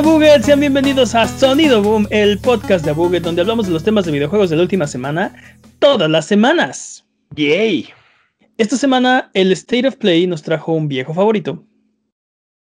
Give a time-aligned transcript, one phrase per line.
[0.00, 3.84] Hola Buget, sean bienvenidos a Sonido Boom, el podcast de Buget, donde hablamos de los
[3.84, 5.34] temas de videojuegos de la última semana,
[5.78, 7.06] todas las semanas.
[7.36, 7.86] Yay.
[8.56, 11.62] Esta semana el State of Play nos trajo un viejo favorito.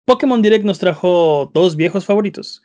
[0.06, 2.62] Pokémon Direct nos trajo dos viejos favoritos.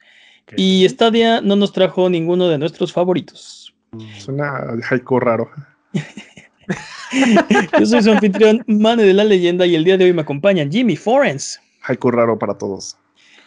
[0.56, 3.74] Y Stadia no nos trajo ninguno de nuestros favoritos.
[4.18, 5.50] Suena haiku raro.
[7.78, 10.70] Yo soy su anfitrión, Mane de la Leyenda, y el día de hoy me acompañan
[10.70, 11.58] Jimmy Forens.
[11.80, 12.98] Haiku raro para todos.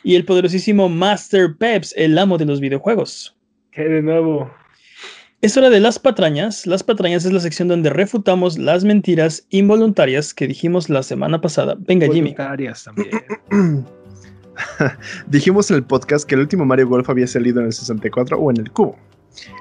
[0.03, 3.35] Y el poderosísimo Master Peps, el amo de los videojuegos.
[3.71, 4.51] ¿Qué de nuevo?
[5.41, 6.65] Es hora de las patrañas.
[6.67, 11.75] Las patrañas es la sección donde refutamos las mentiras involuntarias que dijimos la semana pasada.
[11.79, 12.33] Venga, Jimmy.
[12.33, 13.11] También.
[15.27, 18.51] Dijimos en el podcast que el último Mario Golf había salido en el 64 o
[18.51, 18.95] en el cubo.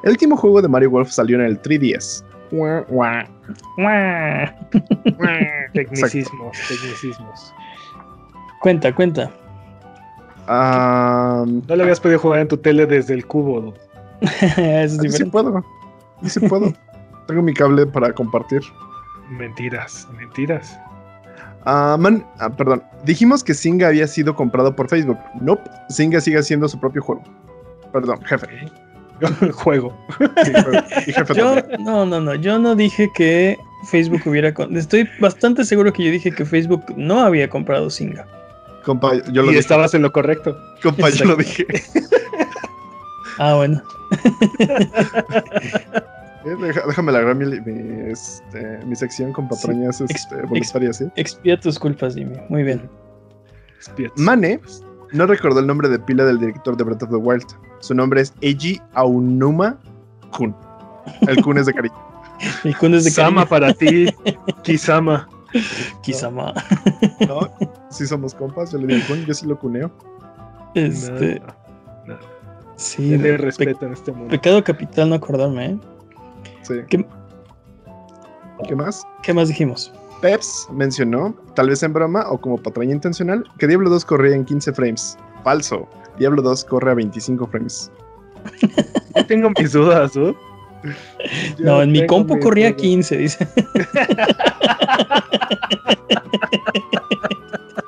[0.05, 2.25] El último juego de Mario Golf salió en el 3DS.
[2.53, 3.27] Guau, guau.
[5.73, 7.55] Tecnicismos, tecnicismos.
[8.61, 9.33] Cuenta, cuenta.
[10.49, 13.75] Ah, No lo habías podido jugar en tu tele desde el cubo.
[14.21, 15.65] Eso es sí puedo.
[16.23, 16.73] Sí sí puedo.
[17.27, 18.61] Tengo mi cable para compartir.
[19.31, 20.79] Mentiras, mentiras.
[21.65, 22.83] Ah, man, ah, perdón.
[23.05, 25.19] Dijimos que Singa había sido comprado por Facebook.
[25.41, 25.63] Nope.
[25.89, 27.23] Singa sigue siendo su propio juego.
[27.93, 28.47] Perdón, jefe.
[29.53, 29.97] Juego.
[30.19, 30.85] Sí, juego.
[31.07, 31.85] Y jefe Yo, también.
[31.85, 32.35] no, no, no.
[32.35, 33.57] Yo no dije que
[33.89, 34.53] Facebook hubiera.
[34.53, 38.27] con- Estoy bastante seguro que yo dije que Facebook no había comprado Singa.
[38.85, 39.61] Compa, yo lo y dije.
[39.61, 40.57] estabas en lo correcto.
[40.83, 41.67] Compa, yo lo dije.
[43.39, 43.83] Ah, bueno.
[46.45, 50.07] Eh, deja- déjame agarrar mi, mi, este, mi sección con patrañas Sí.
[50.09, 51.05] este, voluntarias, ¿sí?
[51.15, 52.37] Expía tus culpas, Jimmy.
[52.49, 52.91] Muy bien.
[54.17, 54.61] Mane
[55.13, 57.45] no recordó el nombre de pila del director de Breath of the Wild.
[57.79, 59.77] Su nombre es Eiji Aonuma
[60.33, 60.53] Kun.
[61.29, 61.95] El Kun es de cariño.
[62.65, 64.07] Y con desde Sama para ti,
[64.65, 65.29] Kisama.
[66.03, 66.55] Kisama.
[67.29, 67.41] ¿No?
[67.91, 69.91] Sí somos compas, yo le digo yo sí lo cuneo.
[70.75, 71.41] Este.
[72.07, 72.19] No, no.
[72.77, 73.17] Sí.
[73.17, 74.31] Respeto en este mundo.
[74.31, 75.79] pecado capital no acordarme, ¿eh?
[76.63, 76.75] Sí.
[76.89, 77.07] ¿Qué,
[78.67, 79.03] ¿Qué más?
[79.23, 79.93] qué más dijimos?
[80.21, 84.45] Peps mencionó, tal vez en broma o como patraña intencional, que Diablo 2 corría en
[84.45, 85.19] 15 frames.
[85.43, 85.89] Falso.
[86.19, 87.91] Diablo 2 corre a 25 frames.
[89.17, 90.13] Yo tengo mis dudas,
[91.59, 92.83] No, en mi compu corría dudas.
[92.83, 93.49] 15, dice.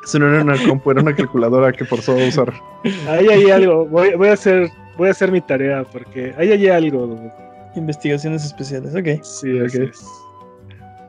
[0.04, 2.52] Eso no era una compu, era una calculadora que forzó a usar.
[3.08, 3.86] Ahí hay algo.
[3.86, 7.18] Voy, voy a hacer, voy a hacer mi tarea porque ahí hay algo.
[7.74, 9.22] Investigaciones especiales, ok.
[9.24, 9.74] Sí, Ok.
[9.74, 10.04] es.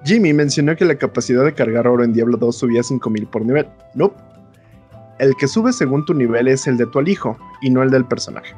[0.06, 3.68] Jimmy mencionó que la capacidad de cargar oro en Diablo 2 subía 5000 por nivel.
[3.96, 4.14] No.
[5.20, 8.06] El que sube según tu nivel es el de tu alijo y no el del
[8.06, 8.54] personaje.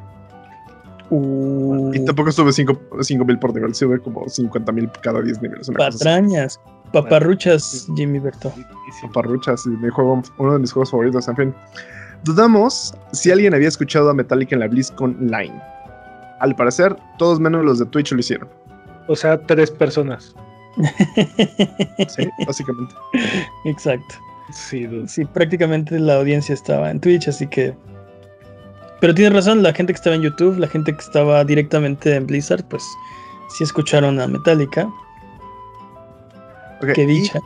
[1.10, 5.70] Uh, Y tampoco sube 5000 por nivel, sube como 50000 cada 10 niveles.
[5.70, 6.60] Patrañas.
[6.92, 8.52] Paparruchas, Jimmy Berto.
[9.02, 11.54] Paparruchas, y mi juego, uno de mis juegos favoritos, en fin.
[12.24, 15.62] Dudamos si alguien había escuchado a Metallica en la BlizzCon Line.
[16.40, 18.48] Al parecer, todos menos los de Twitch lo hicieron.
[19.08, 20.34] O sea, tres personas.
[22.08, 22.94] Sí, básicamente.
[23.64, 24.14] Exacto.
[24.52, 25.08] Sí, dude.
[25.08, 27.74] Sí, prácticamente la audiencia estaba en Twitch, así que.
[29.00, 32.26] Pero tienes razón, la gente que estaba en YouTube, la gente que estaba directamente en
[32.26, 32.82] Blizzard, pues
[33.56, 34.88] sí escucharon a Metallica.
[36.94, 37.40] Qué y- dicha.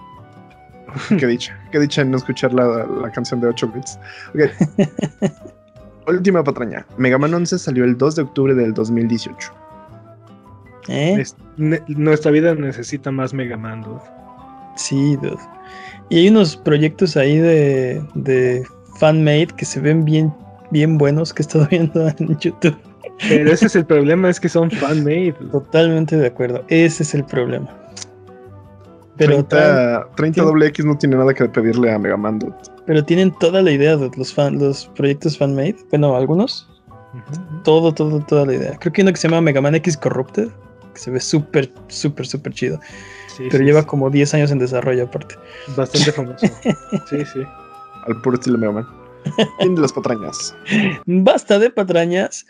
[1.18, 1.58] qué dicha.
[1.70, 3.98] Qué dicha en no escuchar la, la canción de 8 bits.
[6.06, 6.84] Última patraña.
[6.96, 9.52] Mega Man 11 salió el 2 de octubre del 2018.
[10.88, 11.16] ¿Eh?
[11.20, 14.00] Es- ne- nuestra vida necesita más Mega Man, dude.
[14.76, 15.36] Sí, dude.
[16.08, 18.64] Y hay unos proyectos ahí de, de
[18.98, 20.34] fanmade que se ven bien,
[20.72, 22.76] bien buenos que he estado viendo en YouTube.
[23.28, 25.34] Pero ese es el problema, es que son fan-made.
[25.52, 26.64] Totalmente de acuerdo.
[26.68, 27.68] Ese es el problema.
[29.16, 32.38] Pero, traen- 30, 30 doble X no tiene nada que pedirle a Mega Man.
[32.38, 32.54] dude.
[32.86, 35.76] pero tienen toda la idea de los, fan, los proyectos fanmade.
[35.90, 36.68] Bueno, algunos.
[37.62, 38.76] Todo, todo, toda la idea.
[38.80, 40.48] Creo que hay uno que se llama Mega Man X Corrupted.
[40.94, 42.80] Que se ve súper, súper, súper chido.
[43.28, 43.86] Sí, Pero sí, lleva sí.
[43.86, 45.36] como 10 años en desarrollo aparte.
[45.76, 46.46] bastante famoso.
[47.08, 47.40] Sí, sí.
[48.06, 48.86] Al puro estilo Mega Man.
[49.60, 50.54] Fin de las patrañas.
[51.06, 52.46] Basta de patrañas.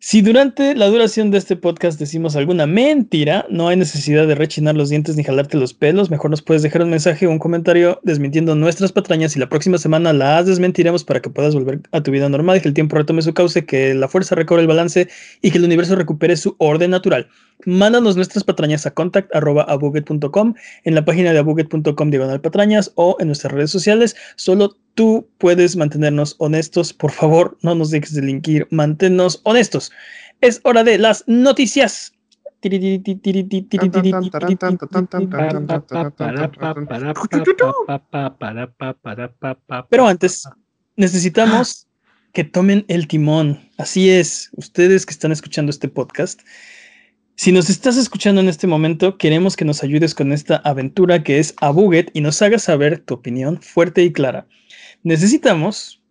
[0.00, 4.76] Si durante la duración de este podcast decimos alguna mentira, no hay necesidad de rechinar
[4.76, 6.08] los dientes ni jalarte los pelos.
[6.08, 9.76] Mejor nos puedes dejar un mensaje o un comentario desmintiendo nuestras patrañas y la próxima
[9.76, 12.94] semana las desmentiremos para que puedas volver a tu vida normal y que el tiempo
[12.94, 15.08] retome su cauce, que la fuerza recobre el balance
[15.42, 17.28] y que el universo recupere su orden natural.
[17.66, 23.52] Mándanos nuestras patrañas a contact.abuget.com en la página de abuget.com diagonal patrañas o en nuestras
[23.52, 24.14] redes sociales.
[24.36, 26.92] Solo tú puedes mantenernos honestos.
[26.92, 28.68] Por favor, no nos dejes delinquir.
[28.70, 29.90] Manténnos honestos.
[30.40, 32.12] Es hora de las noticias.
[39.90, 40.48] Pero antes,
[40.96, 41.86] necesitamos
[42.32, 43.60] que tomen el timón.
[43.78, 46.40] Así es, ustedes que están escuchando este podcast.
[47.38, 51.38] Si nos estás escuchando en este momento, queremos que nos ayudes con esta aventura que
[51.38, 54.48] es Abuget y nos hagas saber tu opinión fuerte y clara.
[55.04, 56.02] Necesitamos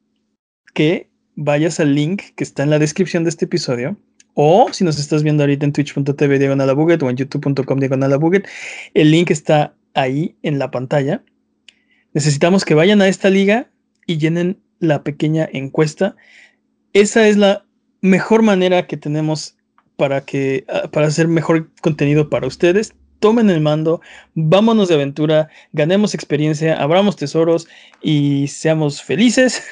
[0.73, 3.97] que vayas al link que está en la descripción de este episodio
[4.35, 8.17] o si nos estás viendo ahorita en twitch.tv diagonal o en youtube.com diagonal
[8.93, 11.25] el link está ahí en la pantalla.
[12.13, 13.69] Necesitamos que vayan a esta liga
[14.05, 16.15] y llenen la pequeña encuesta.
[16.93, 17.65] Esa es la
[17.99, 19.56] mejor manera que tenemos
[19.97, 22.93] para, que, ah, para hacer mejor contenido para ustedes.
[23.19, 23.99] Tomen el mando,
[24.35, 27.67] vámonos de aventura, ganemos experiencia, abramos tesoros
[28.01, 29.63] y seamos felices.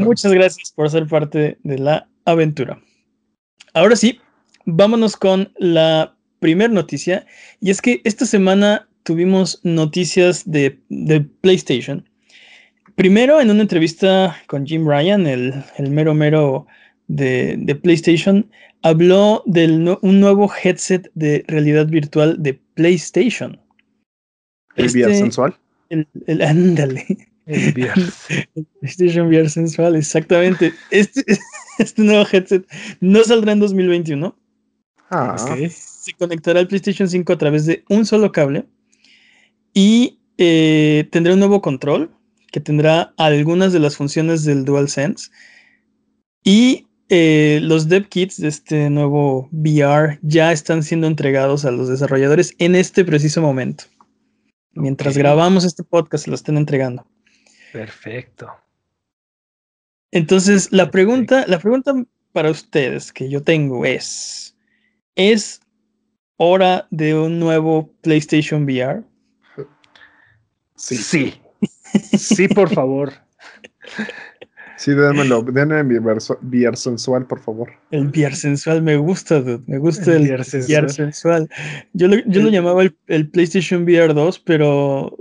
[0.00, 2.80] Muchas gracias por ser parte de la aventura.
[3.74, 4.20] Ahora sí,
[4.64, 7.26] vámonos con la primera noticia.
[7.60, 10.78] Y es que esta semana tuvimos noticias de,
[11.40, 12.08] PlayStation.
[12.96, 16.66] Primero, en una entrevista con Jim Ryan, el, mero mero
[17.10, 18.48] de, PlayStation,
[18.82, 23.60] habló de un nuevo headset de realidad virtual de PlayStation.
[24.76, 25.56] ¿El VR este sensual?
[25.88, 27.06] El, el ándale.
[27.46, 28.02] El VR.
[28.80, 30.72] PlayStation VR sensual, exactamente.
[30.90, 31.24] Este,
[31.78, 32.64] este nuevo headset
[33.00, 34.36] no saldrá en 2021.
[35.10, 35.36] Ah.
[35.68, 38.66] Se conectará al PlayStation 5 a través de un solo cable
[39.74, 42.12] y eh, tendrá un nuevo control
[42.52, 45.30] que tendrá algunas de las funciones del DualSense.
[46.44, 51.88] Y eh, los dev kits de este nuevo VR ya están siendo entregados a los
[51.88, 53.84] desarrolladores en este preciso momento.
[54.74, 57.04] Mientras grabamos este podcast, se lo están entregando.
[57.72, 58.48] Perfecto.
[60.12, 61.92] Entonces, la pregunta, la pregunta
[62.30, 64.56] para ustedes que yo tengo es:
[65.16, 65.60] ¿es
[66.36, 69.02] hora de un nuevo PlayStation VR?
[70.76, 70.96] Sí.
[70.96, 71.40] Sí,
[72.16, 73.12] sí por favor.
[74.80, 77.70] Sí, démelo, denme mi VR sensual, por favor.
[77.90, 79.62] El VR sensual me gusta, dude.
[79.66, 80.42] me gusta el, VR,
[80.88, 81.50] sensual.
[81.92, 85.14] Yo, lo, yo lo llamaba el, PlayStation VR 2, pero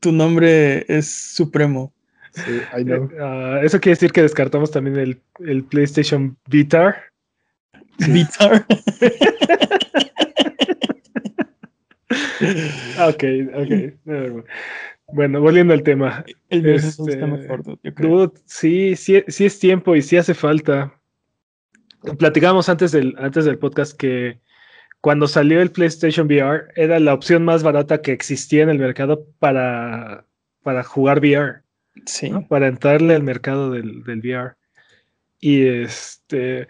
[0.00, 1.94] tu nombre es supremo.
[2.34, 3.04] Sí, I know.
[3.04, 6.96] Uh, eso quiere decir que descartamos también el, el PlayStation Vitar.
[8.08, 8.66] Vitar.
[13.08, 13.24] ok,
[13.54, 13.94] ok.
[15.08, 16.24] Bueno, volviendo al tema.
[16.48, 18.32] El este, está mejor, yo creo.
[18.44, 20.98] sí, sí, sí es tiempo y sí hace falta.
[22.18, 24.40] Platicamos antes del, antes del podcast que
[25.00, 29.26] cuando salió el PlayStation VR era la opción más barata que existía en el mercado
[29.38, 30.26] para,
[30.62, 31.62] para jugar VR.
[32.04, 32.30] Sí.
[32.48, 34.54] Para entrarle al mercado del, del, VR.
[35.40, 36.66] Y este.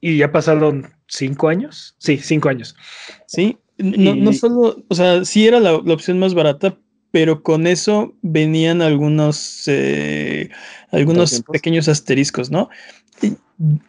[0.00, 1.96] Y ya pasaron cinco años.
[1.98, 2.76] Sí, cinco años.
[3.26, 3.56] Sí.
[3.78, 6.78] No, no solo, o sea, sí era la, la opción más barata,
[7.14, 10.50] pero con eso venían algunos, eh,
[10.90, 12.70] algunos pequeños asteriscos, ¿no?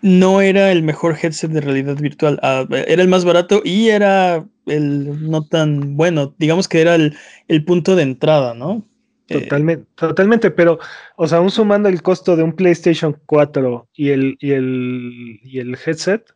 [0.04, 4.46] No era el mejor headset de realidad virtual, ah, era el más barato y era
[4.68, 8.86] el no tan bueno, digamos que era el, punto de entrada, ¿no?
[9.30, 10.78] Eh, totalmente, totalmente, pero,
[11.16, 15.58] o sea, aún sumando el costo de un PlayStation 4 y el, y el, y
[15.58, 16.32] el headset,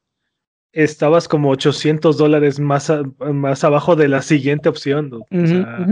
[0.72, 5.12] estabas como 800 dólares más, más abajo de la siguiente opción.
[5.13, 5.86] O sea,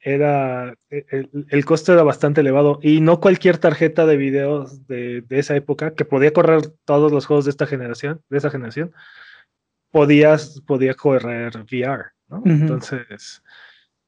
[0.00, 1.04] era e,
[1.48, 6.04] el, costo era bastante elevado y no cualquier tarjeta de video de, esa época que
[6.04, 8.92] podía correr todos los juegos de esta generación, de esa generación,
[9.90, 12.42] podías, podía correr VR, ¿no?
[12.44, 13.42] Entonces,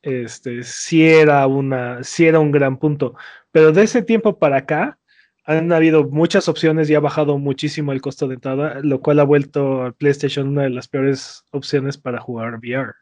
[0.01, 3.15] este sí era una, sí era un gran punto.
[3.51, 4.99] Pero de ese tiempo para acá
[5.45, 9.25] han habido muchas opciones y ha bajado muchísimo el costo de entrada, lo cual ha
[9.25, 12.93] vuelto a PlayStation una de las peores opciones para jugar VR.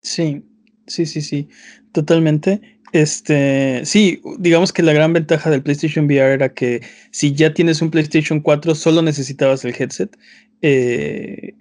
[0.00, 0.44] Sí,
[0.86, 1.48] sí, sí, sí,
[1.92, 2.60] totalmente.
[2.92, 7.82] Este, sí, digamos que la gran ventaja del PlayStation VR era que si ya tienes
[7.82, 10.16] un PlayStation 4, solo necesitabas el headset.
[10.62, 11.54] Eh,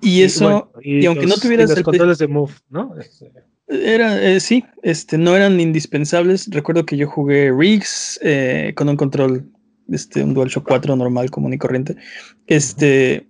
[0.00, 2.94] y eso, y, aunque no tuvieras los controles de Move, ¿no?
[2.98, 3.32] Este,
[3.68, 6.48] era, eh, sí, este, no eran indispensables.
[6.50, 9.50] Recuerdo que yo jugué Riggs eh, con un control,
[9.90, 11.96] este, un DualShock 4 normal, común y corriente.
[12.46, 13.26] Este,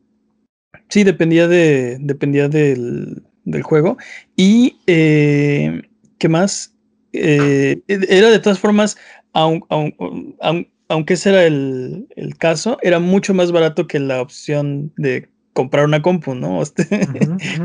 [0.89, 3.97] sí, dependía de, dependía del, del juego.
[4.37, 5.83] Y, eh,
[6.19, 6.75] ¿qué más?
[7.13, 8.97] Eh, era de todas formas,
[9.33, 12.07] aunque ese era el,
[12.39, 16.63] caso, era mucho más barato que la opción de comprar una compu, ¿no?
[16.63, 16.87] Este,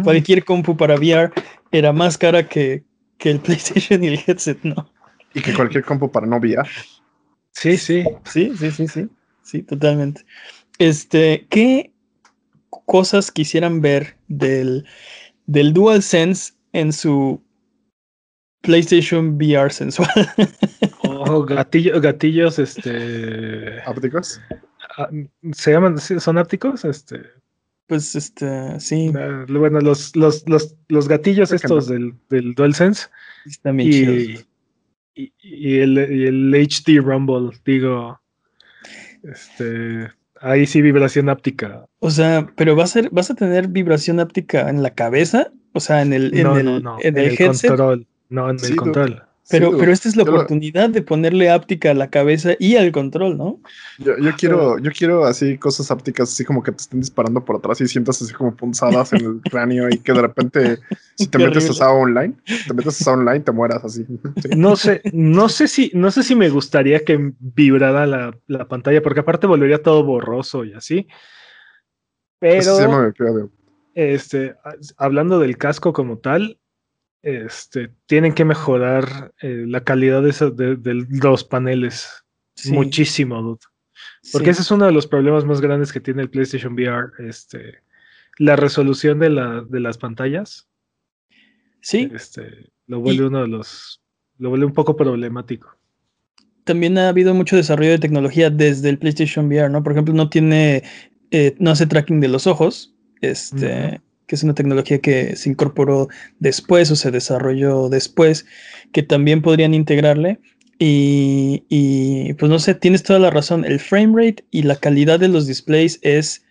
[0.04, 1.32] cualquier compu para VR
[1.72, 2.84] era más cara que,
[3.18, 4.90] que el PlayStation y el headset, ¿no?
[5.34, 6.68] Y que cualquier compu para no VR.
[7.52, 9.10] Sí, sí, sí, sí, sí, sí,
[9.44, 10.26] sí, totalmente.
[10.80, 11.92] Este, ¿qué
[12.86, 14.86] cosas quisieran ver del
[15.48, 17.42] del DualSense en su
[18.62, 20.10] PlayStation VR sensual.
[21.04, 23.82] Oh, gatillo- gatillos, este.
[23.86, 24.40] ¿Ápticos?
[24.98, 25.10] ah,
[25.52, 26.00] ¿Se llaman?
[26.00, 26.86] ¿Son ápticos?
[26.86, 27.22] Este.
[27.88, 33.08] pues este, sí, ah, Bueno, los, los, los, los gatillos Creo estos del, del DualSense
[33.46, 33.90] están bien
[35.16, 38.20] y, y el, y el HD Rumble, digo.
[39.24, 40.10] Este.
[40.46, 41.86] Ahí sí, vibración áptica.
[42.00, 45.80] O sea, pero va a ser, vas a tener vibración áptica en la cabeza, o
[45.80, 46.98] sea, en el, en no, el, no, no.
[47.00, 47.70] en el el headset.
[47.70, 48.08] control.
[48.30, 49.24] No, en Sí, el control.
[49.50, 52.52] Pero, Sí, pero esta es la yo lo- oportunidad de ponerle áptica a la cabeza
[52.60, 53.60] y al control, ¿no?
[54.00, 57.58] Yo, yo quiero, yo quiero así cosas ápticas, así como que te estén disparando por
[57.58, 60.78] atrás y sientas así como punzadas en el cráneo y que de repente,
[61.16, 61.78] si te Qué metes a horrible.
[61.78, 62.34] SAO online,
[62.68, 64.06] te metes a SAO online, te mueras así.
[64.42, 64.50] Sí.
[64.56, 69.02] No sé, no sé si, no sé si me gustaría que vibrara la, la pantalla,
[69.02, 71.06] porque aparte volvería todo borroso y así.
[72.42, 73.50] Eso se llama Pero, de-
[73.96, 76.60] este, a- hablando del casco como tal,
[77.24, 82.24] este, tienen que mejorar eh, la calidad de, esos- de- de los paneles
[82.56, 83.60] Sí, muchísimo, dude.
[84.32, 84.52] Porque sí.
[84.52, 87.80] ese es uno de los problemas más grandes que tiene el PlayStation VR, este,
[88.38, 90.68] la resolución de, la, de las pantallas,
[91.82, 94.02] Sí, este, lo vuelve uno de los,
[94.38, 95.76] lo vuelve un poco problemático.
[96.64, 99.84] también ha habido mucho desarrollo de tecnología desde el PlayStation VR, ¿no?
[99.84, 100.84] Por ejemplo, no tiene,
[101.32, 104.00] eh, no hace tracking de los ojos, este.
[104.28, 106.08] Que es una tecnología que se incorporó
[106.40, 108.46] después o se desarrolló después,
[108.92, 110.40] que también podrían integrarle.
[110.80, 113.64] Y, y, pues no sé, tienes toda la razón.
[113.64, 116.46] El frame rate y la calidad de los displays es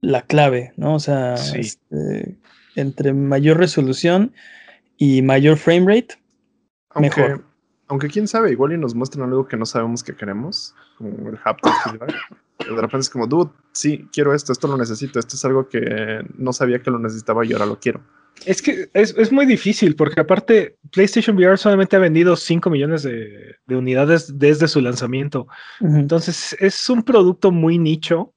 [0.00, 0.94] la clave, ¿no?
[0.94, 1.58] O sea, Sí.
[1.60, 2.36] este,
[2.76, 4.32] entre mayor resolución
[4.96, 6.14] y mayor frame rate,
[6.90, 7.44] Aunque, Mejor.
[7.88, 11.38] aunque quién sabe, igual y nos muestran algo que no sabemos que queremos, como el
[11.44, 12.14] haptic feedback.
[12.58, 16.22] De repente es como, dude, sí, quiero esto, esto lo necesito, esto es algo que
[16.38, 18.00] no sabía que lo necesitaba y ahora lo quiero.
[18.44, 23.02] Es que es, es muy difícil porque aparte PlayStation VR solamente ha vendido 5 millones
[23.02, 25.46] de, de unidades desde su lanzamiento.
[25.80, 28.34] Entonces es un producto muy nicho.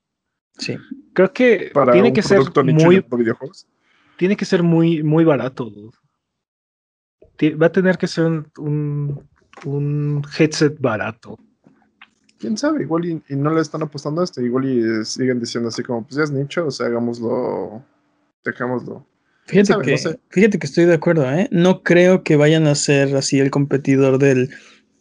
[0.58, 0.78] sí.
[1.14, 3.68] Creo que Para tiene un que ser producto nicho muy, de videojuegos.
[4.16, 5.66] tiene que ser muy, muy barato.
[5.70, 5.98] dude.
[7.58, 9.30] Va a tener que ser un, un,
[9.66, 11.38] un headset barato.
[12.40, 15.40] Quién sabe, igual y, y no le están apostando a esto, igual y eh, siguen
[15.40, 17.84] diciendo así como, pues ya es nicho, o sea, hagámoslo,
[18.44, 19.06] dejémoslo.
[19.46, 19.86] Fíjate sabe?
[19.86, 20.20] que, No sé.
[20.30, 21.48] fíjate que estoy de acuerdo, ¿eh?
[21.52, 24.50] No creo que vayan a ser así el competidor del,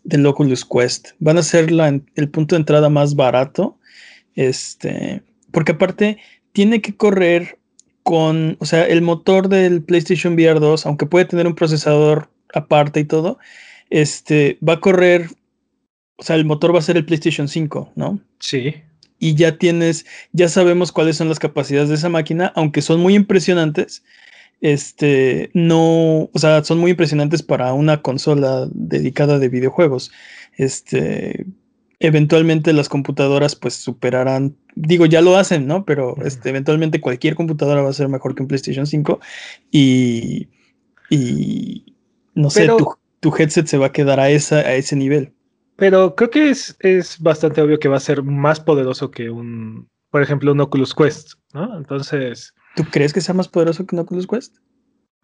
[0.04, 1.10] del Oculus Quest.
[1.18, 3.78] Van a ser la el punto de entrada más barato.
[4.34, 6.18] Este, porque aparte
[6.52, 7.58] tiene que correr
[8.04, 13.00] con, o sea, el motor del PlayStation VR 2, aunque puede tener un procesador aparte
[13.00, 13.38] y todo,
[13.90, 15.28] este, va a correr,
[16.18, 18.20] o sea, el motor va a ser el PlayStation 5, ¿no?
[18.40, 18.74] Sí.
[19.20, 23.14] y ya tienes, ya sabemos cuáles son las capacidades de esa máquina, aunque son muy
[23.14, 24.04] impresionantes.
[24.60, 30.10] Este, no, o sea, son muy impresionantes para una consola dedicada de videojuegos.
[30.56, 31.46] Este,
[32.00, 35.84] eventualmente las computadoras pues superarán, digo, ya lo hacen, ¿no?
[35.84, 39.20] Pero este, eventualmente cualquier computadora va a ser mejor que un PlayStation 5
[39.70, 40.48] y,
[41.10, 41.94] y
[42.34, 45.32] no sé, tu, tu headset se va a quedar a, esa, a ese nivel.
[45.78, 49.88] Pero creo que es, es bastante obvio que va a ser más poderoso que un,
[50.10, 51.78] por ejemplo, un Oculus Quest, ¿no?
[51.78, 54.56] Entonces, ¿Tú crees que sea más poderoso que un Oculus Quest?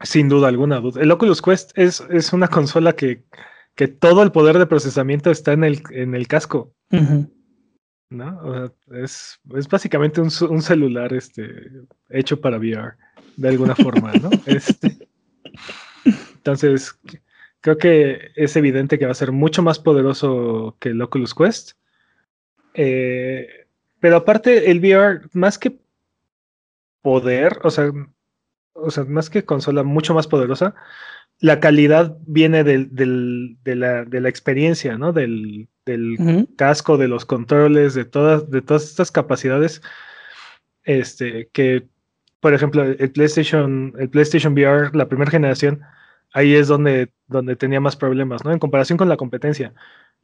[0.03, 1.03] sin duda alguna, dude.
[1.03, 3.25] el Oculus Quest es, es una consola que,
[3.75, 6.73] que todo el poder de procesamiento está en el, en el casco.
[8.11, 8.39] ¿no?
[8.43, 11.49] O sea, es, es básicamente un, un celular este,
[12.11, 12.95] hecho para VR,
[13.37, 14.31] de alguna forma, ¿no?
[14.47, 15.09] Este,
[16.35, 16.97] entonces,
[17.65, 21.73] creo que es evidente que va a ser mucho más poderoso que el Oculus Quest.
[22.75, 23.49] Eh,
[24.01, 25.79] pero aparte, el VR, más que
[27.01, 27.91] poder, o sea,
[28.75, 30.75] o sea, más que consola mucho más poderosa,
[31.41, 35.15] la calidad viene del, del- de, la, de la experiencia, ¿no?
[35.15, 36.17] Del, del
[36.57, 39.81] casco, de los controles, de todas, de todas estas capacidades.
[40.83, 41.87] Este, que,
[42.41, 45.81] por ejemplo, el PlayStation, el PlayStation VR, la primera generación,
[46.35, 48.53] ahí es donde, donde tenía más problemas, ¿no?
[48.53, 49.73] En comparación con la competencia.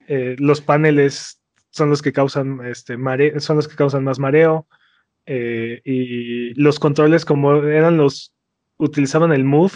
[0.07, 1.41] Eh, los paneles
[1.71, 4.67] son los que causan este mare son los que causan más mareo.
[5.27, 8.33] eh, y los controles, como eran los,
[8.77, 9.73] utilizaban el Move.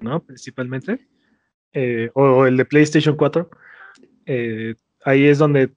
[0.00, 0.24] ¿no?
[0.24, 1.06] Principalmente.
[1.72, 3.48] eh, o, o el de PlayStation 4.
[4.26, 5.70] eh, ahí es donde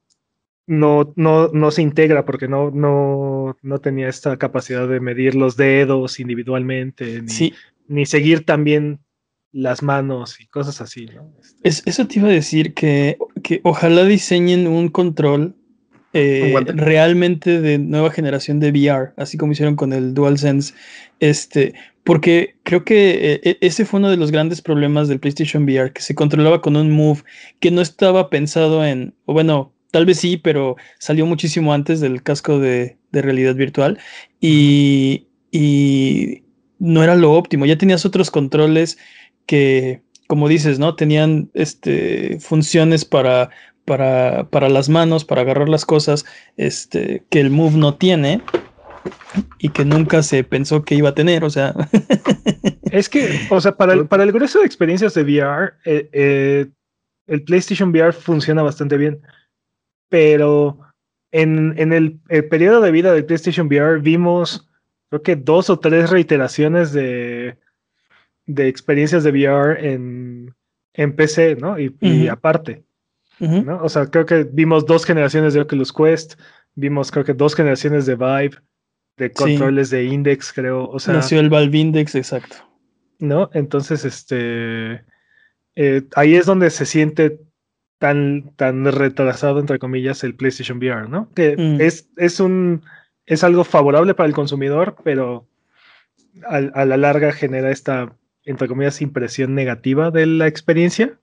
[0.68, 5.56] no, no, no se integra porque no, no, no tenía esta capacidad de medir los
[5.58, 7.54] dedos individualmente, ni, Sí,
[7.88, 9.00] ni seguir también
[9.52, 11.32] las manos y cosas así, ¿no?
[11.42, 15.56] Este, es, eso te iba a decir que, que ojalá diseñen un control
[16.14, 20.74] eh, realmente de nueva generación de VR, así como hicieron con el DualSense,
[21.22, 25.64] este, Porque creo que eh, e, ese fue uno de los grandes problemas del PlayStation
[25.64, 27.24] VR, que se controlaba con un Move
[27.62, 32.24] que no estaba pensado en, o bueno, tal vez sí, pero salió muchísimo antes del
[32.24, 34.00] casco de, realidad virtual
[34.40, 36.44] y, y,
[36.80, 37.66] no era lo óptimo.
[37.66, 38.98] Ya tenías otros controles
[39.52, 40.96] que, como dices, ¿no?
[40.96, 43.50] Tenían este, funciones para,
[43.84, 48.42] para, para las manos, para agarrar las cosas, este, que el Move no tiene
[49.60, 51.76] y que nunca se pensó que iba a tener, o sea.
[52.94, 56.68] es que, o sea, para el, para el grueso de experiencias de VR, eh, eh,
[57.28, 59.22] el PlayStation VR funciona bastante bien,
[60.08, 60.80] pero
[61.34, 64.70] en, el, periodo de vida del PlayStation VR vimos,
[65.10, 67.58] creo que dos o tres reiteraciones de,
[68.46, 70.54] de experiencias de VR en,
[70.94, 71.78] en PC, ¿no?
[71.80, 72.84] Y, aparte,
[73.40, 73.82] ¿no?
[73.84, 76.40] O sea, creo que vimos dos generaciones de Oculus Quest,
[76.76, 78.58] vimos creo que dos generaciones de Vive,
[79.18, 80.90] de controles de index, creo.
[80.90, 82.58] O sea, Nació el Valve Index, exacto.
[83.20, 83.50] ¿No?
[83.54, 85.04] Entonces, este.
[85.76, 87.40] Eh, ahí es donde se siente
[87.98, 91.30] tan, tan retrasado, entre comillas, el PlayStation VR, ¿no?
[91.36, 91.82] Que mm.
[91.82, 92.84] es, es un.
[93.28, 95.48] Es algo favorable para el consumidor, pero
[96.48, 98.14] a, la larga genera esta,
[98.46, 101.20] entre comillas, impresión negativa de la experiencia.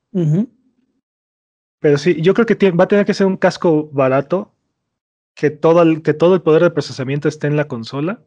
[1.80, 4.52] Pero sí, yo creo que va a tener que ser un casco barato
[5.34, 8.22] que todo el, que todo el poder de procesamiento esté en la consola,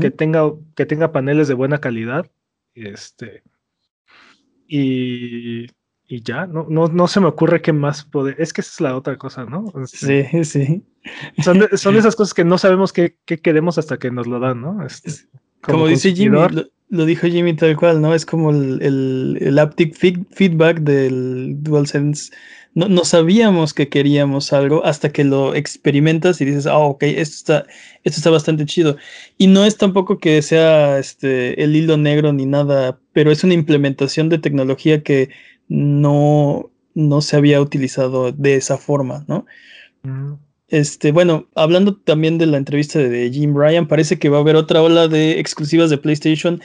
[0.00, 2.30] que, tenga, que tenga paneles de buena calidad,
[2.74, 3.42] este,
[4.66, 5.66] y,
[6.06, 8.80] y ya, no, no, no se me ocurre qué más poder, es que esa es
[8.80, 9.66] la otra cosa, ¿no?
[9.82, 10.86] Este, sí, sí.
[11.42, 14.62] Son, son esas cosas que no sabemos qué, qué, queremos hasta que nos lo dan,
[14.62, 14.84] ¿no?
[14.86, 15.10] Este,
[15.60, 16.38] como, dice Jimmy,
[16.90, 18.14] lo, dijo Jimmy tal cual, ¿no?
[18.14, 19.94] Es como el, el, el haptic
[20.30, 22.30] feedback del DualSense
[22.86, 27.66] no, sabíamos que queríamos algo hasta que lo experimentas y dices, ah, ok, esto está,
[28.04, 28.96] esto está bastante chido.
[29.36, 33.54] Y no es tampoco que sea este, el hilo negro ni nada, pero es una
[33.54, 35.30] implementación de tecnología que
[35.68, 39.44] no, no se había utilizado de esa forma, ¿no?
[40.02, 40.34] Mm.
[40.68, 44.56] Este, bueno, hablando también de la entrevista de Jim Ryan, parece que va a haber
[44.56, 46.60] otra ola de exclusivas de PlayStation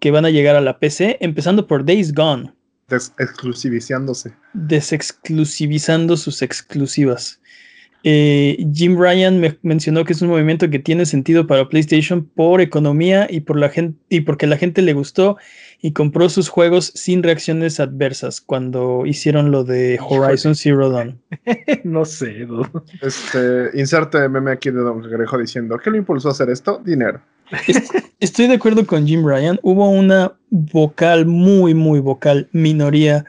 [0.00, 2.52] que van a llegar a la PC, empezando por Days Gone.
[2.88, 4.34] Desexclusivizándose.
[4.52, 7.40] Desexclusivizando sus exclusivas.
[8.04, 12.60] Eh, Jim Ryan me mencionó que es un movimiento que tiene sentido para PlayStation por
[12.60, 15.36] economía y, por la gente, y porque la gente le gustó
[15.80, 21.20] y compró sus juegos sin reacciones adversas cuando hicieron lo de Horizon Zero Dawn.
[21.84, 22.46] no sé.
[23.00, 26.80] Este, inserte meme aquí de Don Grejo diciendo, ¿qué lo impulsó a hacer esto?
[26.84, 27.20] Dinero.
[28.20, 29.58] Estoy de acuerdo con Jim Ryan.
[29.62, 33.24] Hubo una vocal, muy, muy vocal minoría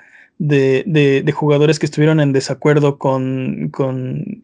[0.47, 4.43] de, jugadores que estuvieron en desacuerdo con, con,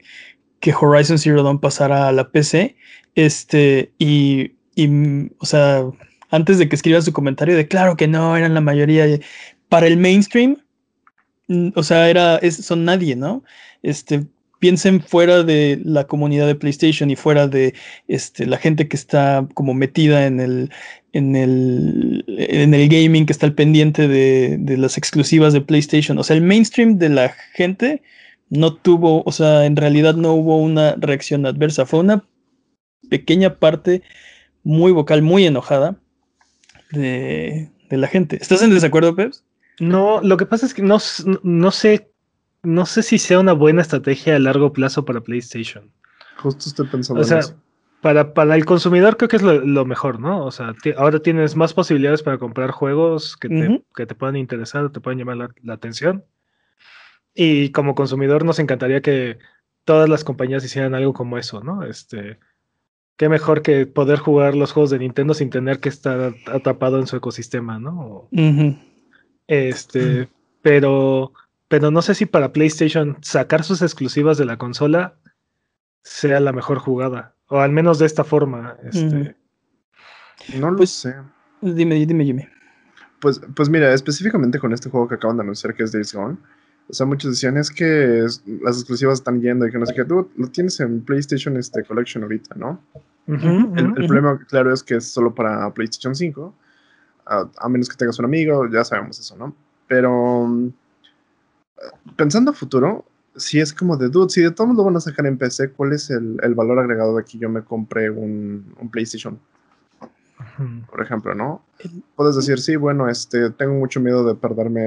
[0.60, 2.76] que Horizon Zero Dawn pasara a la PC.
[3.16, 4.52] Este, y,
[5.40, 5.84] o sea,
[6.30, 9.06] antes de que escriba su comentario de claro que no, eran la mayoría.
[9.68, 10.58] Para el mainstream,
[11.76, 13.44] o sea, era, son nadie, ¿no?
[13.84, 14.26] Este,
[14.60, 17.74] piensen fuera de la comunidad de PlayStation y fuera de
[18.08, 20.72] este, la gente que está como metida en el,
[21.14, 26.18] en el, en el gaming, que está al pendiente de, las exclusivas de PlayStation.
[26.18, 28.02] O sea, el mainstream de la gente
[28.50, 31.86] no tuvo, o sea, en realidad no hubo una reacción adversa.
[31.86, 32.26] Fue una
[33.10, 34.04] pequeña parte
[34.64, 35.96] muy vocal, muy enojada
[36.92, 38.38] de, de la gente.
[38.42, 39.44] ¿Estás en desacuerdo, Peps?
[39.80, 40.98] No, lo que pasa es que no,
[41.44, 42.09] no sé
[42.64, 45.92] no sé si sea una buena estrategia a largo plazo para PlayStation.
[46.38, 47.42] Justo estoy pensando o sea,
[48.02, 50.46] Para, para el consumidor creo que es lo, mejor, ¿no?
[50.46, 54.90] O sea, ahora tienes más posibilidades para comprar juegos que te, que te puedan interesar,
[54.92, 56.24] te puedan llamar la, atención.
[57.34, 59.38] Y como consumidor nos encantaría que
[59.86, 61.84] todas las compañías hicieran algo como eso, ¿no?
[61.84, 62.40] Este,
[63.18, 67.08] qué mejor que poder jugar los juegos de Nintendo sin tener que estar atrapado en
[67.08, 68.30] su ecosistema, ¿no?
[69.48, 70.30] Este,
[70.62, 71.34] pero
[71.70, 75.16] pero no sé si para PlayStation sacar sus exclusivas de la consola
[76.04, 77.36] sea la mejor jugada.
[77.48, 78.76] O al menos de esta forma.
[78.84, 79.36] Este.
[80.58, 81.16] No lo pues, sé.
[81.62, 82.50] Dime, dime, dime.
[83.22, 86.38] Pues, pues mira, específicamente con este juego que acaban de anunciar que es Days Gone.
[86.90, 88.26] O sea, muchos decían es que
[88.64, 90.06] las exclusivas están yendo y que no sé qué.
[90.06, 92.82] Tú lo tienes en PlayStation este, Collection ahorita, ¿no?
[93.28, 96.56] el, problema, claro, es que es solo para PlayStation 5.
[97.26, 99.56] a menos que tengas un amigo, ya sabemos eso, ¿no?
[99.88, 100.72] Pero
[102.16, 105.26] pensando a futuro, si es como de dude, si de todos lo van a sacar
[105.26, 109.40] en PC, ¿cuál es el, valor agregado de que yo me compré un, PlayStation?
[110.90, 111.64] Por ejemplo, ¿no?
[112.16, 114.82] Puedes decir, sí, bueno, este, tengo mucho miedo de perderme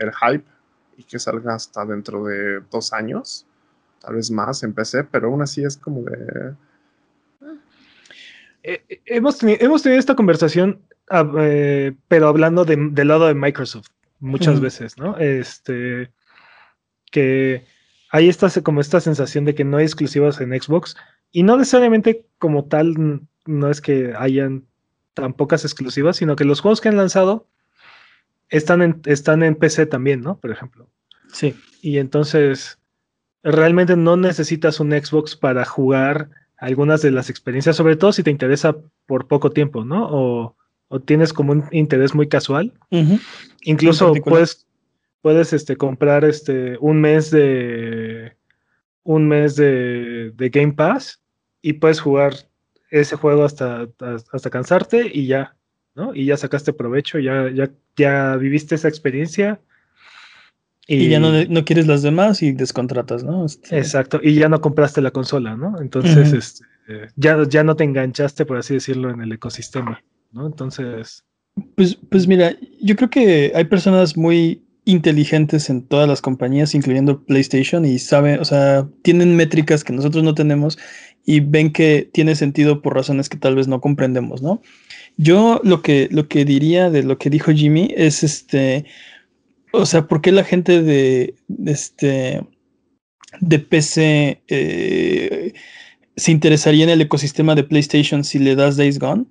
[0.00, 0.44] el hype
[0.96, 3.46] y que salga hasta dentro de dos años,
[4.00, 6.54] tal vez más en PC, pero aún así es como de...
[8.64, 13.88] Eh, eh, hemos, hemos tenido esta conversación ah, eh, pero hablando del lado de Microsoft,
[14.20, 15.16] muchas veces, ¿no?
[15.18, 16.10] Este,
[17.12, 17.64] que
[18.10, 20.96] hay esta, como esta sensación de que no hay exclusivas en Xbox,
[21.30, 24.64] y no necesariamente como tal, no es que hayan
[25.14, 27.46] tan pocas exclusivas, sino que los juegos que han lanzado
[28.48, 30.38] están en, están en PC también, ¿no?
[30.38, 30.88] Por ejemplo.
[31.32, 31.54] Sí.
[31.80, 32.78] Y entonces,
[33.42, 38.30] realmente no necesitas un Xbox para jugar algunas de las experiencias, sobre todo si te
[38.30, 40.08] interesa por poco tiempo, ¿no?
[40.10, 40.56] O,
[41.06, 42.74] tienes como un interés muy casual.
[43.62, 44.66] Incluso puedes,
[45.22, 48.36] puedes este, comprar este, un mes de
[49.04, 51.20] un mes de, de, Game Pass
[51.60, 52.34] y puedes jugar
[52.90, 53.88] ese juego hasta,
[54.32, 55.56] hasta, cansarte y ya,
[55.94, 56.14] ¿no?
[56.14, 59.60] Y ya sacaste provecho, ya, ya, ya viviste esa experiencia
[60.86, 63.46] y, ya no, no, quieres las demás y descontratas, ¿no?
[63.46, 65.80] Este, Exacto, y ya no compraste la consola, ¿no?
[65.80, 66.64] Entonces, este,
[67.16, 70.46] ya, ya no te enganchaste, por así decirlo, en el ecosistema, ¿no?
[70.46, 71.24] Entonces...
[71.76, 77.24] Pues, pues mira, yo creo que hay personas muy inteligentes en todas las compañías, incluyendo
[77.24, 80.78] PlayStation, y saben, o sea, tienen métricas que nosotros no tenemos
[81.24, 84.60] y ven que tiene sentido por razones que tal vez no comprendemos, ¿no?
[85.16, 88.86] Yo lo que, lo que diría de lo que dijo Jimmy es este
[89.72, 91.34] o sea, ¿por qué la gente de,
[91.66, 92.46] este
[93.40, 95.54] de PC eh,
[96.14, 99.24] se interesaría en el ecosistema de PlayStation si le das Days Gone?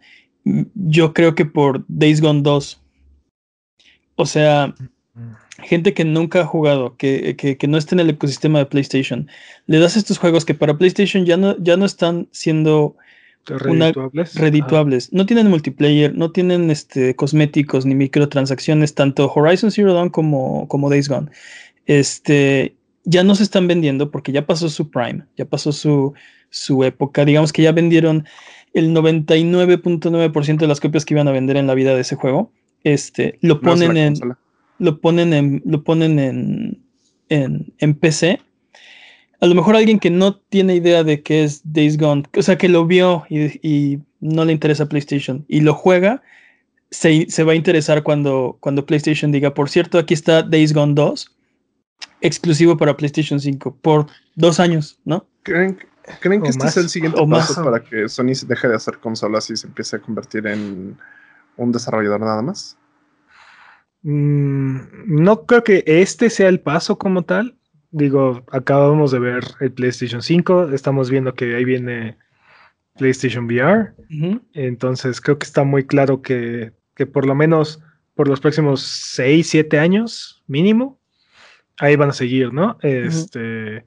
[0.74, 2.82] Yo creo que por Days Gone 2.
[4.16, 4.74] O sea,
[5.64, 9.28] gente que nunca ha jugado, que, que, no está en el ecosistema de PlayStation,
[9.68, 12.96] le das estos juegos que para PlayStation ya no, ya no están siendo
[13.46, 15.12] redituables.
[15.14, 20.90] No tienen multiplayer, no tienen este, cosméticos ni microtransacciones, tanto Horizon Zero Dawn como, como
[20.90, 21.30] Days Gone.
[21.86, 26.14] Este, ya no se están vendiendo porque ya pasó su prime, ya pasó su,
[26.50, 27.26] su época.
[27.26, 28.26] Digamos que ya vendieron
[28.74, 32.52] el 99.9% de las copias que iban a vender en la vida de ese juego.
[32.84, 34.16] Este, lo ponen en
[34.82, 36.84] lo ponen en lo ponen en,
[37.30, 38.40] en, en PC
[39.42, 42.58] a lo mejor alguien que no tiene idea de qué es Days Gone, o sea,
[42.58, 46.22] que lo vio y, no le interesa PlayStation y lo juega,
[46.92, 51.36] se, va a interesar cuando, cuando PlayStation diga, por cierto, aquí está Days Gone 2,
[52.22, 55.26] exclusivo para PlayStation 5, por dos años, ¿no?
[55.42, 59.50] ¿Creen, que este es el siguiente paso para que Sony se deje de hacer consolas
[59.50, 60.96] y se empiece a convertir en
[61.58, 62.78] un desarrollador nada más?
[64.04, 67.56] Mm, no creo que este sea el paso como tal.
[67.92, 72.18] Digo, acabamos de ver el PlayStation 5, estamos viendo que ahí viene
[72.98, 73.94] PlayStation VR,
[74.54, 76.72] entonces creo que está muy claro que,
[77.12, 77.82] por lo menos
[78.16, 81.00] por los próximos 6, 7 años mínimo,
[81.80, 82.78] ahí van a seguir, ¿no?
[82.82, 83.86] Este...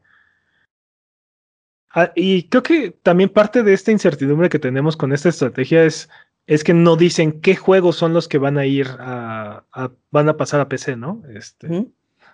[1.97, 6.11] Ah, y creo que también parte de esta incertidumbre que tenemos con esta estrategia es,
[6.47, 9.65] es que no dicen qué juegos son los que van a ir a,
[10.11, 11.23] van a pasar a PC, ¿no?
[11.35, 11.87] Este,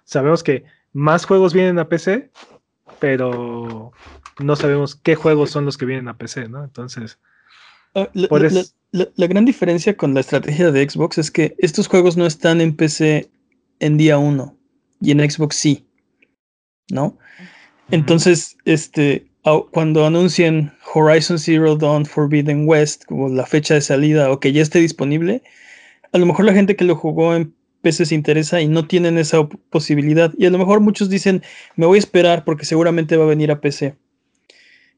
[0.04, 2.30] Sabemos que más juegos vienen a PC,
[2.98, 3.92] pero
[4.40, 6.64] no sabemos qué juegos son los que vienen a PC, ¿no?
[6.64, 7.18] Entonces.
[7.94, 12.60] Ah, la, gran diferencia con la estrategia de Xbox es que estos juegos no están
[12.60, 13.30] en PC
[13.78, 14.56] en día uno
[15.00, 15.86] y en Xbox sí,
[16.90, 17.18] ¿no?
[17.90, 19.29] Entonces, este,
[19.70, 24.62] cuando anuncien Horizon Zero Dawn Forbidden West como la fecha de salida o que ya
[24.62, 25.42] esté disponible,
[26.12, 29.18] a lo mejor la gente que lo jugó en PC se interesa y no tienen
[29.18, 30.32] esa posibilidad.
[30.36, 31.42] Y a lo mejor muchos dicen,
[31.76, 33.94] me voy a esperar porque seguramente va a venir a PC.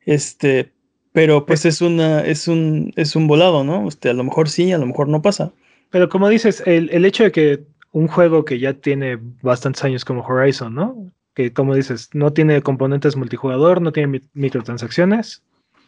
[0.05, 0.73] Este,
[1.13, 3.87] pero pues es una, es un, es un volado, ¿no?
[3.87, 5.53] Este, a lo mejor sí, a lo mejor no pasa.
[5.91, 10.05] Pero como dices, el, el hecho de que un juego que ya tiene bastantes años
[10.05, 11.13] como Horizon, ¿no?
[11.35, 15.43] Que como dices, no tiene componentes multijugador, no tiene microtransacciones.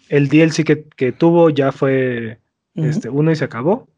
[0.09, 2.39] El DLC que, que tuvo ya fue
[2.75, 3.89] este, uno y se acabó.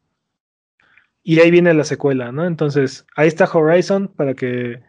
[1.23, 2.45] Y ahí viene la secuela, ¿no?
[2.45, 4.81] Entonces, ahí está Horizon para que,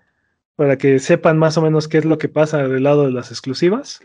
[0.56, 3.30] para que sepan más o menos qué es lo que pasa del lado de las
[3.30, 4.00] exclusivas.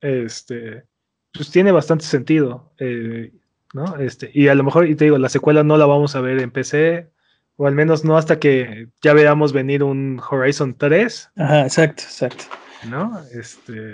[0.00, 0.84] Este,
[1.32, 3.32] pues tiene bastante sentido, eh,
[3.72, 3.98] ¿no?
[3.98, 6.40] Este, y a lo mejor, y te digo, la secuela no la vamos a ver
[6.40, 7.08] en PC,
[7.60, 11.32] o al menos no hasta que ya veamos venir un Horizon 3.
[11.36, 12.44] Ajá, exacto, exacto.
[12.88, 13.20] ¿No?
[13.34, 13.92] Este.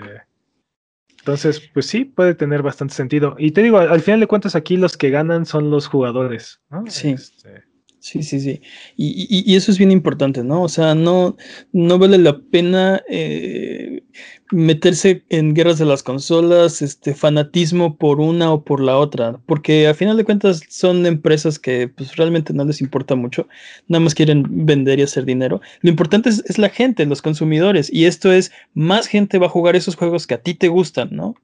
[1.19, 3.35] Entonces, pues sí, puede tener bastante sentido.
[3.37, 6.85] Y te digo, al, final de cuentas aquí los que ganan son los jugadores, ¿no?
[6.87, 7.09] Sí.
[7.09, 7.65] Este,
[8.07, 8.61] sí, sí, sí.
[8.95, 10.63] Y, eso es bien importante, ¿no?
[10.63, 11.35] O sea, no,
[11.73, 14.03] no vale la pena eh,
[14.51, 19.87] meterse en guerras de las consolas, este fanatismo por una o por la otra, porque
[19.87, 23.47] a final de cuentas son empresas que pues realmente no les importa mucho,
[23.87, 25.59] nada más quieren vender y hacer dinero.
[25.81, 29.75] Lo importante es, la gente, los consumidores, y esto es, más gente va a jugar
[29.75, 31.35] esos juegos que a ti te gustan, ¿no?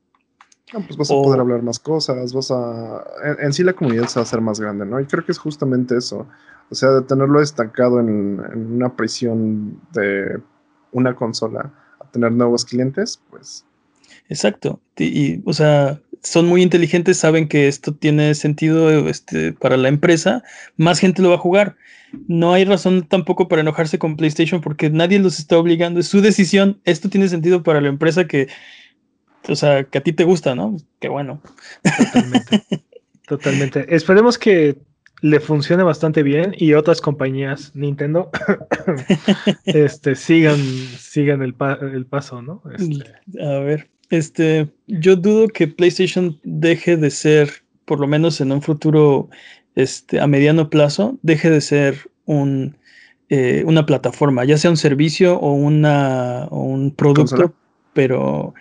[0.72, 3.04] pues vas a poder hablar más cosas, vas a...
[3.40, 5.00] En, sí la comunidad se va a hacer más grande, ¿no?
[5.00, 6.28] Y creo que es justamente eso.
[6.74, 8.40] O sea, de tenerlo estancado en,
[8.74, 10.40] una prisión de
[10.92, 13.64] una consola a tener nuevos clientes, pues...
[14.28, 14.82] Exacto.
[14.98, 20.42] Y, o sea, son muy inteligentes, saben que esto tiene sentido este, para la empresa,
[20.76, 21.76] más gente lo va a jugar.
[22.28, 26.22] No hay razón tampoco para enojarse con PlayStation porque nadie los está obligando, es su
[26.22, 26.82] decisión.
[26.86, 28.48] Esto tiene sentido para la empresa que
[29.48, 30.76] o sea, que a ti te gusta, ¿no?
[31.00, 31.40] Qué bueno.
[31.84, 32.64] Totalmente.
[33.28, 33.96] Totalmente.
[33.96, 34.78] Esperemos que
[35.24, 38.30] le funcione bastante bien y otras compañías, Nintendo,
[39.66, 42.62] este, sigan, sigan el, paso, ¿no?
[42.78, 43.42] Este.
[43.42, 47.50] A ver, este, yo dudo que PlayStation deje de ser,
[47.86, 49.30] por lo menos en un futuro,
[49.76, 52.76] este, a mediano plazo, deje de ser un,
[53.30, 57.54] eh, una plataforma, ya sea un servicio o, una, o un producto,
[57.94, 58.54] pero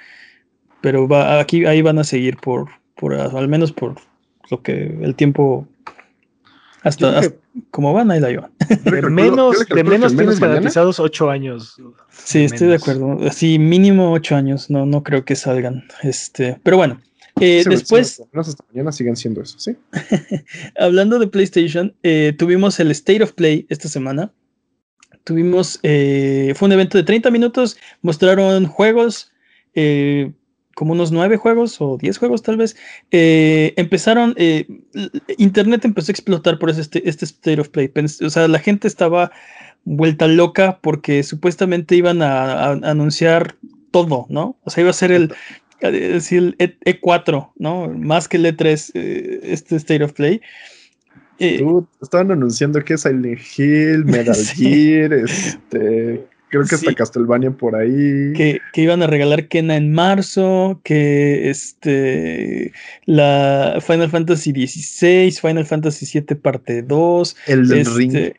[0.81, 3.95] pero va, aquí ahí van a seguir por, por al menos por
[4.51, 5.67] lo que el tiempo
[6.83, 7.23] hasta,
[7.71, 8.51] como van ahí la llevan.
[8.85, 11.77] De menos, de menos tienes garantizados ocho años.
[12.11, 13.19] Sí, estoy de acuerdo.
[13.31, 14.69] Sí, mínimo ocho años.
[14.71, 15.85] No, no creo que salgan.
[16.03, 17.01] Este, pero bueno.
[17.41, 18.21] Eh, después.
[18.35, 19.75] hasta mañana siguen siendo eso, ¿sí?
[20.79, 24.33] hablando de PlayStation, eh, tuvimos el State of Play esta semana.
[25.25, 25.79] Tuvimos.
[25.83, 27.77] Eh, fue un evento de 30 minutos.
[28.03, 29.33] Mostraron juegos.
[29.75, 30.33] Eh,
[30.75, 32.77] como unos nueve juegos o diez juegos tal vez,
[33.11, 34.67] eh, empezaron, eh,
[35.39, 37.91] Internet empezó a explotar por este, este State of Play.
[38.25, 39.31] O sea, la gente estaba
[39.85, 43.57] vuelta loca porque supuestamente iban a, anunciar
[43.91, 44.57] todo, ¿no?
[44.65, 45.35] O sea, iba a ser el,
[45.81, 47.89] decir, el E, 4 ¿no?
[47.89, 50.41] Más que el E3, eh, este State of Play.
[52.01, 58.35] estaban anunciando que Silent Hill, Metal Gear, este, Creo que hasta Castlevania por ahí.
[58.35, 62.73] Que, iban a regalar Kena en marzo, que este
[63.07, 67.37] la Final Fantasy XVI, Final Fantasy VII parte 2.
[67.47, 68.33] El este, Ring.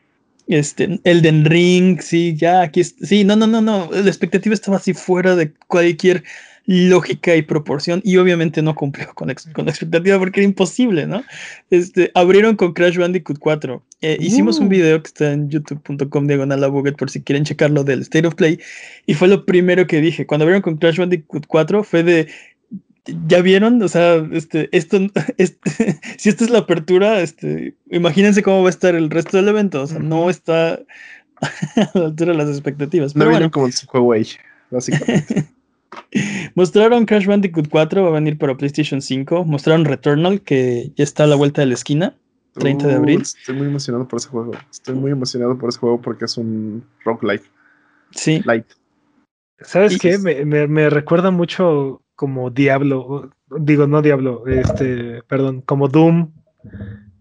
[0.46, 4.94] Este, Elden Ring, sí, ya aquí sí, no, no, no, no, la expectativa estaba así
[4.94, 6.22] fuera de cualquier
[6.66, 11.24] lógica y proporción y obviamente no cumplió con, con la expectativa porque era imposible, ¿no?
[11.70, 13.82] Este, abrieron con Crash Bandicoot 4.
[14.04, 14.68] Eh, hicimos un uh.
[14.68, 16.60] video que está en youtube.com diagonal
[16.98, 18.60] por si quieren checarlo del State of Play
[19.06, 20.26] y fue lo primero que dije.
[20.26, 22.28] Cuando abrieron con Crash Bandicoot 4 fue de
[23.26, 23.82] ¿Ya vieron?
[23.82, 24.98] O sea, este, esto,
[25.38, 29.48] este, si esta es la apertura, este, imagínense cómo va a estar el resto del
[29.48, 29.82] evento.
[29.82, 30.74] O sea, no está
[31.76, 33.16] a la altura de las expectativas.
[33.16, 34.26] No vieron como se juego ahí,
[34.70, 35.46] básicamente.
[36.54, 39.44] Mostraron Crash Bandicoot 4, va a venir para PlayStation 5.
[39.44, 42.16] Mostraron Returnal, que ya está a la vuelta de la esquina,
[42.54, 43.22] 30 de abril.
[43.22, 44.52] Estoy muy emocionado por ese juego.
[44.70, 47.50] Estoy muy emocionado por ese juego porque es un roguelike.
[48.10, 48.42] Sí.
[48.44, 48.66] Light.
[49.60, 50.18] ¿Sabes qué?
[50.18, 53.30] Me, me, recuerda mucho como Diablo.
[53.58, 56.32] Digo, no Diablo, este, perdón, como Doom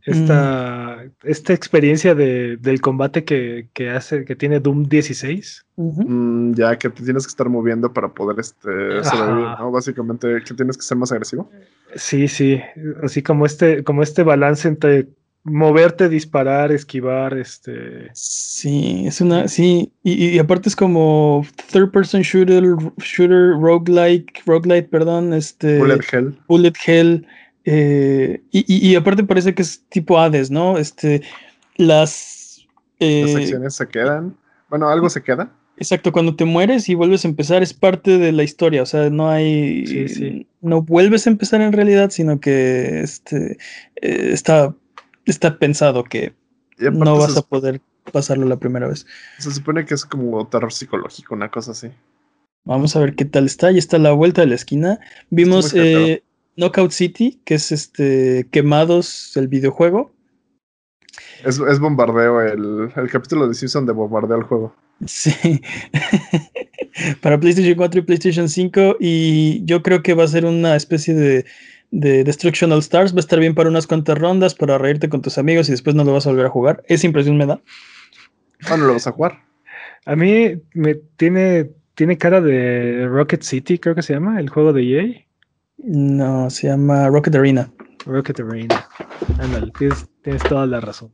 [0.06, 1.28] esta, mm.
[1.28, 5.66] esta experiencia de, del combate que, hace, que tiene Doom 16.
[5.78, 9.72] Mm, ya que te tienes que estar moviendo para poder este, sobrevivir, ¿no?
[9.72, 11.50] Básicamente que tienes que ser más agresivo.
[11.96, 12.62] Sí, sí.
[13.02, 15.08] Así como este, como este balance entre
[15.44, 18.10] moverte, disparar, esquivar, este.
[18.14, 22.64] Sí, es una, sí, y, aparte es como third person shooter,
[22.98, 25.80] shooter, roguelike, roguelite, perdón, este.
[25.80, 26.40] Bullet hell.
[26.48, 27.28] Bullet hell.
[27.66, 30.78] Eh, y, aparte parece que es tipo Hades, ¿no?
[30.78, 31.22] Este,
[31.78, 32.66] las...
[33.00, 34.36] Eh, las acciones se quedan.
[34.70, 35.52] Bueno, algo se queda.
[35.78, 39.10] Exacto, cuando te mueres y vuelves a empezar es parte de la historia, o sea,
[39.10, 40.46] no hay...
[40.62, 43.58] No vuelves a empezar en realidad, sino que este,
[44.02, 44.76] eh, está,
[45.26, 46.34] está pensado que
[46.78, 47.82] no vas a poder
[48.12, 49.06] pasarlo la primera vez.
[49.40, 51.90] Se supone que es como terror psicológico, una cosa así.
[52.66, 53.72] Vamos a ver qué tal está.
[53.72, 55.00] Ya está a la vuelta de la esquina.
[55.30, 55.74] Vimos
[56.56, 60.14] Knockout City, que es este Quemados, el videojuego.
[61.44, 64.76] Es, bombardeo, el, capítulo de Simpson de bombardeo al juego.
[65.06, 65.62] Sí.
[67.22, 68.98] Para PlayStation 4 y PlayStation 5.
[69.00, 71.46] Y yo creo que va a ser una especie de,
[71.94, 73.14] de Destruction All Stars.
[73.14, 75.96] Va a estar bien para unas cuantas rondas, para reírte con tus amigos y después
[75.96, 76.84] no lo vas a volver a jugar.
[76.88, 77.62] Esa impresión me da.
[78.68, 79.40] ¿Cuándo lo vas a jugar?
[80.06, 84.74] A mí me tiene, tiene cara de Rocket City, creo que se llama, el juego
[84.74, 85.26] de EA.
[85.78, 87.72] No, se llama Rocket Arena.
[88.06, 88.86] Rocket Arena.
[89.40, 91.14] Ándale, tienes, toda la razón.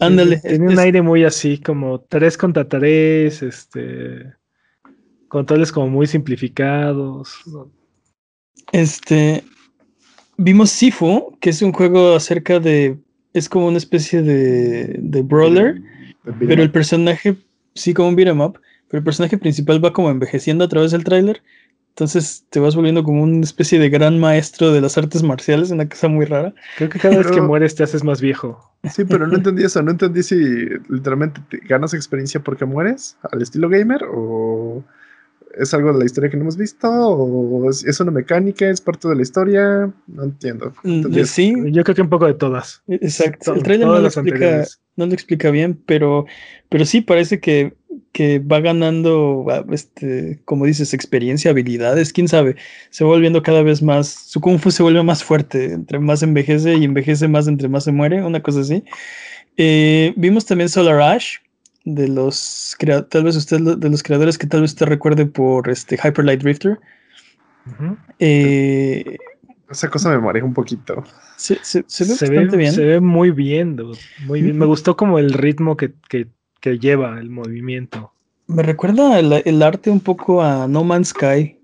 [0.00, 0.38] Ándale.
[0.38, 4.32] Tiene, un aire muy así, como tres contra tres, este.
[5.28, 7.44] Controles como muy simplificados.
[8.72, 9.44] Este.
[10.38, 12.98] Vimos Sifu, que es un juego acerca de.
[13.32, 15.80] Es como una especie de, de brawler,
[16.38, 17.36] pero el personaje,
[17.74, 21.04] sí, como un beat'em up, pero el personaje principal va como envejeciendo a través del
[21.04, 21.42] tráiler
[21.90, 25.88] Entonces te vas volviendo como una especie de gran maestro de las artes marciales, una
[25.88, 26.54] cosa muy rara.
[26.76, 28.72] Creo que cada vez que mueres te haces más viejo.
[28.84, 29.82] Sí, pero no entendí eso.
[29.82, 30.36] No entendí si
[30.88, 34.84] literalmente ganas experiencia porque mueres al estilo gamer o
[35.58, 39.08] es algo de la historia que no hemos visto o es una mecánica, es parte
[39.08, 39.92] de la historia.
[40.06, 40.72] No entiendo.
[40.82, 42.82] Mm, sí, yo creo que un poco de todas.
[42.88, 43.54] Exacto.
[43.54, 44.64] El trailer no lo, explica,
[44.96, 46.26] no lo explica bien, pero,
[46.68, 47.74] pero sí parece que,
[48.12, 52.56] que va ganando, este, como dices, experiencia, habilidades, quién sabe.
[52.90, 56.22] Se va volviendo cada vez más, su kung fu se vuelve más fuerte, entre más
[56.22, 58.84] envejece y envejece más entre más se muere, una cosa así.
[59.56, 61.36] Eh, vimos también Solar Ash,
[61.86, 62.76] de los
[63.08, 66.42] tal vez usted de los creadores que tal vez usted recuerde por este Hyper Light
[66.42, 66.78] Drifter.
[68.18, 69.16] Eh,
[69.70, 71.04] Esa cosa me mareja un poquito.
[71.36, 72.72] Se, ve bastante bien.
[72.72, 73.76] Se ve muy bien,
[74.26, 74.58] muy bien.
[74.58, 75.94] Me gustó como el ritmo que,
[76.80, 78.12] lleva el movimiento.
[78.48, 81.56] Me recuerda el, arte un poco a No Man's Sky.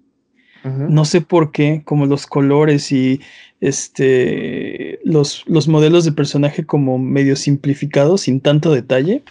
[0.65, 3.21] No sé por qué, como los colores y
[3.61, 9.25] este los, los modelos de personaje como medio simplificados, sin tanto detalle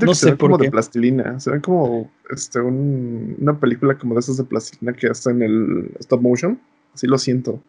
[0.00, 1.38] no sé por como de plastilina.
[1.40, 5.90] Se ven como este, una película como de esas de plastilina que hasta en el
[6.00, 6.60] stop motion.
[6.94, 7.62] Así lo siento.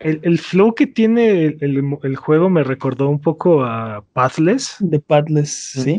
[0.00, 4.76] El, flow que tiene el, juego me recordó un poco a Pathless.
[4.80, 5.96] De Pathless, ¿sí?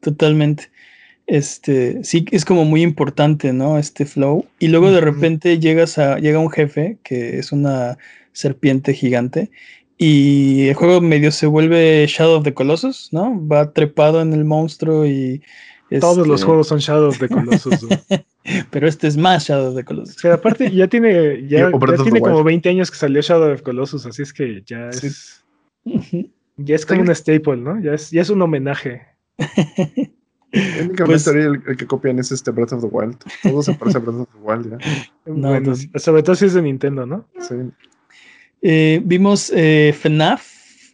[0.00, 0.70] Totalmente.
[1.26, 3.78] Este, sí, es como muy importante, ¿no?
[3.78, 4.46] Este flow.
[4.58, 7.98] Y luego de repente llegas a, llega un jefe que es una
[8.32, 9.50] serpiente gigante
[9.98, 13.46] y el juego medio se vuelve Shadow of the Colossus, ¿no?
[13.46, 15.42] Va trepado en el monstruo y.
[16.00, 17.86] Todos los este juegos son Shadow of the Colossus.
[18.70, 20.24] Pero este es más Shadow of the Colossus.
[20.24, 21.70] O aparte ya tiene, ya,
[22.02, 25.44] tiene como 20 años que salió Shadow of the Colossus, así es que ya es.
[26.56, 27.80] Ya es como un staple, ¿no?
[27.80, 29.02] Ya es, ya es un homenaje.
[30.54, 33.16] Únicamente pues, el, que copian es este Breath of the Wild.
[33.42, 34.78] Todo se parece a Breath of the Wild, ¿ya?
[35.26, 37.26] bueno, sobre todo si es de Nintendo, ¿no?
[37.40, 37.54] Sí.
[38.66, 40.42] Eh, vimos eh, FNAF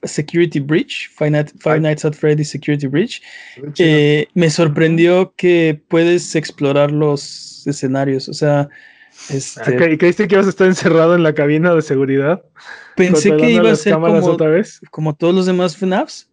[0.03, 3.23] Security Breach, Five, Nights at Freddy's Security Breach.
[3.79, 8.69] Eh, me sorprendió que puedes explorar los escenarios, o sea...
[9.29, 12.43] Este, ¿Y creíste que ibas a estar encerrado en la cabina de seguridad?
[12.97, 13.95] Pensé que iba a ser
[14.91, 16.30] como todos los demás FNAFs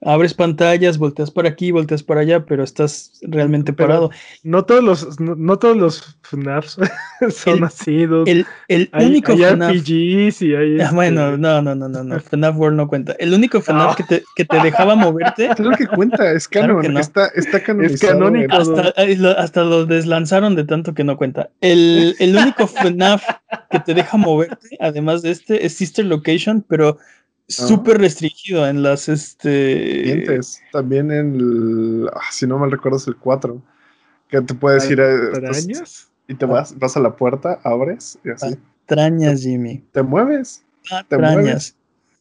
[0.00, 4.10] abres pantallas, volteas para aquí, volteas para allá, pero estás realmente parado.
[4.42, 6.78] No todos los, no, todos los FNAFs
[7.30, 8.02] son así.
[8.26, 9.72] El, el único FNAF.
[9.72, 12.20] RPGs y hay ah, bueno, este no, no, no, no, no.
[12.20, 13.16] FNAF World no cuenta.
[13.18, 15.48] El único FNAF que, te, que te dejaba moverte.
[15.58, 17.94] Claro que cuenta, es canon, está, está canonizado.
[17.94, 18.54] Es canónico.
[18.54, 18.94] Hasta,
[19.38, 21.50] hasta, lo deslanzaron de tanto que no cuenta.
[21.60, 23.24] El, el único FNAF
[23.70, 26.98] que te deja moverte, además de este, es Sister Location, pero
[27.48, 33.16] súper restringido en las este también en el ah, si no mal recuerdo es el
[33.16, 33.60] 4
[34.28, 35.08] que te puedes ir a
[36.28, 38.56] y te vas vas a la puerta abres y así.
[38.86, 39.82] Patrañas Jimmy.
[39.92, 41.74] Te mueves patrañas.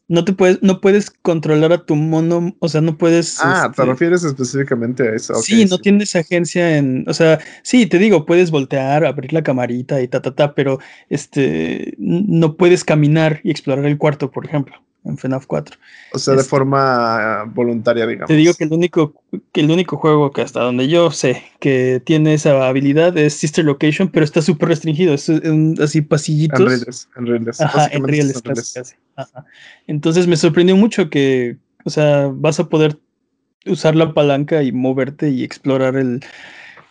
[0.08, 3.82] no te puedes no puedes controlar a tu mono o sea no puedes ah te
[3.82, 8.26] este refieres específicamente a eso sí no tienes agencia en o sea sí te digo
[8.26, 13.52] puedes voltear abrir la camarita y ta ta ta pero este no puedes caminar y
[13.52, 14.76] explorar el cuarto por ejemplo
[15.08, 15.78] en FNAF 4.
[16.14, 18.28] O sea, de este, forma voluntaria, digamos.
[18.28, 19.14] Te digo que el único,
[19.52, 23.66] que el único juego que hasta donde yo sé que tiene esa habilidad es Sister
[23.66, 25.14] Location, pero está súper restringido.
[25.14, 25.32] Es
[25.82, 26.60] así pasillitos.
[26.60, 27.62] En reales, en reales.
[27.62, 28.96] Ajá, en reales, casi,
[29.88, 33.00] Entonces me sorprendió mucho que, o sea, vas a poder
[33.66, 36.24] usar la palanca y moverte y explorar el.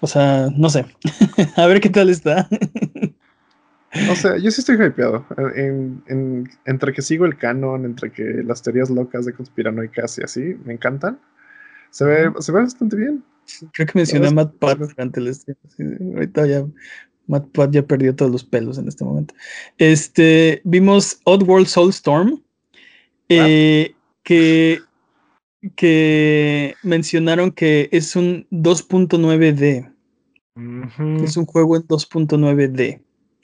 [0.01, 0.85] O sea, no sé.
[1.57, 2.49] a ver qué tal está.
[4.11, 5.27] O sea, yo sí estoy hypeado.
[6.65, 10.75] entre que sigo el canon, entre que las teorías locas de conspiranoicas y así me
[10.75, 11.19] encantan.
[11.91, 13.25] Se ve, se ve bastante bien.
[13.73, 15.57] Creo que mencioné a Matt Pat durante el stream.
[16.15, 16.67] ahorita ya
[17.27, 19.35] Matt Pat ya perdió todos los pelos en este momento.
[19.79, 22.43] Este, vimos Oddworld Soulstorm.
[23.29, 24.81] Eh, que,
[25.75, 29.93] que mencionaron que es un 2.9D.
[31.23, 33.03] Es un juego en 2.9D.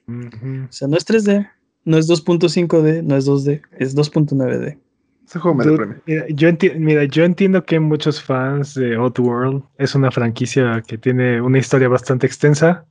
[0.09, 1.49] O sea, no es 3D,
[1.85, 4.79] no es 2.5D, no es 2D, es 2.9D.
[5.27, 5.65] Ese juego me
[6.07, 11.41] mira, yo mira, yo entiendo que muchos fans de Oddworld es una franquicia que tiene
[11.41, 12.87] una historia bastante extensa.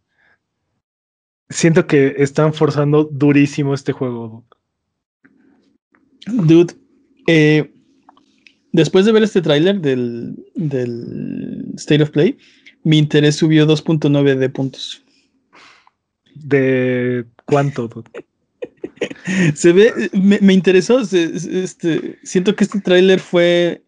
[1.50, 4.46] Siento que están forzando durísimo este juego.
[6.26, 6.74] Dude,
[7.28, 7.74] eh,
[8.72, 12.38] después de ver este tráiler del, del State of Play,
[12.84, 15.04] mi interés subió 2.9 de puntos.
[16.44, 17.90] ¿De cuánto?
[19.56, 23.82] Se ve, me, interesó, este, siento que este tráiler fue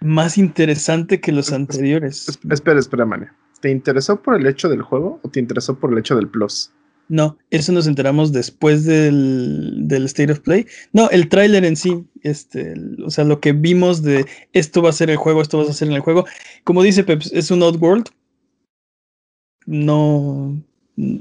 [0.00, 2.38] más interesante que los anteriores.
[2.50, 3.30] Espera, espera, Mane.
[3.60, 6.70] ¿Te interesó por el hecho del juego o te interesó por el hecho del plus?
[7.08, 10.66] No, eso nos enteramos después del, State of Play.
[10.92, 12.74] No, el tráiler en sí, este,
[13.04, 15.72] o sea, lo que vimos de esto va a ser el juego, esto va a
[15.72, 16.26] ser en el juego.
[16.64, 18.08] Como dice Peps, es un Oddworld.
[19.66, 20.60] No,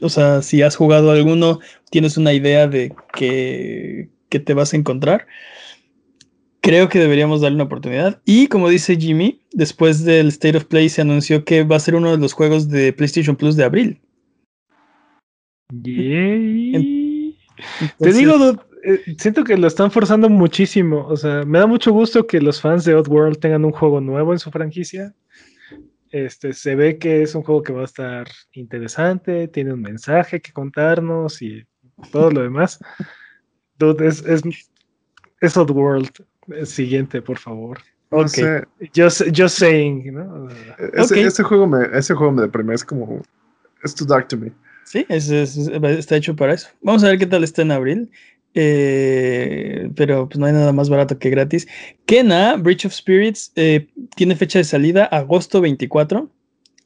[0.01, 1.59] o sea, si has jugado alguno,
[1.89, 5.28] tienes una idea de qué, qué te vas a encontrar.
[6.61, 8.21] Creo que deberíamos darle una oportunidad.
[8.26, 11.95] Y como dice Jimmy, después del State of Play se anunció que va a ser
[11.95, 14.01] uno de los juegos de PlayStation Plus de abril.
[15.71, 17.38] Yay.
[17.99, 18.36] Te digo,
[18.84, 21.05] eh, siento que lo están forzando muchísimo.
[21.07, 24.34] O sea, me da mucho gusto que los fans de Oddworld tengan un juego nuevo
[24.34, 25.13] en su franquicia.
[26.16, 30.39] Este, se ve que es un juego que va a estar interesante, tiene un mensaje
[30.39, 31.66] que contarnos y
[32.09, 32.80] todo lo demás.
[33.78, 34.43] Dude, es, es,
[35.41, 36.11] es Oddworld.
[36.63, 37.80] Siguiente, por favor.
[38.11, 38.63] No sé.
[38.95, 40.47] Just, just, saying, ¿no?
[40.93, 43.22] Ese, juego me, ese juego me deprime, es como.
[43.84, 44.53] Es too dark to me.
[44.86, 46.70] Sí, está hecho para eso.
[46.82, 48.09] Vamos a ver qué tal está en abril.
[48.58, 51.68] Eh, pero pues no hay nada más barato que gratis.
[52.06, 56.30] Kena, Bridge of Spirits, eh, tiene fecha de salida agosto 24.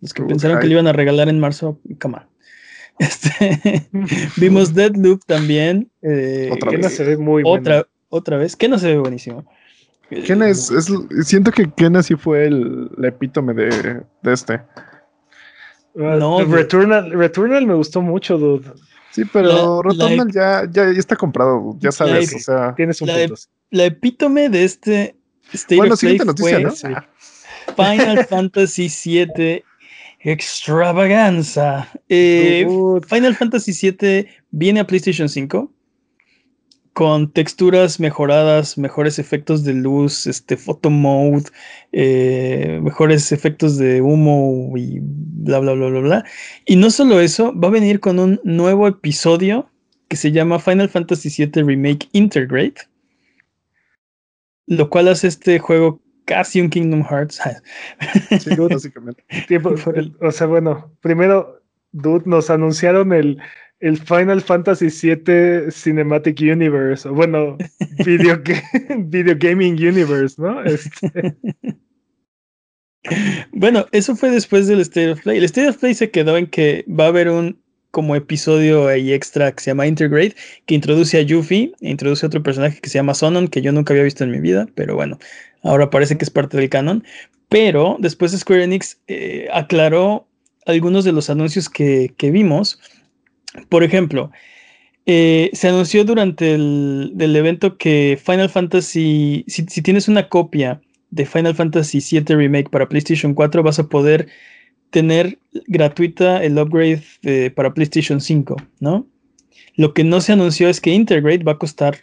[0.02, 2.18] Los que pensaron que lo iban a regalar en marzo, come
[3.00, 3.88] Este,
[4.38, 5.90] vimos Deadloop también.
[6.02, 6.96] Eh, otra vez.
[6.96, 8.56] se ve muy otra, otra vez.
[8.56, 9.46] Kena se ve buenísimo.
[10.26, 10.72] Kena es,
[11.24, 14.54] siento que Kena sí fue el, epítome de, de este.
[15.96, 18.72] Ah, no, Returnal, Returnal me gustó mucho, dude.
[19.20, 22.74] Sí, pero Returnal ya, ya, está comprado, ya sabes, o sea.
[22.76, 23.28] Tienes un la,
[23.72, 25.16] la epítome de este
[25.52, 26.72] State bueno, of Play noticia, ¿no?
[27.76, 29.64] Final Fantasy VII
[30.22, 31.90] Extravaganza.
[32.08, 32.66] Eh,
[33.08, 35.72] Final Fantasy VII viene a PlayStation 5
[36.94, 41.46] con texturas mejoradas, mejores efectos de luz, este photo mode,
[41.92, 46.26] eh, mejores efectos de humo y bla bla bla bla bla.
[46.66, 49.70] Y no solo eso, va a venir con un nuevo episodio
[50.08, 52.82] que se llama Final Fantasy VII Remake Integrate,
[54.66, 57.42] lo cual hace este juego casi un Kingdom Hearts.
[58.40, 59.24] sí, básicamente.
[60.22, 61.60] o sea, bueno, primero,
[61.92, 63.40] Dude, nos anunciaron el
[63.80, 67.58] el Final Fantasy VII Cinematic Universe, o bueno,
[68.06, 68.42] video,
[68.98, 70.64] video Gaming Universe, ¿no?
[70.64, 71.36] Este.
[73.54, 75.38] Bueno, eso fue después del State of Play.
[75.38, 77.58] El State of Play se quedó en que va a haber un
[77.92, 82.28] como episodio ahí extra que se llama Integrate, que introduce a Yuffie, e introduce a
[82.28, 84.96] otro personaje que se llama Sonon, que yo nunca había visto en mi vida, pero
[84.96, 85.18] bueno,
[85.64, 87.04] ahora parece que es parte del canon.
[87.48, 90.28] Pero después Square Enix eh, aclaró
[90.68, 92.80] algunos de los anuncios que, que vimos
[93.68, 94.32] por ejemplo,
[95.06, 101.56] eh, se anunció durante el evento que Final Fantasy, si, tienes una copia de Final
[101.56, 104.28] Fantasy VII Remake para PlayStation 4, vas a poder
[104.92, 109.08] tener gratuita el upgrade para PlayStation 5, ¿no?
[109.76, 111.98] Lo que no se anunció es que Integrate va a costar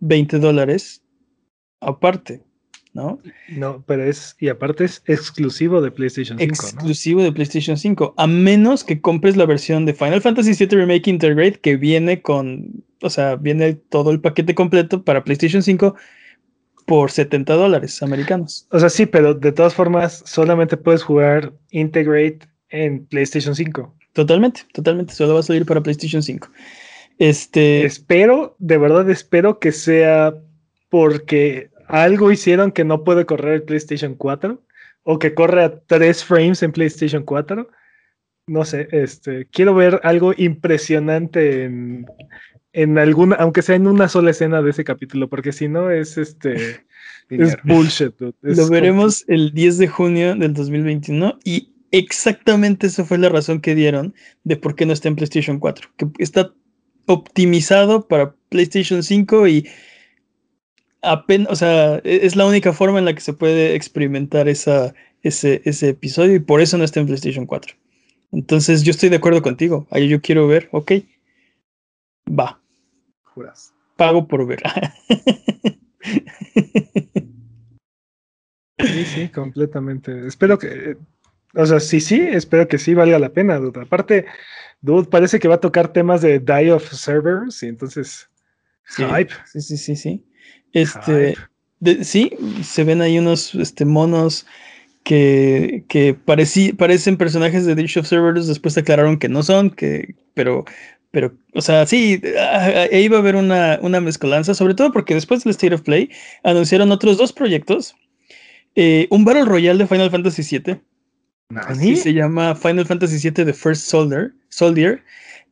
[0.00, 1.02] 20 dólares
[1.80, 2.42] aparte.
[2.94, 3.20] ¿No?
[3.48, 6.52] No, pero es, y aparte es exclusivo de PlayStation 5.
[6.52, 11.10] Exclusivo de PlayStation 5, a menos que compres la versión de Final Fantasy VII Remake
[11.10, 15.94] Integrate que viene con, o sea, viene todo el paquete completo para PlayStation 5
[16.86, 18.66] por 70 dólares americanos.
[18.70, 23.94] O sea, sí, pero de todas formas solamente puedes jugar Integrate en PlayStation 5.
[24.14, 26.48] Totalmente, totalmente, solo va a salir para PlayStation 5.
[27.18, 27.84] Este...
[27.84, 30.34] Espero, de verdad espero que sea
[30.88, 34.62] porque algo hicieron que no puede correr el PlayStation 4
[35.02, 37.68] o que corre a 3 frames en PlayStation 4.
[38.46, 42.06] No sé, este, quiero ver algo impresionante en,
[42.72, 46.16] en alguna, aunque sea en una sola escena de ese capítulo, porque si no es
[46.18, 46.84] este
[47.30, 48.14] es bullshit.
[48.42, 53.74] Lo veremos el 10 de junio del 2021 y exactamente esa fue la razón que
[53.74, 54.14] dieron
[54.44, 56.52] de por qué no está en PlayStation 4, que está
[57.06, 59.68] optimizado para PlayStation 5 y
[61.02, 64.94] apenas, o sea, e-, es la única forma en la que se puede experimentar esa,
[65.22, 67.74] ese, ese episodio y por eso no está en PlayStation 4.
[68.32, 69.86] Entonces yo estoy de acuerdo contigo.
[69.90, 70.92] Ahí yo quiero ver, ok.
[72.28, 72.60] Va.
[73.22, 73.72] Juras.
[73.96, 74.62] Pago por ver.
[78.78, 80.26] sí, sí, completamente.
[80.26, 80.96] Espero que,
[81.54, 83.80] o sea, sí, sí, espero que sí valga la pena, dude.
[83.80, 84.26] Aparte,
[84.80, 88.28] dude, parece que va a tocar temas de Die of Servers y entonces...
[88.96, 89.32] hype.
[89.46, 90.27] Sí, sí, sí, sí.
[90.72, 91.36] Este,
[92.02, 94.46] sí, se ven ahí unos este, monos
[95.02, 100.64] que, que parecen personajes de Dish of Servers, después aclararon que no son, que, pero,
[101.10, 102.20] pero, o sea, sí,
[102.92, 106.10] ahí va a haber una, una mezcolanza, sobre todo porque después del State of Play
[106.44, 107.94] anunciaron otros dos proyectos.
[108.74, 110.78] Eh, un Battle Royale de Final Fantasy VII.
[111.96, 114.34] se llama Final Fantasy VII The First Soldier.
[114.50, 115.02] Soldier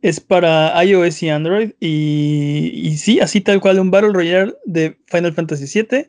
[0.06, 1.72] Es para iOS y Android.
[1.80, 6.06] Y, y sí, así tal cual, un Battle Royale de Final Fantasy VII.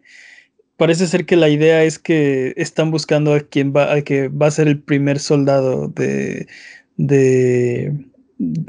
[0.78, 4.46] Parece ser que la idea es que están buscando a quien va, a que va
[4.46, 6.46] a ser el primer soldado de,
[6.98, 7.92] de.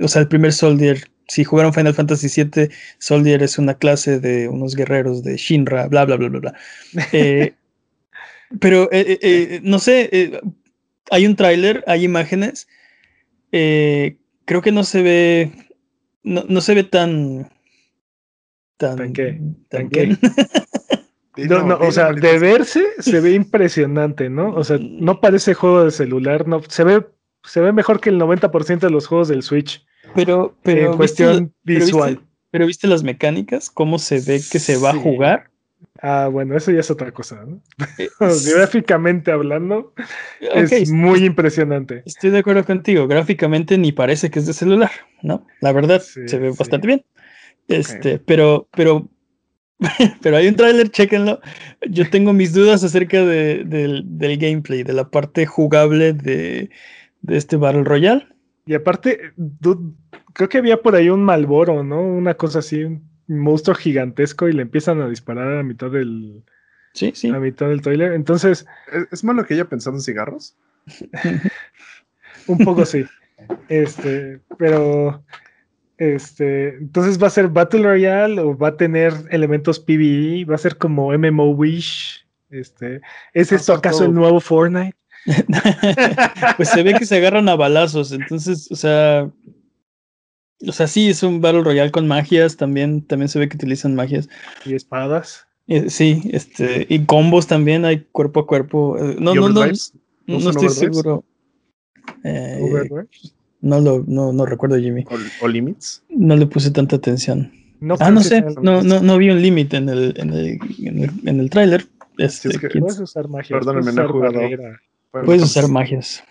[0.00, 1.10] O sea, el primer soldier.
[1.26, 6.06] Si jugaron Final Fantasy VII, Soldier es una clase de unos guerreros de Shinra, bla,
[6.06, 6.54] bla, bla, bla, bla.
[7.12, 7.52] Eh,
[8.60, 10.40] pero, eh, eh, no sé,
[11.10, 12.66] hay un tráiler, hay imágenes.
[14.49, 15.53] Creo que no se ve.
[16.24, 17.49] No, no se ve tan.
[18.78, 19.40] Tan, ¿Tan qué?
[19.68, 20.16] ¿Tan, qué?
[21.36, 24.53] No, no, o sea, de verse se ve impresionante, ¿no?
[24.55, 27.07] O sea, no parece juego de celular, no, se ve,
[27.44, 29.86] se ve mejor que el 90% de los juegos del Switch.
[30.16, 32.20] Pero, pero en cuestión visual.
[32.51, 35.47] Pero viste, las mecánicas, cómo se ve que se va a jugar.
[36.01, 37.61] Ah, bueno, eso ya es otra cosa, ¿no?
[37.99, 38.09] Eh,
[38.55, 39.94] gráficamente hablando,
[40.40, 42.03] es muy impresionante.
[42.07, 43.09] Estoy de acuerdo contigo.
[43.09, 44.90] Gráficamente ni parece que es de celular,
[45.22, 45.46] ¿no?
[45.61, 47.05] La verdad, se ve bastante bien.
[47.66, 49.09] Este, pero, pero
[50.22, 51.40] Pero hay un tráiler, chéquenlo.
[51.88, 54.05] Yo tengo mis dudas acerca del,
[54.38, 56.70] gameplay, de la parte jugable de,
[57.28, 58.26] este Battle Royale.
[58.66, 59.32] Y aparte,
[60.34, 62.03] creo que había por ahí un Malboro, ¿no?
[62.03, 62.84] Una cosa así,
[63.28, 66.42] monstruo gigantesco y le empiezan a disparar a mitad del.
[66.94, 67.28] Sí, sí.
[67.28, 68.12] A mitad del trailer.
[68.12, 68.66] Entonces.
[69.12, 70.56] ¿Es, malo que haya pensado en cigarros?
[72.46, 73.04] un poco sí.
[73.68, 75.22] Este, pero
[75.98, 80.58] este, entonces va a ser Battle Royale o va a tener elementos PvE, va a
[80.58, 82.24] ser como MMO Wish.
[82.50, 83.00] Este,
[83.34, 84.96] ¿es esto acaso el nuevo Fortnite?
[86.56, 89.30] pues se ve que se agarran a balazos, entonces, o sea,
[90.66, 93.94] o sea, sí es un Battle Royale con magias, también, también se ve que utilizan
[93.94, 94.28] magias.
[94.64, 95.46] Y espadas.
[95.68, 98.96] Eh, sí, este, y combos también hay cuerpo a cuerpo.
[98.98, 99.66] Eh, no, no, no,
[100.26, 101.24] no, estoy seguro.
[102.24, 102.59] Eh,
[103.61, 105.04] no lo no, no recuerdo, Jimmy.
[105.42, 106.02] ¿O, limits?
[106.09, 107.52] No le puse tanta atención.
[107.80, 110.98] No ah, no sé, no, no, no vi un límite en el, en el, en
[111.04, 111.86] el, en el tráiler.
[112.16, 113.50] Este, puedes usar magias.
[113.50, 114.40] Perdóname, no he jugado.
[115.24, 116.24] Puedes usar magias.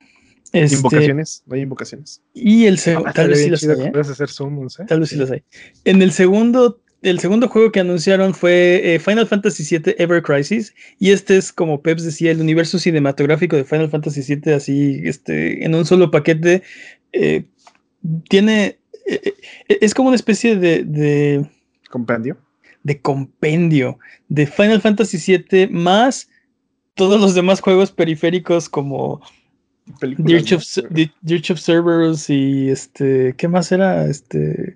[0.53, 2.21] Este, invocaciones, no hay invocaciones.
[2.33, 3.87] Y el segundo, ah, tal vez sí los hay.
[3.87, 3.91] ¿eh?
[3.91, 4.85] Puedes hacer summons, ¿eh?
[4.87, 5.43] Tal vez sí los hay.
[5.83, 10.73] En el segundo el segundo juego que anunciaron fue eh, Final Fantasy VII Ever Crisis.
[10.99, 15.63] Y este es, como Peps decía, el universo cinematográfico de Final Fantasy VII, así este,
[15.63, 16.63] en un solo paquete.
[17.13, 17.45] Eh,
[18.29, 18.79] tiene.
[19.67, 21.45] Es como una especie de, de.
[21.89, 22.37] ¿Compendio?
[22.83, 25.17] De compendio de Final Fantasy
[25.49, 26.29] VII más
[26.95, 29.21] todos los demás juegos periféricos como
[30.17, 34.05] Dirge of, of, Cerberus y este, ¿qué más era?
[34.05, 34.75] Este,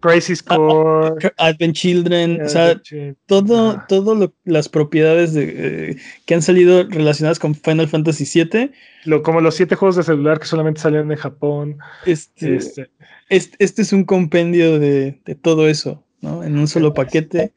[0.00, 2.80] Crisis ah, Core, Advent Children, o sea,
[3.26, 8.70] todo, todo las propiedades de, eh, que han salido relacionadas con Final Fantasy VII.
[9.04, 11.78] Lo, como los siete juegos de celular que solamente salieron en Japón.
[12.04, 12.90] Este, este.
[13.28, 16.44] este, es un compendio de, de, todo eso, ¿no?
[16.44, 17.52] En un solo paquete,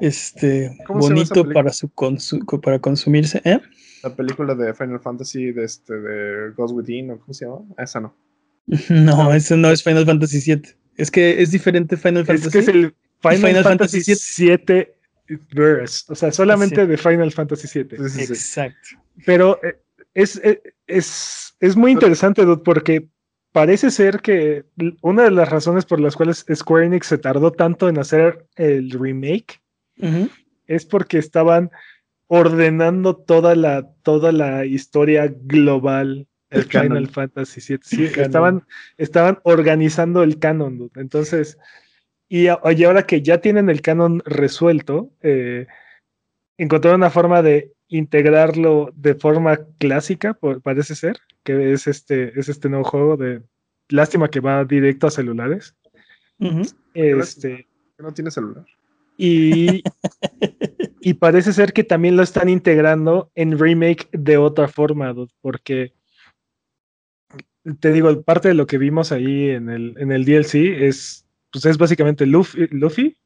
[0.00, 1.90] este, bonito para su
[2.62, 3.60] para consumirse, ¿eh?
[4.02, 7.62] La película de Final Fantasy de este de Ghost Within, ¿o cómo se llama?
[7.78, 8.14] Esa no.
[8.90, 10.62] No, ese no es Final Fantasy VII.
[10.96, 12.46] Es que es diferente Final Fantasy.
[12.48, 14.02] Es que es el Final, Fantasy,
[14.38, 14.86] VII
[15.52, 16.04] verse.
[16.08, 17.98] O sea, solamente de Final Fantasy VII.
[18.22, 18.88] Exacto.
[19.26, 19.78] Pero eh,
[20.14, 23.08] es, eh, es, es, muy interesante, Dude, porque
[23.52, 24.64] parece ser que
[25.02, 28.90] una de las razones por las cuales Square Enix se tardó tanto en hacer el
[28.90, 29.60] remake
[30.66, 31.70] es porque estaban
[32.28, 37.80] ordenando toda la, toda la historia global del Final Fantasy VII.
[37.82, 38.64] Sí, estaban,
[38.96, 40.90] estaban organizando el canon.
[40.94, 41.58] Entonces,
[42.28, 45.66] y, ahora que ya tienen el canon resuelto, eh,
[46.58, 52.68] encontraron una forma de integrarlo de forma clásica, parece ser, que es este, es este
[52.68, 53.42] nuevo juego de
[53.88, 55.74] lástima que va directo a celulares.
[56.94, 57.66] Este,
[57.98, 58.66] no tiene celular.
[59.16, 59.82] Y,
[61.00, 65.92] y parece ser que también lo están integrando en remake de otra forma, porque
[67.80, 71.64] te digo, parte de lo que vimos ahí en el, en el DLC es, pues
[71.66, 73.16] es básicamente Luffy, Luffy,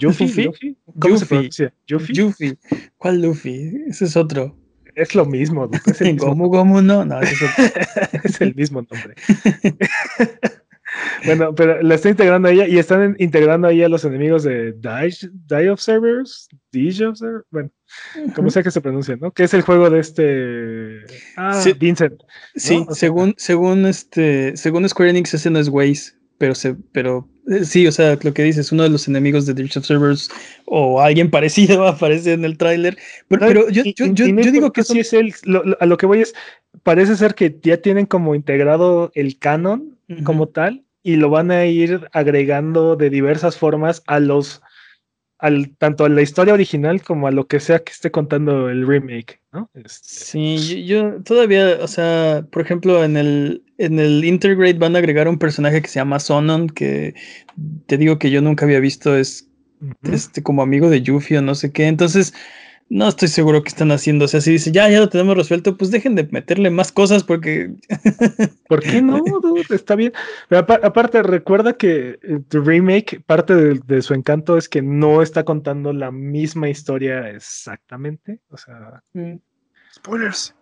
[0.00, 1.72] Luffy, ¿Cómo se pronuncia?
[1.86, 2.58] Yuffie.
[2.96, 3.84] ¿Cuál Luffy?
[3.88, 4.56] Ese es otro.
[4.94, 5.70] Es lo mismo.
[5.86, 7.32] Es el Gomu Gomu no, no, es,
[8.24, 9.14] es el mismo nombre.
[11.24, 14.72] bueno, pero la está integrando a ella y están integrando ahí a los enemigos de
[14.72, 17.70] Die, Observers, Die Observers, bueno,
[18.34, 19.32] como sea que se pronuncia, ¿no?
[19.32, 21.00] Que es el juego de este
[21.36, 22.22] ah, Vincent.
[22.56, 27.64] Sí, según, según este, según Square Enix ese no es Waze, pero se, pero eh,
[27.64, 30.30] sí, o sea, lo que dices, uno de los enemigos de Dirge Observers
[30.64, 32.96] o alguien parecido aparece en el tráiler.
[33.28, 35.34] Pero, yo, digo que sí es él.
[35.80, 36.34] a lo que voy es,
[36.82, 41.66] parece ser que ya tienen como integrado el canon como tal y lo van a
[41.66, 44.62] ir agregando de diversas formas a los
[45.38, 48.86] al, tanto a la historia original como a lo que sea que esté contando el
[48.86, 49.68] remake, ¿no?
[49.74, 55.00] Este, sí, yo, todavía, o sea, por ejemplo, en el, en el Intergrade van a
[55.00, 57.14] agregar un personaje que se llama Sonon, que
[57.86, 59.50] te digo que yo nunca había visto, es
[60.04, 62.32] este, como amigo de Yuffie o no sé qué, entonces
[62.88, 64.26] no estoy seguro que están haciendo.
[64.26, 67.24] O sea, si dice, ya, ya lo tenemos resuelto, pues dejen de meterle más cosas
[67.24, 67.74] porque.
[68.68, 69.22] ¿Por qué no?
[69.70, 70.12] Está bien.
[70.50, 75.92] aparte, recuerda que el eh, remake, parte de, su encanto es que no está contando
[75.92, 78.40] la misma historia exactamente.
[78.50, 79.02] O sea.
[79.14, 79.36] Mm.
[79.94, 80.54] Spoilers.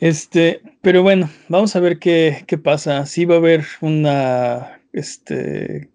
[0.00, 3.06] Este, pero bueno, vamos a ver qué, qué pasa.
[3.06, 4.80] Sí va a haber una.
[4.92, 5.91] Este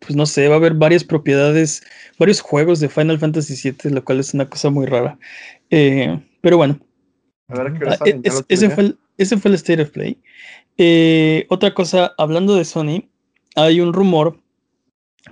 [0.00, 1.82] pues no sé, va a haber varias propiedades,
[2.18, 5.18] varios juegos de Final Fantasy VII, lo cual es una cosa muy rara.
[5.70, 6.78] Eh, pero bueno.
[7.48, 7.66] Ah,
[8.04, 10.18] e, ese, fue el, ese fue el State of Play.
[10.76, 13.08] Eh, otra cosa, hablando de Sony,
[13.56, 14.40] hay un rumor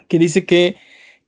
[0.09, 0.77] que dice que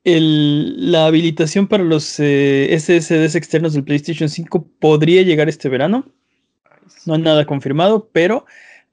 [0.05, 6.07] la habilitación para los eh, SSDs externos del PlayStation 5 podría llegar este verano.
[7.05, 8.47] No hay nada confirmado, pero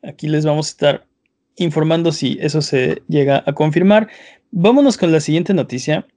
[0.03, 1.07] aquí les vamos a estar
[1.57, 4.09] informando si eso se llega a confirmar.
[4.57, 6.07] Vámonos con la siguiente noticia.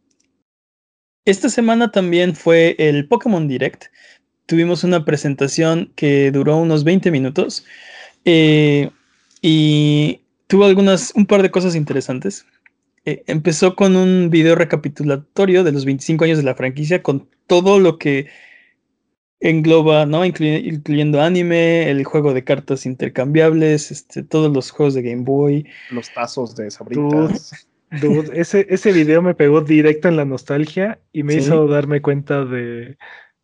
[1.25, 3.87] Esta semana también fue el Pokémon Direct.
[4.47, 7.67] Tuvimos una presentación que duró unos 20 minutos
[8.25, 8.91] eh,
[9.43, 12.47] y tuvo algunas, un par de cosas interesantes.
[13.05, 17.81] Eh, empezó con un video recapitulatorio de los 25 años de la franquicia con todo
[17.81, 18.29] lo que
[19.41, 20.25] engloba, ¿no?
[20.25, 25.67] incluyendo anime, el juego de cartas intercambiables, este, todos los juegos de Game Boy.
[25.91, 27.68] Los tazos de sabritas.
[27.91, 32.45] Dude, ese, ese video me pegó directo en la nostalgia y me hizo darme cuenta
[32.45, 32.99] de,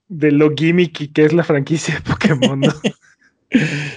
[0.08, 2.62] de lo gimmicky que es la franquicia de Pokémon.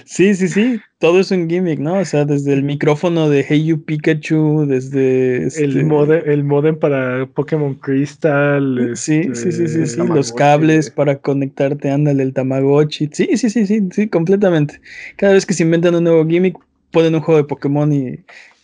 [0.04, 1.94] Sí, sí, sí, todo es un gimmick, ¿no?
[1.94, 5.46] O sea, desde el micrófono de Hey You Pikachu, desde...
[5.46, 5.64] Este...
[5.64, 8.92] El, modem, el modem para Pokémon Crystal.
[8.94, 13.10] Sí, sí, sí, sí, sí, los cables para conectarte, ándale, el Tamagotchi.
[13.12, 14.80] Sí, sí, sí, sí, sí, completamente.
[15.16, 16.56] Cada vez que se inventan un nuevo gimmick,
[16.92, 18.20] ponen un juego de Pokémon y,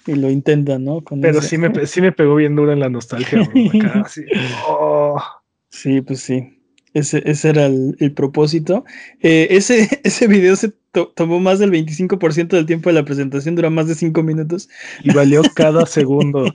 [0.07, 1.03] y lo intentan, ¿no?
[1.21, 3.49] Pero sí me, sí me pegó bien duro en la nostalgia.
[4.67, 5.21] Oh.
[5.69, 6.59] Sí, pues sí.
[6.95, 8.85] Ese, ese era el, el propósito.
[9.21, 10.73] Eh, ese, ese video se
[11.15, 14.69] tomó más del 25% del tiempo de la presentación, dura más de 5 minutos.
[15.03, 16.53] Y valió cada segundo.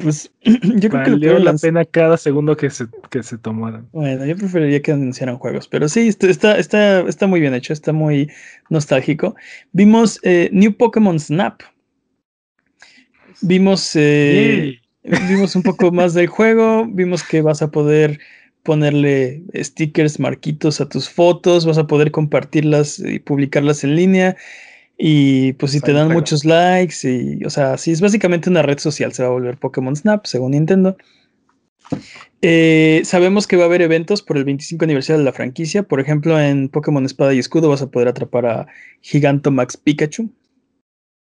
[0.00, 3.86] Pues yo creo que valió la pena cada segundo que se, que se tomaran.
[3.92, 7.92] Bueno, yo preferiría que anunciaran juegos, pero sí, está, está, está muy bien hecho, está
[7.92, 8.30] muy
[8.70, 9.34] nostálgico.
[9.72, 11.60] Vimos eh, New Pokémon Snap.
[13.40, 18.20] Vimos, eh, vimos un poco más del juego, vimos que vas a poder
[18.62, 24.36] ponerle stickers, marquitos a tus fotos, vas a poder compartirlas y publicarlas en línea.
[24.98, 28.78] Y pues si te dan muchos likes, y, o sea, si es básicamente una red
[28.78, 30.96] social, se va a volver Pokémon Snap, según Nintendo.
[32.42, 35.82] Eh, sabemos que va a haber eventos por el 25 aniversario de la franquicia.
[35.82, 38.66] Por ejemplo, en Pokémon Espada y Escudo vas a poder atrapar a
[39.00, 40.30] Gigantomax Pikachu.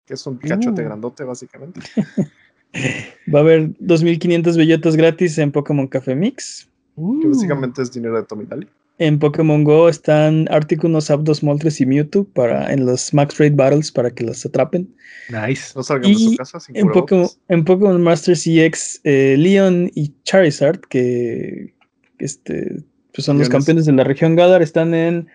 [0.09, 0.85] Que es un Pikachu de uh.
[0.85, 1.81] grandote, básicamente.
[3.31, 6.67] va a haber 2500 bellotas gratis en Pokémon Café Mix.
[6.95, 7.29] Que uh.
[7.29, 8.67] básicamente es dinero de Tommy Daly.
[8.97, 13.91] En Pokémon Go están Articuno, Zapdos, Moltres y Mewtwo para, en los Max Raid Battles
[13.91, 14.91] para que los atrapen.
[15.29, 15.73] Nice.
[15.75, 20.11] No salgan de su casa sin en Pokémon, en Pokémon Master CX, eh, Leon y
[20.23, 21.75] Charizard, que
[22.17, 22.83] este,
[23.13, 25.27] pues son los campeones de la región Galar, están en.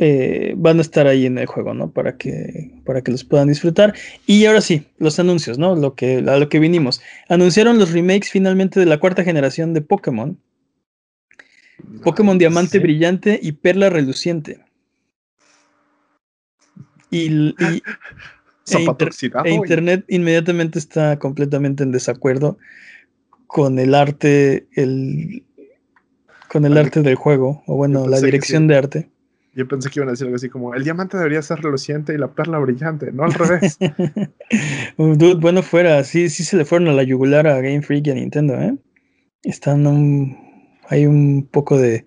[0.00, 1.90] Eh, van a estar ahí en el juego, ¿no?
[1.90, 3.94] Para que, para que los puedan disfrutar.
[4.26, 5.74] Y ahora sí, los anuncios, ¿no?
[5.74, 7.00] Lo que, a lo que vinimos.
[7.28, 10.38] Anunciaron los remakes finalmente de la cuarta generación de Pokémon
[12.02, 14.60] Pokémon Diamante Brillante y Perla Reluciente.
[17.10, 17.82] Y, e,
[19.44, 22.58] e Internet inmediatamente está completamente en desacuerdo
[23.46, 25.44] con el arte, el,
[26.48, 29.08] con el arte del juego, o bueno, la dirección de arte.
[29.58, 32.16] Yo pensé que iban a decir algo así como, el diamante debería ser reluciente y
[32.16, 33.76] la perla brillante, no al revés.
[34.96, 38.14] bueno fuera, sí, sí se le fueron a la yugular a Game Freak y a
[38.14, 38.76] Nintendo, ¿eh?
[39.42, 40.48] Están un
[40.88, 42.04] hay un poco de,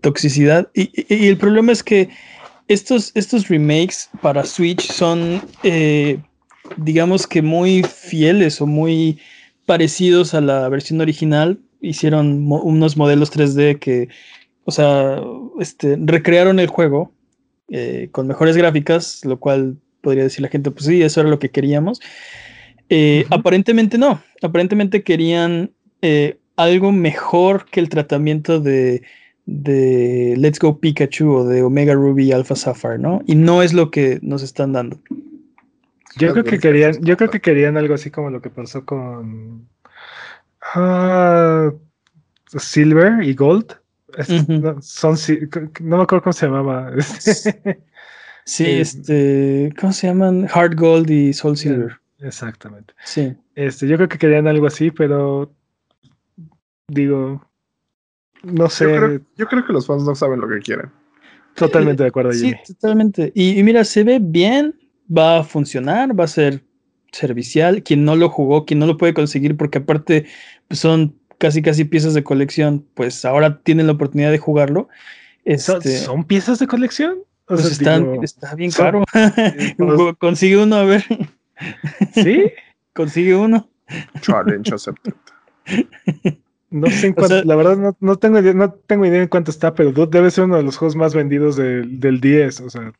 [0.00, 0.68] toxicidad.
[0.74, 2.08] Y, el problema es que
[2.66, 6.18] estos, estos remakes para Switch son, eh,
[6.76, 9.20] digamos que muy fieles o muy
[9.64, 11.60] parecidos a la versión original.
[11.80, 14.08] Hicieron unos modelos 3D que,
[14.64, 15.20] o sea,
[15.60, 17.12] este, recrearon el juego
[17.68, 21.38] eh, con mejores gráficas, lo cual podría decir la gente, pues sí, eso era lo
[21.38, 22.00] que queríamos.
[22.88, 25.70] Eh, aparentemente no, aparentemente querían
[26.56, 29.02] algo mejor que el tratamiento de,
[29.46, 33.22] Let's Go Pikachu o de Omega Ruby Alpha Sapphire, ¿no?
[33.26, 35.00] Y no es lo que nos están dando.
[36.16, 39.66] Yo creo que querían, yo creo que querían algo así como lo que pasó con
[40.74, 41.70] ah,
[42.56, 43.76] Silver y Gold.
[44.48, 45.16] No, son,
[45.80, 46.92] no me acuerdo cómo se llamaba.
[48.44, 50.48] sí, eh, este, ¿cómo se llaman?
[50.52, 51.98] Hard Gold y Soul Silver.
[52.20, 52.94] Exactamente.
[53.04, 53.34] Sí.
[53.54, 55.52] Este, yo creo que querían algo así, pero
[56.88, 57.44] digo,
[58.42, 58.84] no sé.
[59.36, 60.90] Yo creo, que los fans no saben lo que quieren.
[61.54, 63.30] Totalmente de acuerdo, Sí, totalmente.
[63.34, 64.74] y, mira, se ve bien,
[65.14, 66.64] va a funcionar, va a ser
[67.12, 67.82] servicial.
[67.82, 70.26] Quien no lo jugó, quien no lo puede conseguir, porque aparte
[70.68, 74.88] pues, son casi casi piezas de colección, pues ahora tienen la oportunidad de jugarlo.
[75.44, 77.18] Este, ¿Son, piezas de colección?
[77.46, 79.02] Pues está bien caro.
[79.76, 81.04] Pues consigue uno, a ver.
[82.14, 82.44] ¿Sí?
[82.94, 83.68] Consigue uno.
[84.20, 85.14] Challenge accepted.
[86.70, 89.74] No sé en cuánto, la verdad no, tengo idea, no tengo idea en cuánto está,
[89.74, 92.94] pero debe ser uno de los juegos más vendidos del 10, o sea.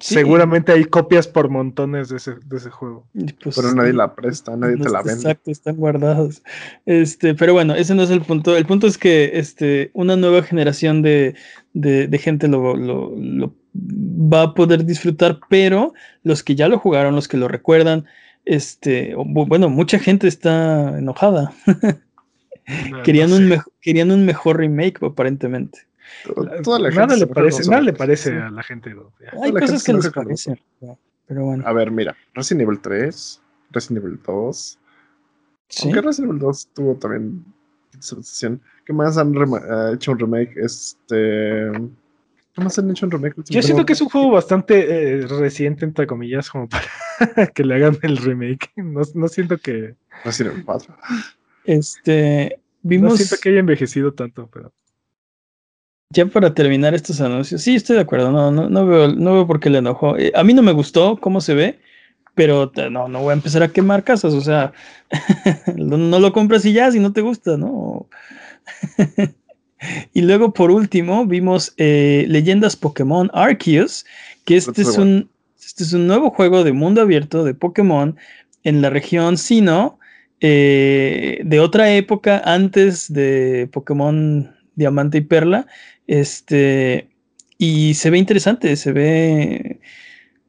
[0.00, 3.06] Seguramente hay copias por montones de ese, de ese juego.
[3.42, 5.20] Pues pero nadie la presta, nadie te la vende.
[5.20, 6.42] Exacto, están guardados.
[6.86, 8.56] Este, pero bueno, ese no es el punto.
[8.56, 11.34] El punto es que este, una nueva generación de,
[11.74, 17.14] de, gente lo, lo, lo, va a poder disfrutar, pero los que ya lo jugaron,
[17.14, 18.06] los que lo recuerdan,
[18.46, 21.52] este, bueno, mucha gente está enojada.
[23.04, 25.80] querían, un querían un mejor remake, aparentemente
[26.94, 28.94] nada, le parece, nada le parece a la gente.
[29.42, 30.60] Hay cosas que les parecen.
[31.26, 31.64] Pero bueno.
[31.66, 34.78] A ver, mira, Resident Evil 3, Resident Evil 2.
[35.68, 35.82] ¿Sí?
[35.84, 37.44] Aunque Resident Evil 2 tuvo también
[38.84, 40.56] ¿Qué más han eh, hecho un remake?
[40.56, 41.70] Este.
[42.54, 43.34] ¿Qué más han hecho un remake?
[43.48, 46.86] Yo siento que es un juego bastante eh, reciente, entre comillas, como para
[47.54, 48.70] que le hagan el remake.
[48.76, 49.94] No, no siento que.
[50.24, 50.96] Resident Evil 4.
[51.64, 52.58] Este.
[52.84, 53.12] Vimos...
[53.12, 54.72] No siento que haya envejecido tanto, pero
[56.12, 59.46] ya para terminar estos anuncios, sí, estoy de acuerdo, no, no, no, veo, no veo
[59.46, 60.16] por qué le enojó.
[60.18, 61.80] Eh, a mí no me gustó cómo se ve,
[62.34, 64.72] pero no, no voy a empezar a quemar casas, o sea,
[65.76, 68.06] no, lo compras y ya, si no te gusta, ¿no?
[70.12, 74.04] y luego, por último, vimos eh, Leyendas Pokémon Arceus,
[74.44, 75.30] que este es, un,
[75.64, 78.16] este es un nuevo juego de mundo abierto de Pokémon
[78.64, 79.98] en la región Sino,
[80.40, 85.66] eh, de otra época antes de Pokémon Diamante y Perla,
[86.06, 87.08] este,
[87.58, 89.80] y se ve interesante, se ve,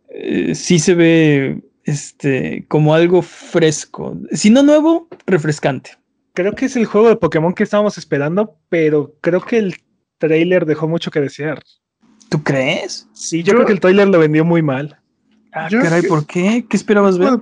[0.09, 4.17] eh, sí se ve, este, como algo fresco.
[4.31, 5.91] Si no nuevo, refrescante.
[6.33, 9.75] Creo que es el juego de Pokémon que estábamos esperando, pero creo que el
[10.17, 11.61] trailer dejó mucho que desear.
[12.29, 13.07] ¿Tú crees?
[13.13, 14.99] Sí, yo, creo que el trailer lo vendió muy mal.
[15.51, 16.65] Ah, caray, ¿por qué?
[16.67, 17.39] ¿Qué esperabas ver?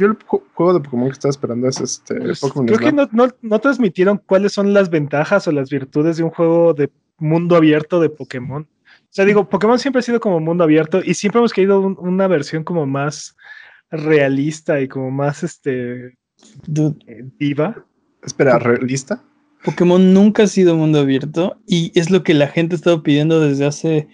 [0.00, 0.16] yo el
[0.54, 2.14] juego de Pokémon que estaba esperando es este.
[2.18, 3.08] Pues, creo que no,
[3.42, 6.90] no, transmitieron cuáles son las ventajas o las virtudes de un juego de
[7.20, 8.62] mundo abierto de Pokémon.
[8.62, 12.26] O sea, digo, Pokémon siempre ha sido como mundo abierto y siempre hemos querido una
[12.28, 13.36] versión como más
[13.90, 16.16] realista y como más este
[17.38, 17.84] viva.
[18.22, 19.22] Espera, ¿realista?
[19.64, 23.40] Pokémon nunca ha sido mundo abierto y es lo que la gente ha estado pidiendo
[23.40, 24.08] desde hace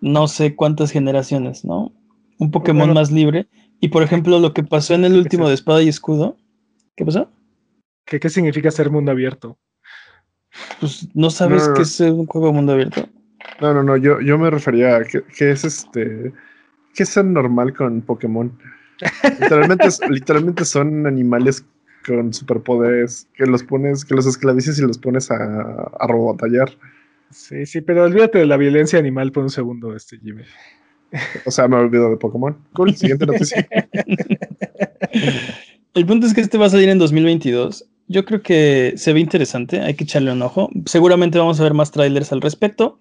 [0.00, 1.92] no sé cuántas generaciones, ¿no?
[2.38, 3.48] Un Pokémon más libre.
[3.80, 6.36] Y por ejemplo, lo que pasó en el último de Espada y Escudo.
[6.96, 7.30] ¿Qué pasó?
[8.04, 9.58] ¿Qué, qué significa ser mundo abierto?
[10.80, 13.08] Pues no sabes qué es un juego de mundo abierto.
[13.60, 16.32] No, no, no, yo, yo me refería a que, es este.
[16.94, 18.56] ¿Qué es normal con Pokémon?
[19.40, 21.64] literalmente, literalmente son animales
[22.06, 25.36] con superpoderes que los pones, que los esclavices y los pones a,
[25.98, 26.70] a robotallar.
[27.30, 30.44] Sí, sí, pero olvídate de la violencia animal por un segundo, este Jimmy.
[31.44, 32.56] O sea, me olvido de Pokémon.
[32.74, 33.66] Cool, siguiente noticia.
[35.94, 39.20] El punto es que este va a salir en 2022 yo creo que se ve
[39.20, 40.70] interesante, hay que echarle un ojo.
[40.86, 42.98] Seguramente vamos a ver más trailers al respecto.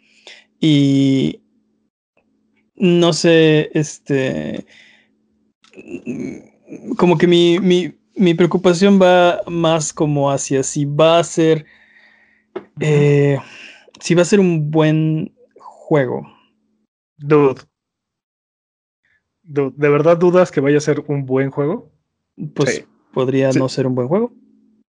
[0.59, 1.41] Y
[2.75, 4.65] no sé, este,
[6.97, 11.65] como que mi, mi, preocupación va más como hacia si va a ser,
[12.79, 13.39] eh,
[13.99, 16.27] si va a ser un buen juego.
[17.17, 17.61] Dude.
[19.43, 21.89] Dude, ¿de verdad dudas que vaya a ser un buen juego?
[22.53, 24.33] Pues podría no ser un buen juego.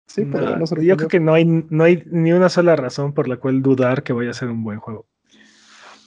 [0.08, 3.38] Sí, pero yo creo que no hay, no hay ni una sola razón por la
[3.38, 5.06] cual dudar que vaya a ser un buen juego.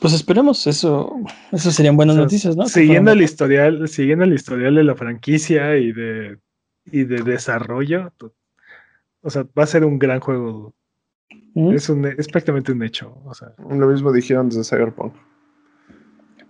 [0.01, 1.15] Pues esperemos, eso,
[1.53, 2.67] eso serían buenas noticias, ¿no?
[2.67, 6.39] Siguiendo el historial, siguiendo el historial de la franquicia y de,
[6.87, 8.11] y de desarrollo,
[9.23, 10.75] o sea, va a ser un gran juego.
[11.55, 11.75] ¿Mm?
[11.75, 13.15] Es, un, es prácticamente un hecho.
[13.27, 13.53] O sea.
[13.59, 15.13] Lo mismo dijeron desde Cyberpunk.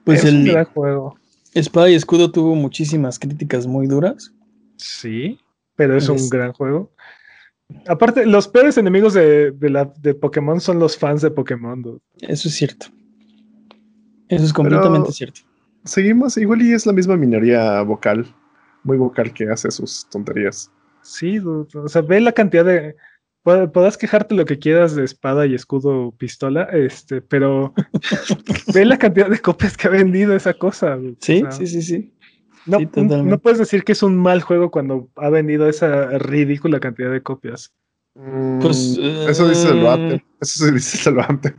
[0.04, 1.16] Pues el gran juego.
[1.52, 4.32] Espada y Escudo tuvo muchísimas críticas muy duras.
[4.76, 5.40] Sí,
[5.74, 6.92] pero es un gran juego.
[7.86, 12.00] Aparte, los peores enemigos de, la, de Pokémon son los fans de Pokémon.
[12.20, 12.86] Eso es cierto.
[14.28, 15.40] Eso es completamente cierto.
[15.84, 18.26] seguimos, igual y es la misma minoría vocal,
[18.84, 20.70] muy vocal que hace sus tonterías.
[21.02, 22.96] Sí, o sea, ve la cantidad de...
[23.42, 27.72] Podrás quejarte lo que quieras de espada y escudo pistola, este, pero
[28.74, 30.98] ve la cantidad de copias que ha vendido esa cosa.
[31.20, 32.12] Sí, sí, sí, sí.
[32.66, 32.78] No,
[33.22, 37.22] no, puedes decir que es un mal juego cuando ha vendido esa ridícula cantidad de
[37.22, 37.72] copias.
[38.60, 40.18] Pues, eso dice el Anthem.
[40.18, 41.54] Eh, eso dice el Anthem.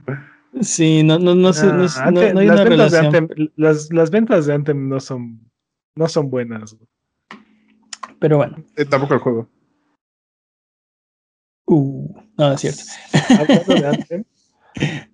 [0.62, 3.06] Sí, no, no, no, sé, no, no, hay las una relación.
[3.06, 5.40] Anthem, las, las, ventas de Anthem no son,
[5.96, 6.76] no son buenas.
[8.20, 8.64] Pero bueno.
[8.76, 9.50] Eh, tampoco el juego.
[11.66, 12.84] Uh, no, es cierto.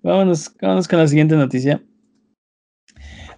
[0.02, 1.82] vámonos, vámonos con la siguiente noticia.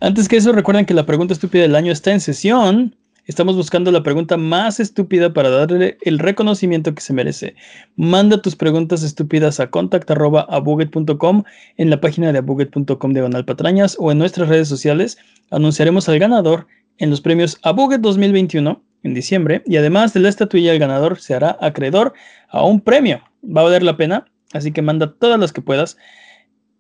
[0.03, 2.96] Antes que eso, recuerden que la pregunta estúpida del año está en sesión.
[3.26, 7.55] Estamos buscando la pregunta más estúpida para darle el reconocimiento que se merece.
[7.96, 11.44] Manda tus preguntas estúpidas a contact.abuget.com
[11.76, 15.18] en la página de abuget.com de patrañas o en nuestras redes sociales.
[15.51, 20.72] Anunciaremos al ganador en los premios Abuget 2021 en diciembre y además de la estatuilla
[20.72, 22.14] el ganador se hará acreedor
[22.48, 23.20] a un premio.
[23.44, 24.24] Va a valer la pena,
[24.55, 25.98] así que manda todas las que puedas.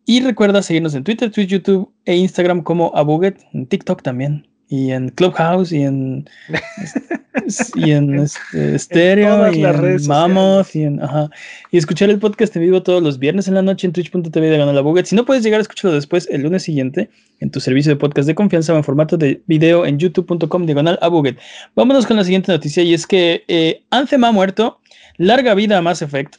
[0.06, 4.92] Y recuerda seguirnos en Twitter, Twitch, YouTube e Instagram como Abuget, en TikTok también y
[4.92, 6.30] en Clubhouse y en
[7.74, 11.28] y en este, Stereo y en Mammoth y en ajá.
[11.72, 14.58] y escuchar el podcast en vivo todos los viernes en la noche en twitch.tv de
[14.58, 15.06] la Buget.
[15.06, 18.28] Si no puedes llegar a escucharlo después el lunes siguiente en tu servicio de podcast
[18.28, 21.36] de confianza o en formato de video en youtube.com diagonal a Buget.
[21.74, 24.78] Vámonos con la siguiente noticia y es que eh, Anthem ha muerto.
[25.16, 26.36] Larga vida a Mass Effect.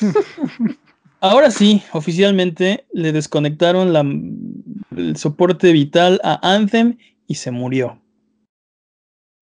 [1.24, 6.98] Ahora sí, oficialmente le desconectaron la, el soporte vital a Anthem
[7.28, 8.02] y se murió.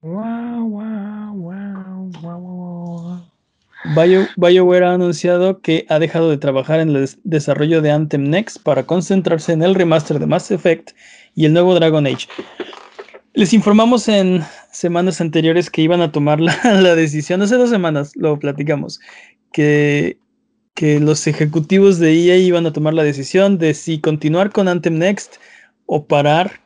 [0.02, 3.22] Wow, wow, wow, wow,
[3.96, 8.62] Bio, BioWare ha anunciado que ha dejado de trabajar en el desarrollo de Anthem Next
[8.62, 10.90] para concentrarse en el remaster de Mass Effect
[11.34, 12.28] y el nuevo Dragon Age.
[13.32, 18.14] Les informamos en semanas anteriores que iban a tomar la, la decisión, hace dos semanas
[18.16, 19.00] lo platicamos,
[19.50, 20.18] que,
[20.80, 24.96] que los ejecutivos de EA iban a tomar la decisión de si continuar con Anthem
[24.96, 25.34] Next
[25.84, 26.62] o parar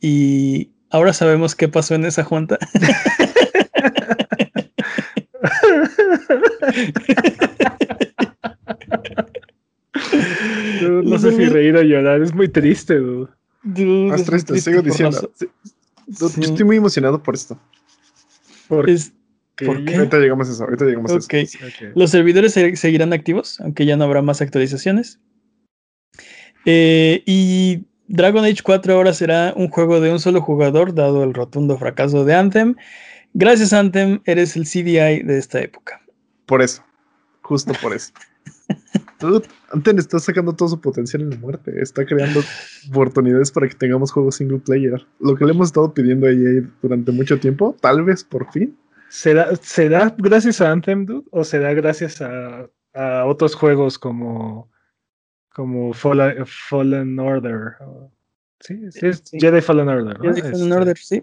[0.00, 2.58] y ahora sabemos qué pasó en esa junta.
[11.04, 13.28] no sé si reír o llorar, es muy triste, dude.
[13.62, 15.30] Más triste, sigo diciendo.
[16.08, 17.56] Yo estoy muy emocionado por esto.
[18.66, 18.90] ¿Por,
[19.56, 19.66] qué?
[19.66, 20.64] Ahorita llegamos a eso.
[20.64, 21.58] Ahorita llegamos a eso.
[21.94, 25.20] Los servidores seguirán activos, aunque ya no habrá más actualizaciones.
[26.66, 31.34] Eh, y Dragon Age 4 ahora será un juego de un solo jugador, dado el
[31.34, 32.74] rotundo fracaso de Anthem.
[33.32, 36.00] Gracias, Anthem, eres el CDI de esta época.
[36.46, 36.84] Por eso,
[37.42, 38.12] justo por eso.
[39.72, 42.40] Anthem está sacando todo su potencial en la muerte, está creando
[42.90, 45.06] oportunidades para que tengamos juegos single player.
[45.18, 48.76] Lo que le hemos estado pidiendo a EA durante mucho tiempo, tal vez por fin.
[49.14, 51.24] ¿Será, será gracias a Anthem, dude?
[51.30, 54.68] ¿O será gracias a, a otros juegos como
[55.54, 57.76] como Fallen, Order.
[58.58, 60.18] Sí, sí, es Jedi Fallen Order.
[60.20, 61.22] Jedi Fallen este, Order, sí.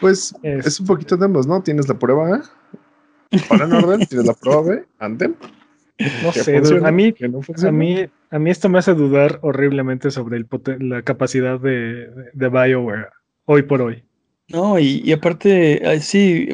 [0.00, 1.62] Pues es, un poquito de ambos, ¿no?
[1.62, 5.34] Tienes la prueba A, Fallen Order, tienes la prueba B, Anthem.
[6.22, 10.48] No sé, a, mí, a, mí, a mí esto me hace dudar horriblemente sobre el
[10.78, 13.10] la capacidad de, de, BioWare
[13.44, 14.02] hoy por hoy.
[14.48, 16.48] No, y, y aparte, sí,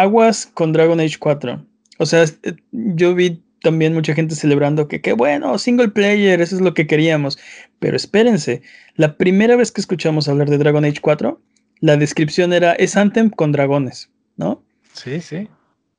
[0.00, 1.62] aguas con Dragon Age 4.
[1.98, 2.24] O sea,
[2.72, 6.86] yo vi también mucha gente celebrando que qué bueno, single player, eso es lo que
[6.86, 7.38] queríamos.
[7.78, 8.62] Pero espérense,
[8.96, 11.38] la primera vez que escuchamos hablar de Dragon Age 4,
[11.80, 14.62] la descripción era es Anthem con dragones, ¿no?
[14.94, 15.48] Sí, sí.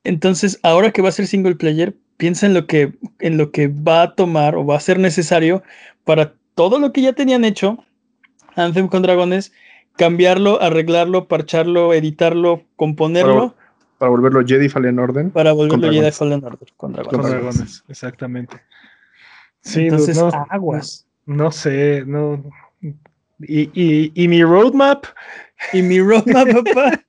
[0.02, 3.68] Entonces, ahora que va a ser single player, piensa en lo que en lo que
[3.68, 5.62] va a tomar o va a ser necesario
[6.04, 7.84] para todo lo que ya tenían hecho
[8.56, 9.52] Anthem con dragones,
[9.96, 13.54] cambiarlo, arreglarlo, parcharlo, editarlo, componerlo
[13.98, 15.30] para volverlo Jedi Fallen Order.
[15.30, 17.84] Para volverlo Jedi Fallen Order con dragones.
[17.88, 18.60] exactamente.
[19.60, 21.06] Sí, Entonces, no, aguas.
[21.26, 22.42] No, sé, no.
[23.40, 25.06] Y, y, y mi roadmap.
[25.72, 27.00] Y mi roadmap, papá.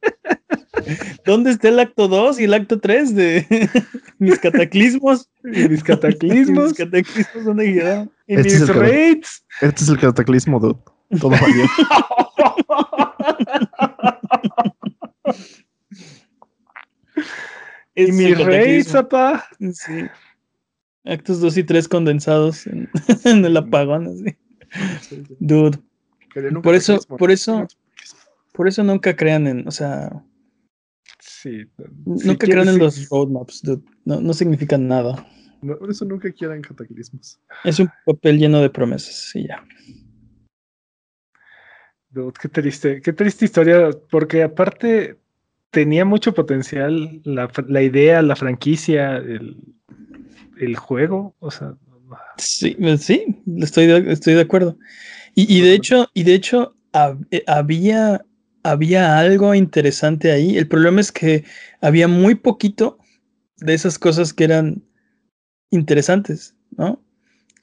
[1.25, 3.69] ¿Dónde está el acto 2 y el acto 3 de
[4.19, 5.29] mis cataclismos?
[5.43, 6.65] Y mis cataclismos.
[6.69, 8.11] mis cataclismos, ¿dónde quedaron?
[8.27, 9.45] Y este mis raids.
[9.61, 10.79] Este es el cataclismo, dude.
[11.19, 11.65] Todo valió.
[17.95, 19.47] Y mi rey, papá.
[19.73, 20.07] Sí.
[21.05, 22.67] Actos 2 y 3 condensados
[23.25, 24.35] en, el apagón, así.
[25.39, 25.79] Dude.
[26.61, 27.67] Por eso, por eso,
[28.53, 30.11] por eso nunca crean en, o sea.
[31.19, 31.65] Sí.
[32.05, 33.83] Nunca crean en los roadmaps, dude.
[34.03, 35.25] No, no significan nada.
[35.61, 37.39] por eso nunca quieran cataclismos.
[37.63, 39.63] Es un papel lleno de promesas y ya.
[42.09, 45.19] Dude, qué triste, qué triste historia, porque aparte
[45.75, 49.57] tenía mucho potencial la, la idea, la franquicia, el,
[50.57, 51.75] el, juego, o sea.
[52.37, 54.77] Sí, sí, estoy de, estoy de acuerdo.
[55.35, 58.23] Y, y de hecho, y de hecho, hab, había,
[58.63, 60.57] había algo interesante ahí.
[60.57, 61.43] El problema es que
[61.81, 62.97] había muy poquito
[63.57, 64.81] de esas cosas que eran
[65.71, 67.03] interesantes, ¿no?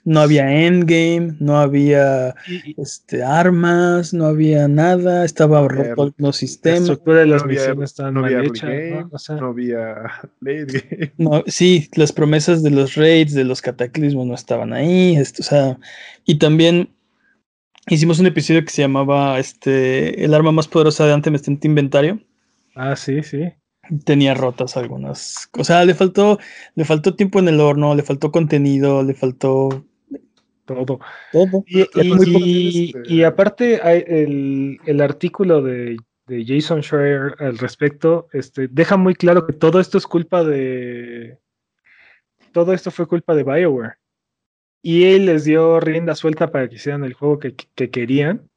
[0.05, 2.35] No había endgame, no había
[2.77, 6.77] este, armas, no había nada, estaba roto el sistema.
[6.77, 9.11] La estructura de las no misiones había, no había hecha, game, ¿no?
[9.13, 9.95] O sea, no había
[10.41, 11.13] late game.
[11.19, 15.17] No, sí, las promesas de los raids, de los cataclismos no estaban ahí.
[15.17, 15.79] Esto, o sea,
[16.25, 16.91] y también
[17.89, 21.61] hicimos un episodio que se llamaba este, El arma más poderosa de Anthem está en
[21.61, 22.21] tu inventario.
[22.75, 23.53] Ah, sí, sí
[24.05, 25.49] tenía rotas algunas.
[25.59, 26.39] O sea, le faltó,
[26.75, 29.85] le faltó tiempo en el horno, le faltó contenido, le faltó
[30.65, 31.01] todo.
[31.33, 31.65] todo.
[31.67, 35.97] Y, y, este y, aparte, hay el, el artículo de,
[36.27, 41.39] de, Jason Schreier al respecto este, deja muy claro que todo esto es culpa de.
[42.53, 43.95] Todo esto fue culpa de BioWare.
[44.83, 48.51] Y él les dio rienda suelta para que hicieran el juego que, que querían.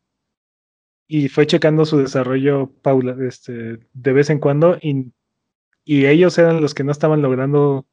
[1.07, 4.77] Y fue checando su desarrollo Paula, este, de vez en cuando.
[4.81, 5.13] Y,
[5.85, 7.85] y ellos eran los que no estaban logrando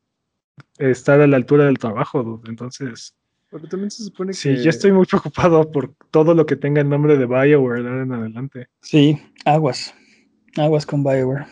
[0.78, 2.42] estar a la altura del trabajo.
[2.46, 3.14] Entonces
[3.52, 4.38] pero también se supone que.
[4.38, 8.02] Sí, yo estoy muy preocupado por todo lo que tenga el nombre de Bioware de
[8.02, 8.68] en adelante.
[8.80, 9.94] Sí, aguas.
[10.56, 11.44] Aguas con Bioware.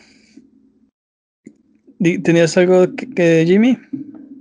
[2.23, 3.77] ¿Tenías algo que, Jimmy?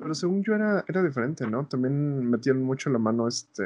[0.01, 1.67] Pero según yo era, era diferente, ¿no?
[1.67, 3.63] También metían mucho la mano este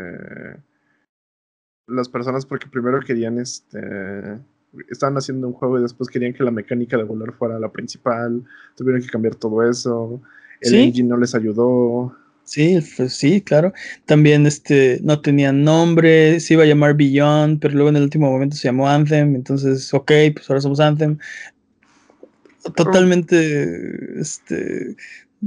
[1.86, 4.40] las personas porque primero querían este
[4.90, 8.42] estaban haciendo un juego y después querían que la mecánica de volar fuera la principal,
[8.74, 10.20] tuvieron que cambiar todo eso,
[10.60, 12.16] el engine no les ayudó.
[12.44, 13.72] Sí, pues sí, claro.
[14.04, 18.30] También este no tenía nombre, se iba a llamar Beyond, pero luego en el último
[18.30, 21.18] momento se llamó Anthem, entonces, ok, pues ahora somos Anthem.
[22.76, 24.96] Totalmente, este,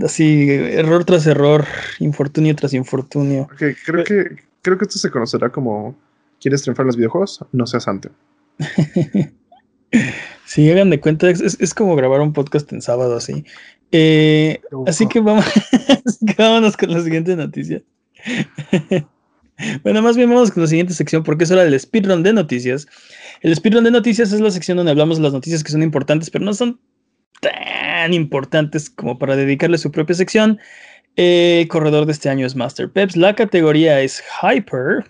[0.03, 1.65] así, error tras error,
[1.99, 3.47] infortunio tras infortunio.
[3.53, 5.95] Okay, creo que, creo que esto se conocerá como,
[6.41, 7.45] ¿quieres triunfar en los videojuegos?
[7.51, 8.11] No seas Anthem.
[10.47, 13.43] Si hagan de cuenta, es, es, como grabar un podcast en sábado así.
[13.91, 15.45] Eh, así que vamos,
[16.37, 17.81] vámonos con la siguiente noticia.
[19.83, 22.87] bueno, más bien vamos con la siguiente sección porque es hora del speedrun de noticias.
[23.41, 26.29] El speedrun de noticias es la sección donde hablamos de las noticias que son importantes,
[26.29, 26.79] pero no son
[27.41, 30.59] tan importantes como para dedicarle su propia sección.
[31.15, 33.15] El eh, corredor de este año es Master Peps.
[33.15, 35.05] La categoría es Hyper.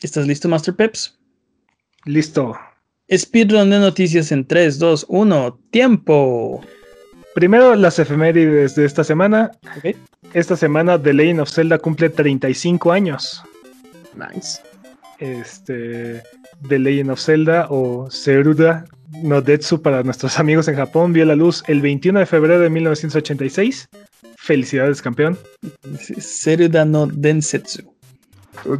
[0.00, 1.18] ¿Estás listo, Master Peps?
[2.04, 2.56] Listo.
[3.10, 6.60] Speedrun de noticias en 3, 2, 1, tiempo.
[7.34, 9.50] Primero las efemérides de esta semana.
[10.34, 13.42] Esta semana The Legend of Zelda cumple 35 años.
[14.14, 14.60] Nice.
[15.18, 16.22] Este,
[16.68, 18.84] The Legend of Zelda o Seruda
[19.22, 22.68] no Detsu para nuestros amigos en Japón vio la luz el 21 de febrero de
[22.68, 23.88] 1986.
[24.36, 25.38] Felicidades, campeón.
[26.18, 27.82] Seruda no Densetsu.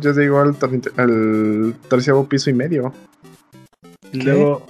[0.00, 0.56] Yo digo al,
[0.96, 2.92] al terciavo piso y medio.
[4.12, 4.66] Y luego.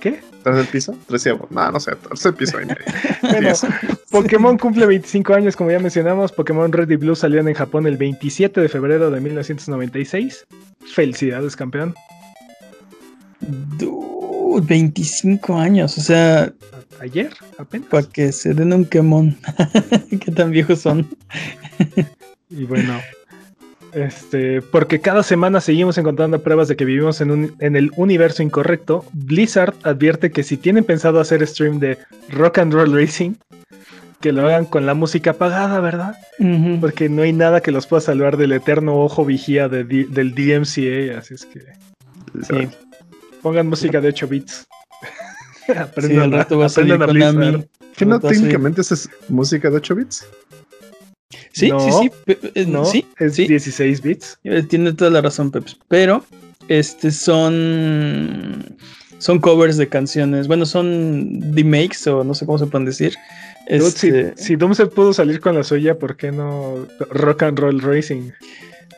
[0.00, 0.20] ¿Qué?
[0.42, 0.96] ¿Tercer piso?
[1.08, 1.48] Treceavo.
[1.50, 2.84] No, no sé, tercer piso y medio.
[3.22, 3.52] bueno,
[4.10, 6.30] Pokémon cumple 25 años, como ya mencionamos.
[6.32, 10.46] Pokémon Red y Blue salieron en Japón el 27 de febrero de 1996.
[10.94, 11.94] Felicidades, campeón.
[13.40, 16.52] Dude, 25 años, o sea.
[17.00, 17.88] Ayer, apenas.
[17.88, 19.36] Para que se den un quemón.
[20.10, 21.08] ¿Qué tan viejos son?
[22.48, 23.00] y bueno,
[23.96, 28.42] este, porque cada semana seguimos encontrando pruebas de que vivimos en, un, en, el universo
[28.42, 29.06] incorrecto.
[29.14, 31.96] Blizzard advierte que si tienen pensado hacer stream de
[32.28, 33.36] Rock and Roll Racing,
[34.20, 36.14] que lo hagan con la música apagada, ¿verdad?
[36.78, 41.18] Porque no hay nada que los pueda salvar del eterno ojo vigía de, del DMCA,
[41.18, 41.60] así es que...
[42.42, 42.68] Sí.
[43.40, 44.66] Pongan música de 8 bits.
[45.74, 47.66] aprendan, sí, rato va a salir con
[47.96, 50.26] ¿Que no técnicamente es música de 8 bits?
[51.30, 52.10] Sí, sí, sí,
[52.54, 54.38] eh, no, sí, es 16 bits.
[54.44, 55.76] Eh, tiene toda la razón, Peps.
[55.88, 56.24] Pero,
[56.68, 58.76] este son.
[59.18, 60.46] Son covers de canciones.
[60.46, 63.14] Bueno, son remakes o no sé cómo se pueden decir.
[63.66, 64.34] Este...
[64.36, 67.80] Si, si Doom se pudo salir con la suya, ¿por qué no Rock and Roll
[67.80, 68.30] Racing?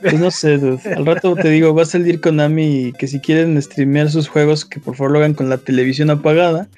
[0.00, 0.80] Pues no sé, dude.
[0.94, 4.80] Al rato te digo, va a salir Konami que si quieren streamear sus juegos, que
[4.80, 6.68] por favor lo hagan con la televisión apagada.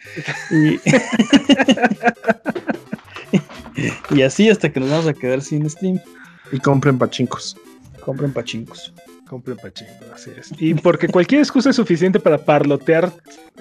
[0.51, 0.79] Y.
[4.11, 6.01] y así hasta que nos vamos a quedar sin Steam.
[6.53, 7.57] Y compren pachincos.
[8.01, 8.93] Compren pachincos.
[9.29, 10.51] Compren pachincos, así es.
[10.59, 13.13] Y porque cualquier excusa es suficiente para parlotear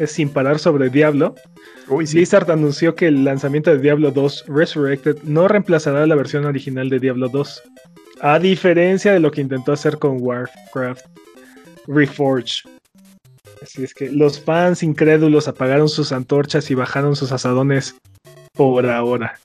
[0.08, 1.36] sin parar sobre Diablo.
[1.88, 6.90] Uy, Blizzard anunció que el lanzamiento de Diablo 2 Resurrected no reemplazará la versión original
[6.90, 7.64] de Diablo 2.
[8.22, 11.06] A diferencia de lo que intentó hacer con Warcraft.
[11.88, 12.64] Reforge.
[13.62, 17.96] Así es que los fans incrédulos apagaron sus antorchas y bajaron sus asadones
[18.54, 19.40] por ahora.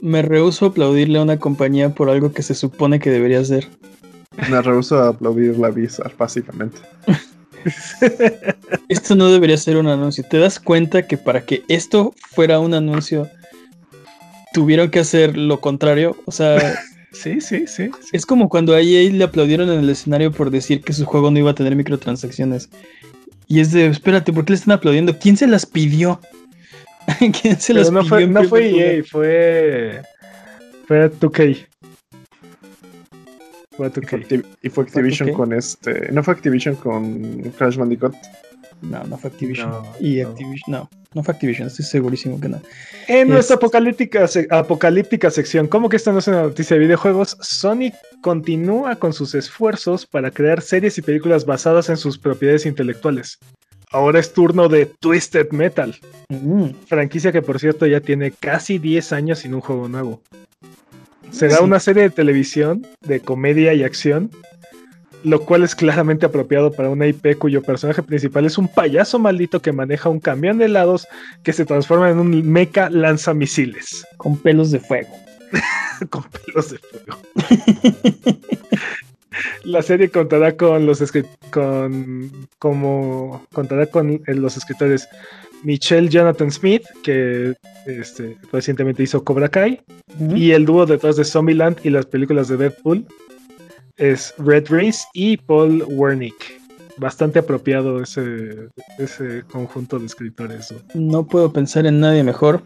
[0.00, 3.68] Me rehuso a aplaudirle a una compañía por algo que se supone que debería hacer.
[4.50, 6.78] Me rehuso a aplaudir la Visa, básicamente.
[8.88, 10.24] Esto no debería ser un anuncio.
[10.28, 13.28] ¿Te das cuenta que para que esto fuera un anuncio
[14.52, 16.16] tuvieron que hacer lo contrario?
[16.26, 16.78] O sea,
[17.22, 17.90] Sí, sí, sí.
[18.00, 18.10] sí.
[18.12, 21.30] es como cuando a EA le aplaudieron en el escenario por decir que su juego
[21.30, 22.68] no iba a tener microtransacciones.
[23.48, 25.18] Y es de, espérate, ¿por qué le están aplaudiendo?
[25.18, 26.20] ¿Quién se las pidió?
[27.40, 28.08] ¿Quién se Pero las no pidió?
[28.08, 28.96] fue, en no fue?
[28.98, 30.02] EA, fue.
[30.86, 31.66] Fue 2K.
[33.76, 34.26] Fue Y fue, 2K.
[34.26, 36.10] Activ- y fue Activision con este.
[36.12, 38.14] ¿No fue Activision con Crash Bandicoot?
[38.82, 39.70] No, no fue Activision.
[39.70, 40.28] No, y no.
[40.28, 42.60] Activision, no, no fue Activision, estoy segurísimo que no.
[43.08, 46.80] En nuestra Es- apocalíptica, se- apocalíptica sección, ¿cómo que esta no es una noticia de
[46.84, 47.36] videojuegos?
[47.40, 47.92] Sony
[48.22, 53.38] continúa con sus esfuerzos para crear series y películas basadas en sus propiedades intelectuales.
[53.96, 55.96] Ahora es turno de Twisted Metal,
[56.28, 60.20] Mm, franquicia que por cierto ya tiene casi 10 años sin un juego nuevo.
[61.30, 61.64] Será Sí.
[61.64, 64.30] una serie de televisión de comedia y acción,
[65.24, 69.62] lo cual es claramente apropiado para una IP cuyo personaje principal es un payaso maldito
[69.62, 71.06] que maneja un camión de helados
[71.42, 75.16] que se transforma en un mecha lanzamisiles con pelos de fuego.
[76.10, 77.18] con pelos de fuego.
[79.64, 81.02] La serie contará con los
[81.50, 85.08] con como contará con eh, los escritores
[85.62, 87.54] Michelle Jonathan Smith, que
[87.86, 89.80] este, recientemente hizo Cobra Kai,
[90.34, 93.06] y el dúo detrás de Zombieland y las películas de Deadpool
[93.96, 96.60] es Red Race y Paul Wernick.
[96.98, 98.68] Bastante apropiado ese,
[98.98, 100.72] ese conjunto de escritores.
[100.72, 100.78] ¿no?
[100.94, 102.62] No puedo pensar en nadie mejor,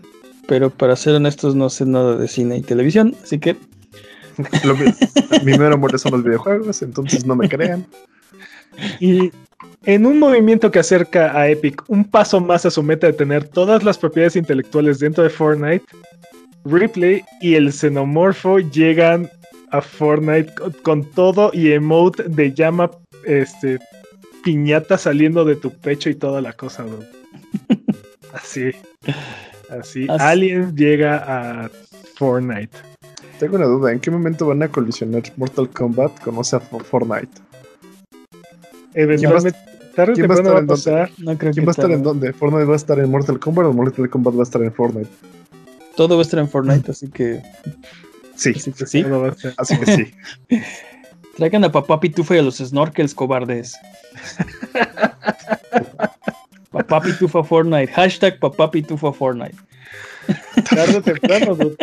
[0.46, 3.56] pero para ser honestos no sé nada de cine y televisión, así que
[4.64, 7.86] Lo mi- mero amor son los videojuegos, entonces no me crean.
[8.98, 9.30] Y
[9.84, 13.44] en un movimiento que acerca a Epic un paso más a su meta de tener
[13.48, 15.84] todas las propiedades intelectuales dentro de Fortnite,
[16.64, 19.28] Ripley y el Xenomorfo llegan
[19.70, 22.90] a Fortnite con, con todo y emote de llama
[23.24, 23.78] este
[24.44, 27.00] piñata saliendo de tu pecho y toda la cosa, bro.
[28.32, 28.70] Así.
[29.68, 30.06] Así.
[30.08, 30.22] Así.
[30.22, 31.16] Alien llega
[31.64, 31.70] a
[32.16, 32.76] Fortnite.
[33.40, 36.84] Tengo una duda, ¿en qué momento van a colisionar Mortal Kombat con o sea, For-
[36.84, 37.28] Fortnite?
[38.94, 39.58] Eventualmente,
[39.96, 41.72] tarde quién va a temprano va a estar en no creo ¿Quién que va a
[41.72, 41.94] estar tarde.
[41.94, 42.32] en dónde?
[42.34, 45.08] ¿Fortnite va a estar en Mortal Kombat o Mortal Kombat va a estar en Fortnite?
[45.96, 47.42] Todo va a estar en Fortnite, así que,
[48.36, 49.02] Sí, así que sí.
[49.02, 50.12] Todo va a ser- así que sí.
[51.36, 53.74] Traigan a Papá Pitufa y a los snorkels cobardes.
[56.90, 57.92] Papá Pitufa Fortnite.
[57.92, 59.54] Hashtag Papá Pitufa Fortnite.
[60.68, 61.76] Tarde o temprano, dude.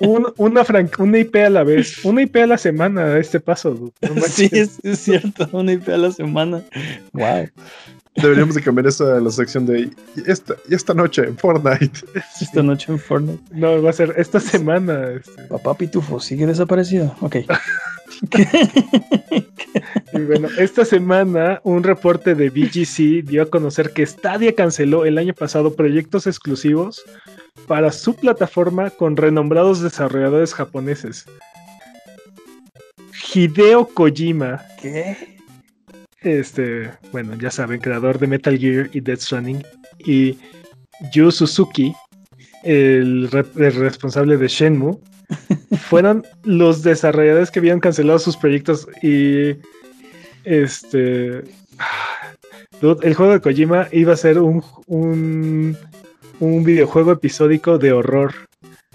[0.00, 3.40] Un- una, fran- una IP a la vez, una IP a la semana a este
[3.40, 3.92] paso, dude.
[4.14, 5.48] No Sí, es, es cierto.
[5.52, 6.62] Una IP a la semana.
[7.12, 7.48] Wow.
[8.16, 9.90] Deberíamos de cambiar eso a la sección de "Y
[10.26, 12.00] esta, esta noche en Fortnite.
[12.40, 13.42] Esta noche en Fortnite.
[13.50, 15.10] No, va a ser esta semana.
[15.10, 15.42] este.
[15.48, 17.14] Papá Pitufo sigue desaparecido.
[17.20, 17.36] Ok.
[20.12, 25.18] Y bueno, esta semana un reporte de BGC dio a conocer que Stadia canceló el
[25.18, 27.02] año pasado proyectos exclusivos
[27.66, 31.24] para su plataforma con renombrados desarrolladores japoneses.
[33.34, 35.33] Hideo Kojima, ¿Qué?
[36.24, 39.62] Este, bueno, ya saben, creador de Metal Gear y Death Stranding,
[39.98, 40.38] y
[41.12, 41.94] Yu Suzuki,
[42.64, 44.98] el, re- el responsable de Shenmue,
[45.88, 49.56] fueron los desarrolladores que habían cancelado sus proyectos y
[50.44, 51.42] este
[53.02, 55.76] el juego de Kojima iba a ser un, un,
[56.40, 58.34] un videojuego episódico de horror.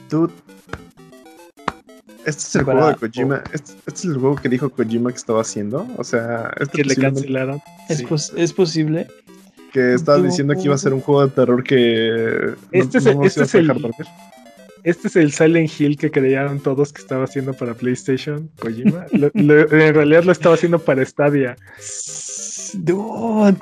[0.09, 0.33] Dude.
[2.25, 3.43] Este es el juego de Kojima.
[3.53, 5.87] Este, este es el juego que dijo Kojima que estaba haciendo.
[5.97, 7.61] O sea, este Que le cancelaron.
[7.89, 8.05] ¿Es, Sí.
[8.05, 9.07] pos- es posible?
[9.71, 13.11] que estaba diciendo que iba a ser un juego de terror que Este es no,
[13.11, 14.07] el- no nos este es el- dejar dormir.
[14.83, 19.05] Este es el Silent Hill que creían todos que estaba haciendo para PlayStation, Kojima.
[19.11, 21.55] Lo- lo- en realidad lo estaba haciendo para Stadia.
[22.73, 23.57] Dude.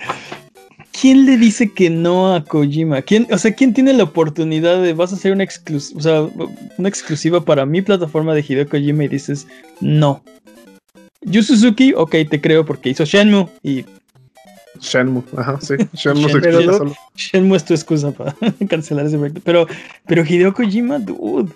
[0.99, 3.01] ¿Quién le dice que no a Kojima?
[3.01, 6.27] ¿Quién, o sea, ¿quién tiene la oportunidad de vas a hacer una, exclus- o sea,
[6.77, 9.47] una exclusiva para mi plataforma de Hideo Kojima y dices
[9.79, 10.23] no?
[11.21, 13.85] Yu Suzuki, ok, te creo porque hizo Shenmue y
[14.79, 15.75] Shenmue, ajá, sí.
[15.93, 16.23] Shenmue se Shenmue.
[16.31, 16.95] explica Pero solo.
[17.15, 18.35] Shenmue es tu excusa para
[18.69, 19.41] cancelar ese proyecto.
[19.43, 19.67] Pero,
[20.07, 21.51] pero Hideo Kojima, dude.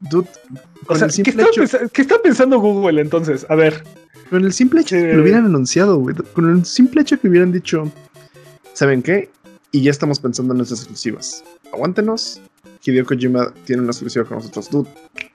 [0.00, 0.28] Dude,
[0.88, 1.62] O sea, ¿qué hecho,
[2.02, 3.46] estaba pensando Google entonces?
[3.48, 3.82] A ver,
[4.30, 6.14] con el simple hecho de que lo hubieran anunciado, güey.
[6.34, 7.90] Con el simple hecho que hubieran dicho,
[8.72, 9.30] ¿saben qué?
[9.72, 11.44] Y ya estamos pensando en nuestras exclusivas.
[11.72, 12.40] Aguántenos.
[12.84, 14.88] Hideo Kojima tiene una exclusiva con nosotros, dude.
[15.16, 15.30] ¿qué,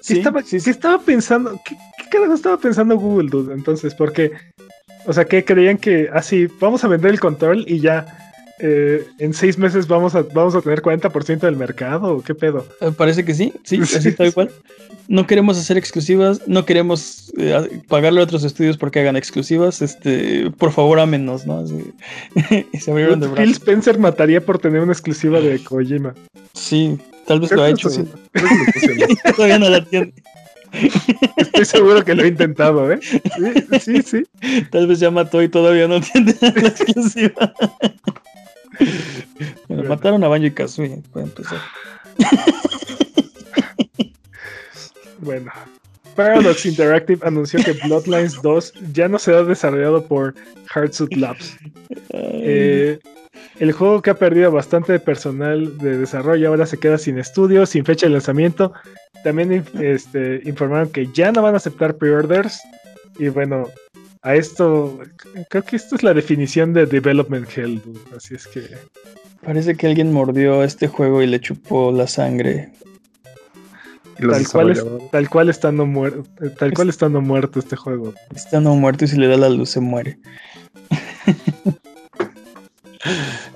[0.00, 1.60] Sí, estaba, sí, qué estaba pensando?
[1.64, 3.52] ¿Qué, qué- carajo estaba pensando Google, dude?
[3.52, 4.32] Entonces, porque,
[5.06, 8.29] o sea, que creían que así, vamos a vender el control y ya
[8.62, 12.66] eh, en seis meses vamos a, vamos a tener 40% del mercado, ¿o qué pedo?
[12.80, 14.50] Eh, Parece que sí, sí, así tal cual.
[15.08, 19.82] No queremos hacer exclusivas, no queremos eh, pagarle a otros estudios porque hagan exclusivas.
[19.82, 21.58] Este, por favor, ámenos, ¿no?
[21.60, 21.92] Así-
[22.72, 23.52] y se abrieron de Phil brazos.
[23.56, 26.14] Spencer mataría por tener una exclusiva de Kojima.
[26.54, 26.96] Sí,
[27.26, 27.88] tal vez lo ha hecho.
[27.88, 28.12] haciendo.
[29.34, 30.12] Todavía no la tiene.
[31.36, 33.00] Estoy seguro que lo he intentado, ¿eh?
[33.02, 34.22] Sí, sí, sí.
[34.70, 37.52] Tal vez ya mató y todavía no tiene la exclusiva.
[39.68, 41.58] Bueno, mataron a Banjo y Kazooie, para empezar.
[45.20, 45.52] Bueno.
[46.16, 50.34] Paradox Interactive anunció que Bloodlines 2 ya no será desarrollado por
[50.66, 51.56] Hardsuit Labs.
[52.10, 52.98] Eh,
[53.58, 57.84] el juego que ha perdido bastante personal de desarrollo ahora se queda sin estudio, sin
[57.84, 58.72] fecha de lanzamiento.
[59.22, 62.60] También este, informaron que ya no van a aceptar pre-orders.
[63.18, 63.68] Y bueno,
[64.22, 64.98] a esto,
[65.48, 67.80] creo que esto es la definición de Development Hell.
[67.82, 68.00] dude.
[68.16, 68.62] Así es que
[69.44, 72.72] Parece que alguien mordió este juego y le chupó la sangre.
[74.18, 76.24] Tal cual, es- tal cual estando muerto,
[76.58, 78.12] tal cual estando muerto este juego.
[78.34, 80.18] Está no muerto y si le da la luz se muere.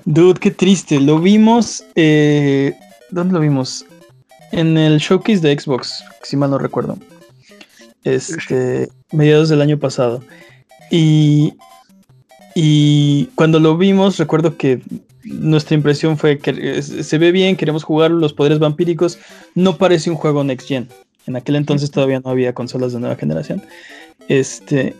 [0.05, 0.99] Dude, qué triste.
[0.99, 1.83] Lo vimos.
[1.95, 2.73] eh,
[3.11, 3.85] ¿Dónde lo vimos?
[4.51, 6.97] En el showcase de Xbox, si mal no recuerdo.
[8.03, 10.23] Este, mediados del año pasado.
[10.91, 11.53] Y,
[12.53, 14.81] y cuando lo vimos, recuerdo que
[15.23, 19.17] nuestra impresión fue que se ve bien, queremos jugar los poderes vampíricos.
[19.55, 20.87] No parece un juego next gen.
[21.27, 23.63] En aquel entonces todavía no había consolas de nueva generación.
[24.27, 24.95] Este,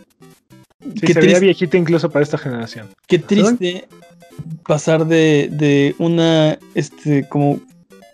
[0.94, 2.88] Sí, se veía viejito incluso para esta generación.
[3.06, 3.88] Qué triste
[4.66, 7.60] pasar de, de una, este, como,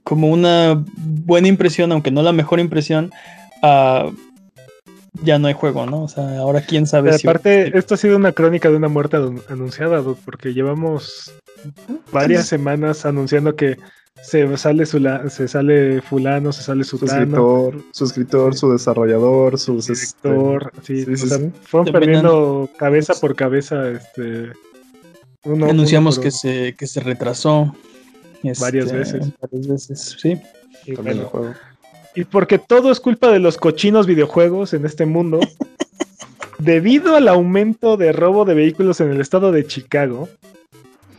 [0.04, 3.12] como una buena impresión, aunque no la mejor impresión,
[3.62, 4.10] a
[5.22, 6.04] ya no hay juego, ¿no?
[6.04, 7.26] O sea, ahora quién sabe Pero si...
[7.28, 11.32] aparte, esto ha sido una crónica de una muerte anu- anunciada, Doc, porque llevamos
[12.12, 13.76] varias semanas anunciando que
[14.22, 19.90] se sale, sula- se sale fulano, se sale Su escritor, su escritor, su desarrollador, sus
[19.90, 21.50] este, director, sí, sí, o sí, sea, sí.
[21.64, 24.52] fueron Terminan- perdiendo cabeza por cabeza, este,
[25.44, 27.74] uno- anunciamos uno que se, que se retrasó.
[28.60, 29.28] Varias este, veces.
[29.40, 30.40] Varias veces, sí.
[30.86, 31.54] y también el juego.
[32.14, 35.40] Y porque todo es culpa de los cochinos videojuegos en este mundo,
[36.58, 40.28] debido al aumento de robo de vehículos en el estado de Chicago,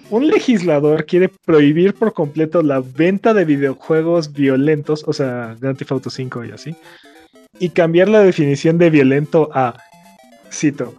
[0.09, 5.91] un legislador quiere prohibir por completo la venta de videojuegos violentos, o sea, Grand Theft
[5.91, 6.75] Auto 5 y así,
[7.59, 9.75] y cambiar la definición de violento a,
[10.51, 10.93] cito,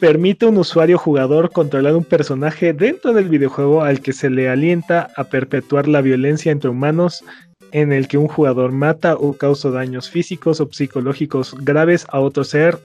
[0.00, 4.48] permite a un usuario jugador controlar un personaje dentro del videojuego al que se le
[4.48, 7.22] alienta a perpetuar la violencia entre humanos
[7.72, 12.44] en el que un jugador mata o causa daños físicos o psicológicos graves a otro
[12.44, 12.78] ser,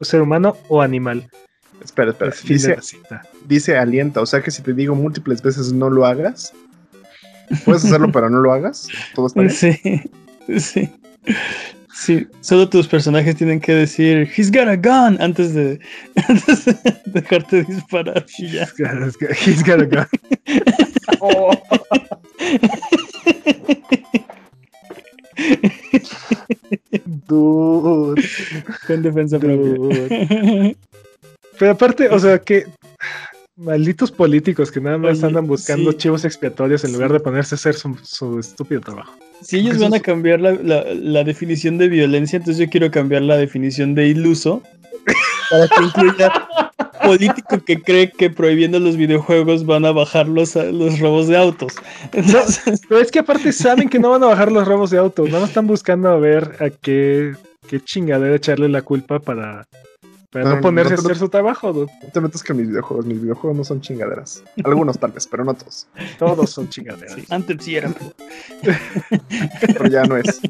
[0.00, 1.28] ser humano o animal.
[1.82, 2.30] Espera, espera.
[2.30, 2.76] Es Dice,
[3.46, 6.52] dice alienta, o sea que si te digo múltiples veces no lo hagas,
[7.64, 8.88] puedes hacerlo pero no lo hagas.
[9.14, 9.52] Todo está bien.
[10.48, 10.90] Sí, sí.
[11.94, 15.78] Sí, solo tus personajes tienen que decir He's got a gun antes de,
[16.28, 16.74] antes de
[17.04, 18.68] dejarte disparar y ya.
[19.46, 20.06] He's got a gun.
[21.20, 21.52] Oh.
[27.28, 28.22] Dude.
[28.86, 29.74] Con defensa propia.
[31.58, 32.66] Pero aparte, o sea, que
[33.56, 35.98] malditos políticos que nada más Oye, andan buscando sí.
[35.98, 36.94] chivos expiatorios en Sí.
[36.96, 39.12] lugar de ponerse a hacer su, su estúpido trabajo.
[39.42, 43.22] Si ellos van a cambiar la, la- la definición de violencia, entonces yo quiero cambiar
[43.22, 44.62] la definición de iluso
[45.50, 46.32] para que incluya
[47.02, 51.74] político que cree que prohibiendo los videojuegos van a bajar los, los robos de autos.
[52.12, 55.30] Entonces, Pero es que aparte saben que no van a bajar los robos de autos,
[55.30, 57.34] más están buscando a ver a qué,
[57.68, 59.66] qué chingadera echarle la culpa para,
[60.32, 61.72] para no ponerse no te a hacer su trabajo.
[61.74, 61.92] dude.
[62.02, 63.04] No te metas con mis videojuegos.
[63.04, 64.42] Mis videojuegos no son chingaderas.
[64.64, 65.86] Algunos tal vez, pero no todos.
[66.18, 67.14] Todos son chingaderas.
[67.14, 67.92] sí, antes sí era,
[68.62, 68.76] pero,
[69.60, 70.40] Pero ya no es.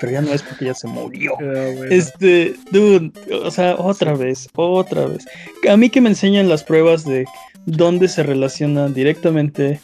[0.00, 1.34] pero ya no es porque ya se murió.
[1.34, 1.84] Ah, bueno.
[1.90, 3.12] Este, dude,
[3.44, 5.26] o sea, otra vez, otra vez.
[5.68, 7.26] A mí que me enseñan las pruebas de
[7.66, 9.78] dónde se relacionan directamente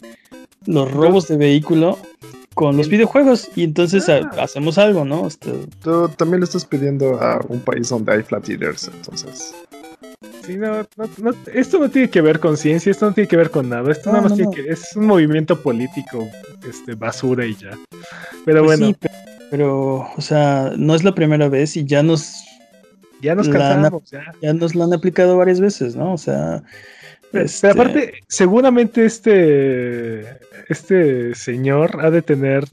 [0.65, 1.99] los robos de vehículo
[2.55, 4.27] con los videojuegos y entonces Ah.
[4.39, 5.27] hacemos algo, ¿no?
[5.27, 5.51] Este,
[5.83, 9.53] Tú también le estás pidiendo a un país donde hay flat eaters, entonces.
[10.45, 13.37] Sí, no, no- no- esto no tiene que ver con ciencia, esto no tiene que
[13.37, 14.63] ver con nada, esto No, nada más no, tiene no.
[14.63, 16.27] que es un movimiento político,
[16.67, 17.71] este, basura y ya.
[18.45, 19.09] Pero pues bueno, sí, pe-
[19.51, 22.43] pero, o sea, no es la primera vez y ya nos,
[23.21, 24.33] ya nos cansamos, ya.
[24.41, 26.13] ya nos lo han aplicado varias veces, ¿no?
[26.13, 26.63] O sea,
[27.31, 30.21] Pero, este, pero aparte, seguramente este,
[30.69, 32.65] este señor ha de tener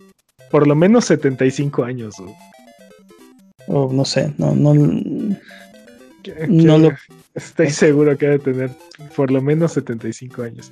[0.50, 2.14] por lo menos 75 años.
[3.68, 4.74] o no sé, no, no,
[6.48, 6.92] No lo-
[7.34, 8.70] Estoy seguro que debe tener
[9.16, 10.70] por lo menos 75 años.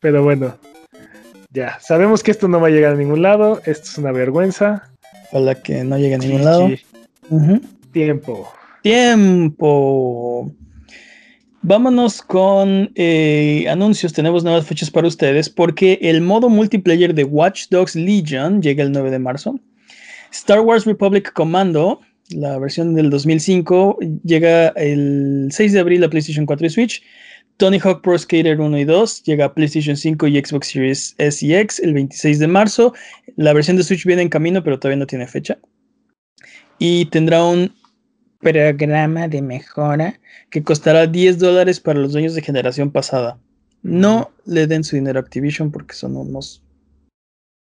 [0.00, 0.56] Pero bueno,
[1.50, 4.90] ya, sabemos que esto no va a llegar a ningún lado, esto es una vergüenza.
[5.32, 6.68] Ojalá que no llegue a ningún lado.
[7.92, 8.48] Tiempo.
[8.82, 10.50] Tiempo.
[11.68, 14.12] Vámonos con eh, anuncios.
[14.12, 18.92] Tenemos nuevas fechas para ustedes porque el modo multiplayer de Watch Dogs Legion llega el
[18.92, 19.58] 9 de marzo.
[20.30, 26.46] Star Wars Republic Commando, la versión del 2005, llega el 6 de abril a PlayStation
[26.46, 27.02] 4 y Switch.
[27.56, 31.44] Tony Hawk Pro Skater 1 y 2 llega a PlayStation 5 y Xbox Series S
[31.44, 32.94] y X el 26 de marzo.
[33.34, 35.58] La versión de Switch viene en camino, pero todavía no tiene fecha.
[36.78, 37.72] Y tendrá un
[38.52, 40.20] programa de mejora
[40.50, 43.38] que costará 10 dólares para los dueños de generación pasada.
[43.82, 46.62] No le den su dinero a Activision porque son unos...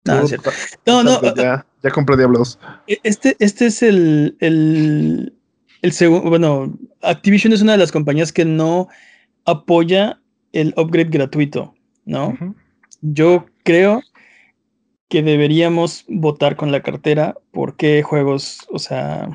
[0.05, 0.51] No, es cierto.
[0.87, 2.59] no, no, Ya, ya compré Diablos.
[2.87, 5.33] e- este, este es el, el,
[5.83, 8.89] el segundo, bueno, Activision es una de las compañías que no
[9.45, 10.21] apoya
[10.53, 11.75] el upgrade gratuito,
[12.05, 12.37] ¿no?
[13.03, 14.03] Yo creo
[15.09, 19.29] que deberíamos votar con la cartera por qué juegos, o sea,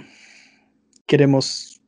[1.05, 1.81] queremos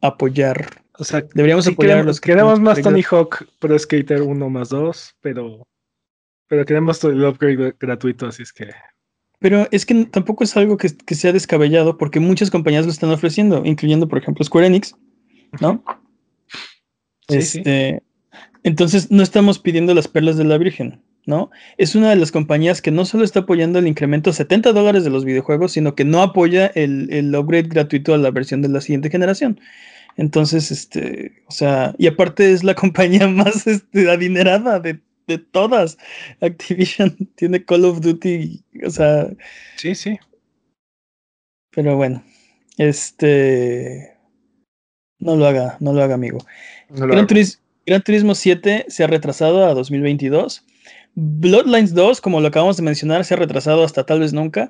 [0.00, 0.82] apoyar.
[0.98, 2.80] O sea, Deberíamos sí apoyar a queremos, los que queremos más.
[2.80, 5.66] Tony Hawk Pro Skater 1 más 2, pero,
[6.48, 8.70] pero queremos todo el upgrade gratuito, así es que.
[9.38, 13.10] Pero es que tampoco es algo que, que sea descabellado porque muchas compañías lo están
[13.10, 14.94] ofreciendo, incluyendo, por ejemplo, Square Enix,
[15.60, 15.84] ¿no?
[17.28, 17.58] Sí, sí.
[17.58, 18.02] Este,
[18.62, 21.50] Entonces, no estamos pidiendo las perlas de la Virgen, ¿no?
[21.76, 25.04] Es una de las compañías que no solo está apoyando el incremento a 70 dólares
[25.04, 28.68] de los videojuegos, sino que no apoya el, el upgrade gratuito a la versión de
[28.68, 29.60] la siguiente generación.
[30.16, 35.98] Entonces, este, o sea, y aparte es la compañía más este, adinerada de, de todas.
[36.40, 39.28] Activision tiene Call of Duty, o sea,
[39.76, 40.18] Sí, sí.
[41.70, 42.22] pero bueno,
[42.78, 44.16] este,
[45.18, 46.38] no lo haga, no lo haga, amigo.
[46.88, 47.42] No lo Gran, hago.
[47.86, 50.64] Gran Turismo 7 se ha retrasado a 2022.
[51.16, 54.68] Bloodlines 2, como lo acabamos de mencionar, se ha retrasado hasta tal vez nunca.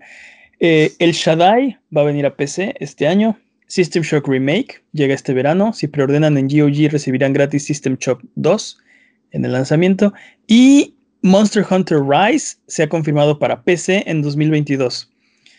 [0.61, 3.39] Eh, el Shaddai va a venir a PC este año.
[3.67, 5.73] System Shock Remake llega este verano.
[5.73, 8.79] Si preordenan en GOG recibirán gratis System Shock 2
[9.33, 10.15] en el lanzamiento.
[10.47, 15.11] Y Monster Hunter Rise se ha confirmado para PC en 2022.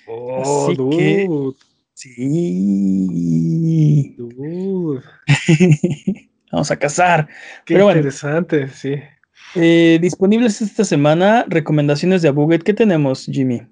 [0.07, 1.57] Oh, Así que- dude,
[1.95, 4.15] Sí.
[4.17, 5.01] dude.
[6.51, 7.27] Vamos a cazar.
[7.65, 7.99] Qué Pero bueno.
[7.99, 8.93] interesante, sí.
[9.59, 12.61] Eh, disponibles esta semana, recomendaciones de Abuget.
[12.61, 13.63] ¿Qué tenemos, Jimmy?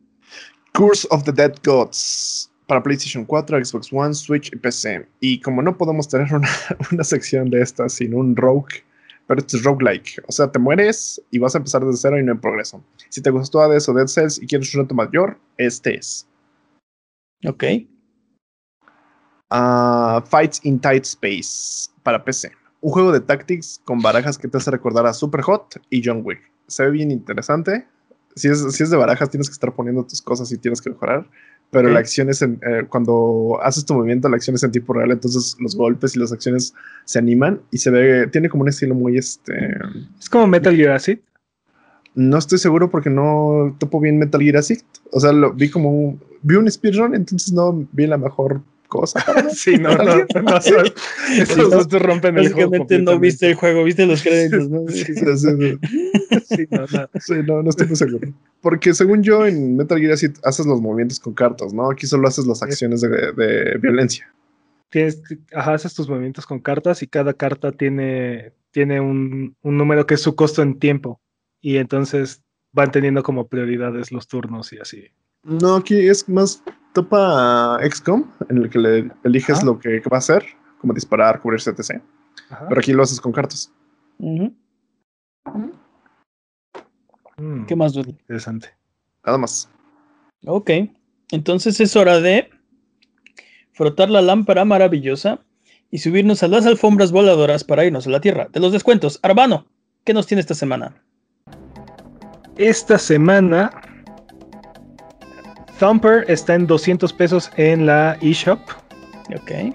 [0.74, 5.08] Curse of the Dead Gods para PlayStation 4, Xbox One, Switch y PC.
[5.20, 6.50] Y como no podemos tener una,
[6.92, 8.84] una sección de estas sin un rogue,
[9.28, 10.24] pero este es roguelike.
[10.28, 12.84] O sea, te mueres y vas a empezar desde cero y no hay progreso.
[13.10, 16.28] Si te gustó Hades o Dead Cells y quieres un reto mayor, este es.
[17.46, 17.64] Ok.
[19.52, 22.52] Ah, Fights in Tight Space para PC.
[22.86, 26.22] Un juego de tactics con barajas que te hace recordar a Super Hot y John
[26.24, 26.40] Wick.
[26.68, 27.88] Se ve bien interesante.
[28.36, 30.92] Si es, si es de barajas, tienes que estar poniendo tus cosas y tienes que
[30.92, 31.26] mejorar.
[31.72, 31.94] Pero Ok.
[31.96, 35.10] la acción es en, eh, cuando haces tu movimiento, la acción es en tiempo real.
[35.10, 36.76] Entonces los golpes y las acciones
[37.06, 38.28] se animan y se ve.
[38.28, 39.54] Tiene como un estilo muy este.
[40.20, 41.18] Es como Metal Gear Acid.
[42.14, 44.82] No estoy seguro porque no topo bien Metal Gear Acid.
[45.12, 46.22] O sea, lo vi como un.
[46.44, 49.24] Vi un speedrun, entonces no vi la mejor cosa.
[49.54, 50.04] Sí, no, no,
[50.44, 50.70] no, Sí.
[50.72, 50.94] son-
[51.42, 52.70] esos dos te rompen el juego.
[52.72, 54.88] Básicamente no viste el juego, viste los créditos, ¿no?
[54.88, 55.78] Sí, Sí, sí,
[56.56, 56.68] sí.
[56.72, 57.10] No, no.
[57.20, 58.28] Sí, no, no estoy muy seguro.
[58.62, 61.90] Porque según yo, en Metal Gear Acid haces los movimientos con cartas, ¿no?
[61.92, 64.32] Aquí solo haces las acciones de, de violencia.
[64.90, 65.22] Tienes,
[65.54, 70.14] ajá, haces tus movimientos con cartas y cada carta tiene, tiene un, un número que
[70.14, 71.20] es su costo en tiempo.
[71.62, 72.42] Y entonces
[72.72, 75.06] van teniendo como prioridades los turnos y así.
[75.44, 76.64] No, aquí es más
[76.96, 79.66] topa XCOM, en el que le eliges Ajá.
[79.66, 80.44] lo que, va a hacer,
[80.80, 82.02] como disparar, cubrirse, etc.
[82.50, 82.66] Ajá.
[82.68, 83.72] Pero aquí lo haces con cartas.
[84.18, 84.48] Mm,
[87.68, 88.12] ¿Qué más, dude?
[88.12, 88.70] Interesante.
[89.26, 89.70] Nada más.
[90.48, 90.72] Ok.
[91.32, 92.50] Entonces es hora de
[93.74, 95.42] frotar la lámpara maravillosa
[95.92, 99.20] y subirnos a las alfombras voladoras para irnos a la tierra de los descuentos.
[99.22, 99.66] Arbano,
[100.06, 101.04] ¿qué nos tiene esta semana?
[102.58, 103.70] Esta semana,
[105.80, 108.60] Thumper está en 200 pesos en la eShop.
[109.36, 109.74] Ok.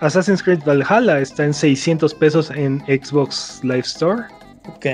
[0.00, 4.24] Assassin's Creed Valhalla está en 600 pesos en Xbox Live Store.
[4.68, 4.86] Ok.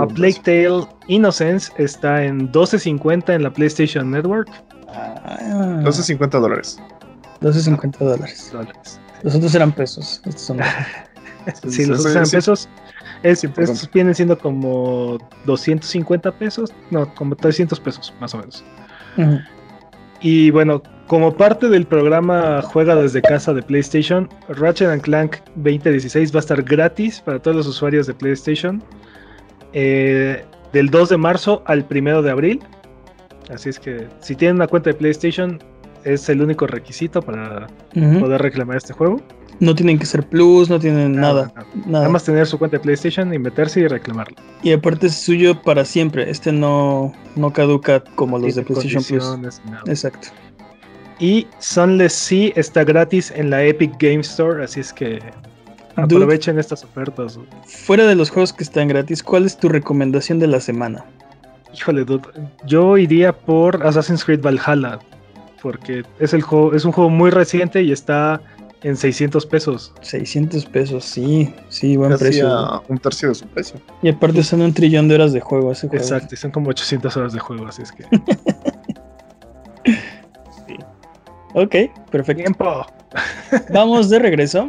[0.00, 0.40] A Plague.
[0.42, 4.48] Tale Innocence está en 12.50 en la PlayStation Network.
[4.88, 5.38] Ah,
[5.84, 6.78] 12.50 dólares.
[7.40, 8.50] 12.50 dólares.
[8.52, 9.00] Dólares.
[9.22, 10.20] Los otros eran pesos.
[10.24, 10.58] Estos son
[11.68, 12.36] Si los sí, usan sí.
[12.36, 12.68] pesos,
[13.22, 18.64] es- Sí, estos vienen siendo como 250 pesos, no, como 300 pesos más o menos.
[20.20, 26.38] Y bueno, como parte del programa Juega desde casa de PlayStation, Ratchet Clank 2016 va
[26.38, 28.82] a estar gratis para todos los usuarios de PlayStation
[29.72, 32.60] eh, del 2 de marzo al 1 de abril.
[33.50, 35.62] Así es que si tienen una cuenta de PlayStation
[36.06, 39.20] es el único requisito para poder reclamar este juego.
[39.58, 41.52] No tienen que ser plus, no tienen nada,
[41.86, 44.36] nada, más tener su cuenta de PlayStation y meterse y reclamarlo.
[44.62, 46.30] Y aparte es suyo para siempre.
[46.30, 49.60] Este no, no caduca como los de PlayStation Plus.
[49.86, 50.28] Exacto.
[51.18, 55.20] Y Sunless Sea está gratis en la Epic Game Store, así es que
[55.96, 57.38] aprovechen estas ofertas.
[57.64, 61.06] Fuera de los juegos que están gratis, ¿cuál es tu recomendación de la semana?
[61.74, 62.04] Híjole,
[62.66, 64.98] yo iría por Assassin's Creed Valhalla,
[65.62, 68.40] porque es, el juego, es un juego muy reciente y está
[68.82, 69.92] en 600 pesos.
[70.02, 72.82] 600 pesos, sí, sí, buen precio.
[72.88, 73.80] Un tercio de su precio.
[74.02, 76.02] Y aparte son un trillón de horas de juego ese juego.
[76.02, 78.04] Exacto, son como 800 horas de juego, así es que...
[81.58, 81.74] Ok,
[82.10, 82.42] perfecto.
[82.42, 82.86] Tiempo.
[83.70, 84.68] Vamos de regreso.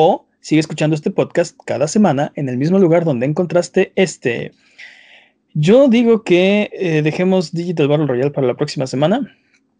[0.00, 4.52] O sigue escuchando este podcast cada semana en el mismo lugar donde encontraste este.
[5.54, 9.36] Yo digo que eh, dejemos Digital Battle Royale para la próxima semana.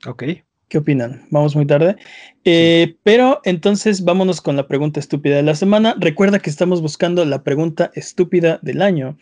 [0.08, 0.24] Ok.
[0.66, 1.24] ¿Qué opinan?
[1.30, 1.94] Vamos muy tarde.
[2.42, 5.94] Eh, pero entonces vámonos con la pregunta estúpida de la semana.
[6.00, 9.16] Recuerda que estamos buscando la pregunta estúpida del año.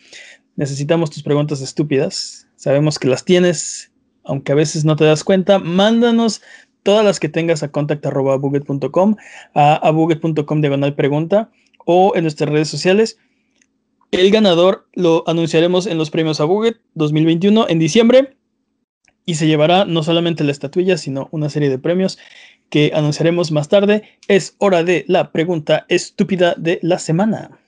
[0.54, 2.48] Necesitamos tus preguntas estúpidas.
[2.56, 3.92] Sabemos que las tienes
[4.26, 6.42] aunque a veces no te das cuenta, mándanos
[6.86, 9.16] todas las que tengas a contact.buget.com,
[9.54, 11.50] a, a buget.com diagonal pregunta
[11.84, 13.18] o en nuestras redes sociales.
[14.12, 18.36] El ganador lo anunciaremos en los premios a Buget 2021 en diciembre
[19.24, 22.18] y se llevará no solamente la estatuilla, sino una serie de premios
[22.70, 24.04] que anunciaremos más tarde.
[24.28, 27.58] Es hora de la pregunta estúpida de la semana.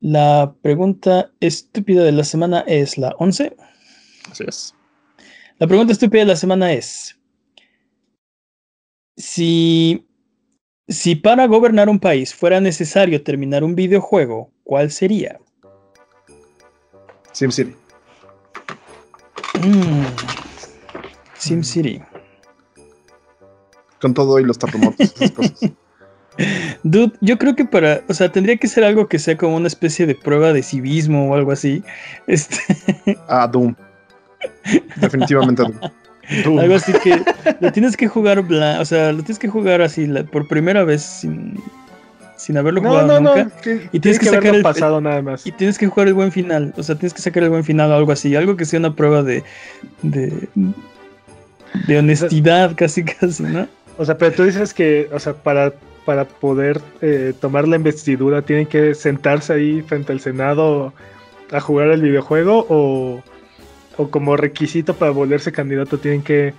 [0.00, 3.54] La pregunta estúpida de la semana es la 11.
[4.28, 4.74] Así es.
[5.60, 7.17] La pregunta estúpida de la semana es,
[9.18, 10.06] si,
[10.86, 15.38] si para gobernar un país fuera necesario terminar un videojuego, ¿cuál sería?
[17.32, 17.74] SimCity.
[19.60, 20.04] Mm,
[21.36, 22.00] SimCity.
[24.00, 25.72] Con todo y los terremotos, esas cosas.
[26.84, 29.66] Dude, yo creo que para, o sea, tendría que ser algo que sea como una
[29.66, 31.82] especie de prueba de civismo o algo así.
[32.28, 32.56] Este.
[33.26, 33.74] Ah, Doom.
[34.96, 35.64] Definitivamente.
[36.44, 37.22] Algo así que
[37.60, 41.58] lo tienes que jugar, o sea, lo tienes que jugar así por primera vez sin,
[42.36, 43.50] sin haberlo jugado nunca.
[43.92, 45.46] y tienes que, sacar el pasado nada más.
[45.46, 47.90] Y tienes que jugar el buen final, o sea, tienes que sacar el buen final
[47.92, 49.42] o algo así, algo que sea una prueba de
[50.02, 50.48] de,
[51.86, 53.66] de honestidad casi casi, ¿no?
[53.96, 55.72] O sea, pero tú dices que, o sea, para
[56.08, 60.94] para poder eh, tomar la investidura tienen que sentarse ahí frente al Senado
[61.52, 63.22] a jugar el videojuego o
[63.98, 66.54] o como requisito para volverse candidato tienen que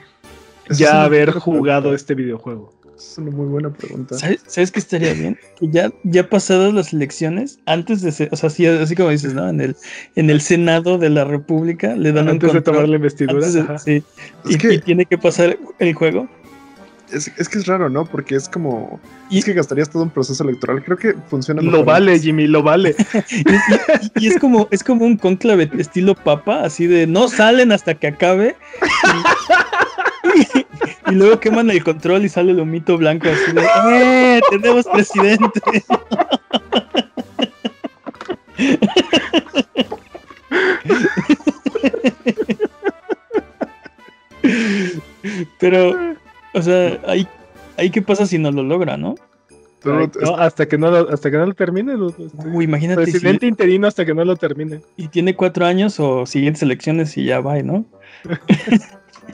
[0.69, 2.71] ya haber jugado este videojuego?
[2.95, 4.17] Es una muy buena pregunta.
[4.17, 5.39] ¿Sabes, qué estaría bien?
[5.57, 9.47] Que ya, ya pasadas las elecciones, antes de ser, o sea, así, como dices, ¿no?
[9.47, 9.77] En el,
[10.15, 13.47] en el Senado de la República le dan antes de tomar la investidura.
[13.79, 14.03] sí.
[14.45, 16.27] y, tiene que pasar el juego
[17.11, 18.05] es, es, que es raro, ¿no?
[18.05, 18.99] Porque es como.
[19.29, 20.83] Y, es que gastarías todo un proceso electoral.
[20.83, 21.61] Creo que funciona.
[21.61, 22.95] Lo vale, Jimmy, lo vale.
[24.19, 28.07] y, es como, es como un conclave estilo papa, así de no salen hasta que
[28.07, 28.55] acabe.
[31.07, 34.41] Y, luego queman el control y sale el humito blanco así de ¡Eh!
[34.49, 35.61] ¡Tenemos presidente!
[45.59, 46.15] Pero
[46.53, 47.27] o sea, ahí,
[47.77, 49.15] ahí qué pasa si no lo logra, ¿no?
[50.37, 51.95] hasta que no lo, hasta que no lo termine.
[51.95, 53.03] Uy, imagínate.
[53.03, 54.81] Presidente interino hasta que no lo termine.
[54.97, 57.85] Y tiene cuatro años o siguientes elecciones y ya va, ¿no?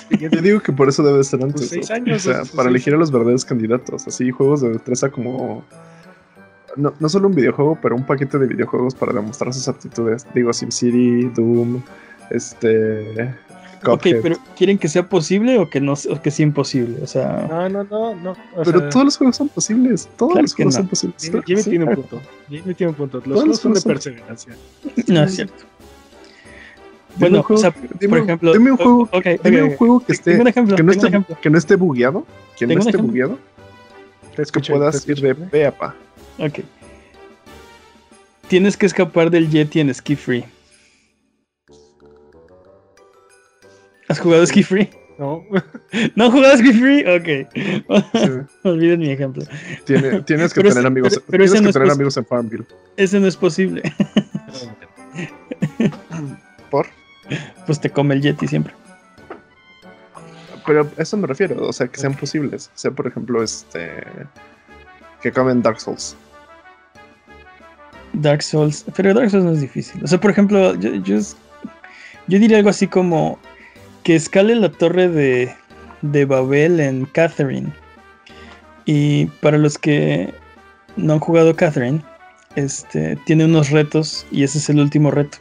[0.09, 1.69] Te digo que por eso debe ser antes.
[1.69, 4.07] Seis años, o sea, para elegir a los verdaderos candidatos.
[4.07, 5.63] Así, juegos de destreza como.
[6.75, 10.27] No, no solo un videojuego, pero un paquete de videojuegos para demostrar sus aptitudes.
[10.35, 11.81] Digo, SimCity, Doom,
[12.29, 13.33] este.
[13.93, 17.01] Ok, pero ¿quieren que sea posible o que no o que sea imposible?
[17.03, 17.47] O sea.
[17.49, 18.35] No, no, no, no.
[18.63, 20.09] pero todos los juegos son posibles.
[20.17, 21.31] Todos los juegos son posibles.
[21.45, 22.21] Jimmy, tiene un punto.
[22.49, 23.21] Jimmy tiene un punto.
[23.25, 24.55] Los juegos son de perseverancia.
[25.07, 25.63] No, es cierto.
[27.17, 28.53] Bueno, juego, o sea, dime por ejemplo.
[28.53, 29.09] dime un juego,
[29.43, 31.37] dime un juego que esté, ejemplo, que no esté, ejemplo.
[31.41, 32.25] que no esté bugueado,
[32.57, 33.39] que no esté bugueado,
[34.35, 35.49] que puedas ir de escucho.
[35.49, 35.95] pe a pa.
[36.39, 36.59] Ok.
[38.49, 40.45] Tienes que escapar del Yeti en Ski Free.
[44.07, 44.89] ¿Has jugado Ski Free?
[45.17, 45.45] No,
[46.15, 47.05] ¿No has jugado Ski Free?
[47.07, 47.27] Ok.
[48.13, 48.29] Sí.
[48.67, 49.43] Olviden mi ejemplo.
[49.85, 52.65] Tiene- tienes que Pero tener amigos, pero- pero tienes no que tener amigos en Farmville.
[52.97, 53.81] Ese no es posible.
[56.69, 56.87] ¿Por?
[57.65, 58.73] Pues te come el Yeti siempre.
[60.65, 62.67] Pero a eso me refiero, o sea, que sean posibles.
[62.73, 63.91] O sea, por ejemplo, este.
[65.21, 66.15] Que comen Dark Souls.
[68.13, 68.85] Dark Souls.
[68.95, 70.03] Pero Dark Souls no es difícil.
[70.03, 71.17] O sea, por ejemplo, yo, yo,
[72.27, 73.39] yo diría algo así como
[74.05, 75.53] que escale la torre de,
[76.03, 77.73] de Babel en Catherine.
[78.85, 80.31] Y para los que
[80.95, 82.01] no han jugado Catherine,
[82.55, 85.39] este, tiene unos retos y ese es el último reto.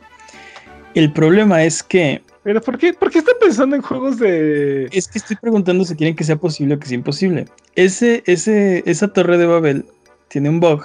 [0.95, 4.87] El problema es que pero ¿por qué, ¿por qué está pensando en juegos de...?
[4.93, 7.47] es que estoy preguntando si quieren que sea posible o que sea imposible.
[7.75, 9.87] Ese, ese, esa torre de Babel
[10.29, 10.85] tiene un bug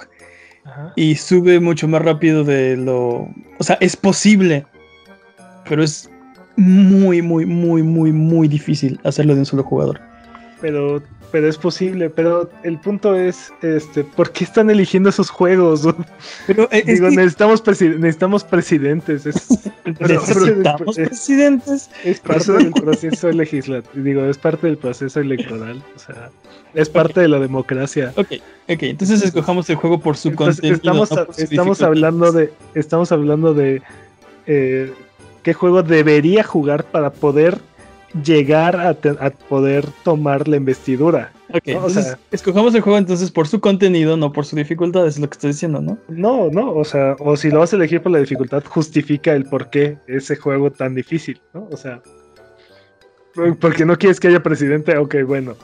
[0.64, 0.92] Ajá.
[0.96, 3.28] y sube mucho más rápido de lo.
[3.58, 4.64] O sea, es posible,
[5.68, 6.10] pero es
[6.60, 9.98] muy, muy, muy, muy, muy difícil hacerlo de un solo jugador.
[10.60, 15.88] Pero, pero es posible, pero el punto es, este, ¿por qué están eligiendo esos juegos?
[16.46, 19.36] Pero eh, es Digo, que necesitamos, presi- necesitamos presidentes, es,
[19.98, 21.90] necesitamos presidentes.
[22.04, 26.28] es parte del proceso legislativo, digo, es parte del proceso electoral, o sea,
[26.74, 28.12] es parte de la democracia.
[28.16, 28.32] Ok,
[28.68, 30.76] ok, entonces escojamos el juego por su Entonces, contenido.
[30.76, 33.80] estamos, no por su estamos hablando de, estamos hablando de
[34.46, 34.92] eh,
[35.50, 37.58] qué juego debería jugar para poder
[38.24, 41.32] llegar a, te- a poder tomar la investidura.
[41.52, 41.84] Ok, ¿no?
[41.86, 45.28] O sea- escojamos el juego entonces por su contenido, no por su dificultad, es lo
[45.28, 45.98] que estoy diciendo, ¿no?
[46.08, 49.44] No, no, o sea, o si lo vas a elegir por la dificultad, justifica el
[49.44, 51.68] por qué ese juego tan difícil, ¿no?
[51.72, 52.00] O sea,
[53.34, 55.56] por- porque no quieres que haya presidente, ok, bueno.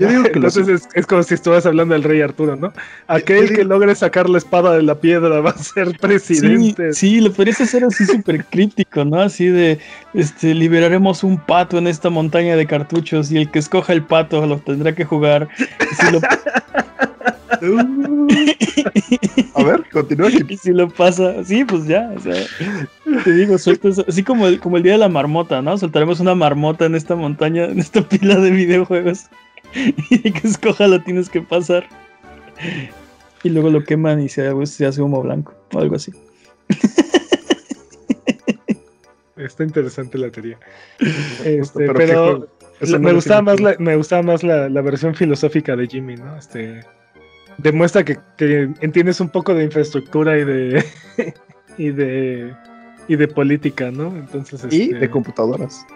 [0.00, 2.72] Yo digo que Entonces es, es como si estuvieras hablando del rey Arturo, ¿no?
[3.06, 6.92] Aquel digo- que logre sacar la espada de la piedra va a ser Sí, presidente.
[6.94, 9.20] sí, lo podrías hacer así súper críptico, ¿no?
[9.20, 9.78] Así de,
[10.14, 14.44] este, liberaremos un pato en esta montaña de cartuchos y el que escoja el pato
[14.46, 15.48] lo tendrá que jugar.
[15.58, 16.20] Y si lo,
[19.54, 22.34] A ver, continúa y si lo pasa, sí, pues ya, o sea,
[23.24, 25.76] te digo, sueltas, así como el, como el día de la marmota, ¿no?
[25.76, 29.26] Soltaremos una marmota en esta montaña, en esta pila de videojuegos
[30.10, 31.86] y que escoja lo tienes que pasar.
[33.42, 36.12] Y luego lo queman y se, se hace humo blanco o algo así.
[39.36, 40.58] Está interesante la teoría.
[41.44, 42.46] Este, Pero
[42.98, 46.36] me, gustaba más la, me gustaba más la, la versión filosófica de Jimmy, ¿no?
[46.36, 46.82] Este
[47.62, 50.84] demuestra que, que entiendes un poco de infraestructura y de
[51.78, 52.54] y de
[53.08, 54.16] y de política, ¿no?
[54.16, 55.86] Entonces Y este, de computadoras.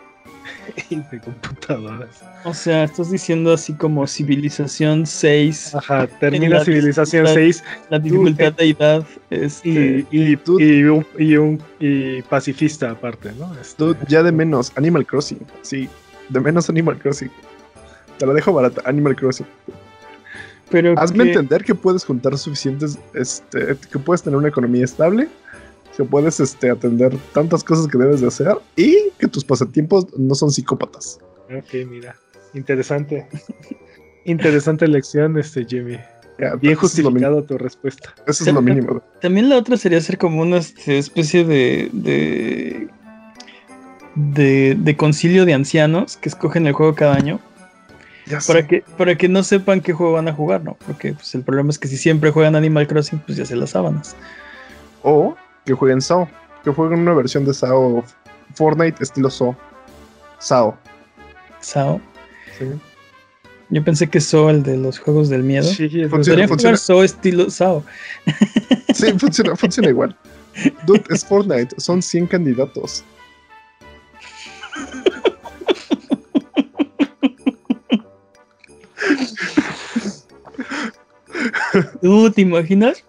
[0.91, 2.23] y de computadoras.
[2.45, 7.99] O sea, estás diciendo así como civilización 6, Ajá, termina la Civilización dificultad- 6 la
[7.99, 9.05] dificultad de edad.
[9.31, 13.53] Este, y, y, tú- y un, y un y pacifista aparte, ¿no?
[13.61, 15.41] Este, Tú, ya de menos, Animal Crossing.
[15.63, 15.89] Sí,
[16.29, 17.31] de menos Animal Crossing.
[18.19, 19.47] Te la dejo barata, Animal Crossing.
[20.71, 25.29] pero Hazme que- entender que puedes juntar suficientes, este, que puedes tener una economía estable,
[25.97, 30.35] que puedes este, atender tantas cosas que debes de hacer y que tus pasatiempos no
[30.35, 31.19] son psicópatas.
[31.57, 32.17] Ok, mira.
[32.55, 33.27] Interesante.
[34.25, 35.99] Interesante lección, este Jimmy.
[36.61, 38.13] Bien justificado tu respuesta.
[38.27, 39.01] Eso es lo mínimo.
[39.21, 42.89] También la otra sería hacer como una este, especie de, de,
[44.17, 47.39] de, de concilio de ancianos que escogen el juego cada año
[48.27, 48.53] Ya sé.
[48.53, 50.77] para que, para que no sepan qué juego van a jugar, ¿no?
[50.87, 53.71] Porque pues, el problema es que si siempre juegan Animal Crossing, pues ya se las
[53.71, 54.17] sábanas.
[55.03, 56.29] O que jueguen SAO.
[56.63, 58.05] Que jueguen una versión de SAO
[58.55, 59.57] Fortnite estilo SAO.
[60.39, 60.77] SAO.
[61.61, 62.01] Sao.
[62.59, 62.67] ¿sí?
[63.71, 65.65] Yo pensé que So, el de los juegos del miedo.
[65.65, 66.77] Sí, Funciona, Podrían funciona.
[66.77, 67.83] jugar So estilo Sao.
[68.95, 70.17] Sí, funciona, funciona igual.
[70.87, 71.75] Dude, es Fortnite.
[71.81, 73.03] Son 100 candidatos.
[82.01, 83.05] ¿Tú te imaginas?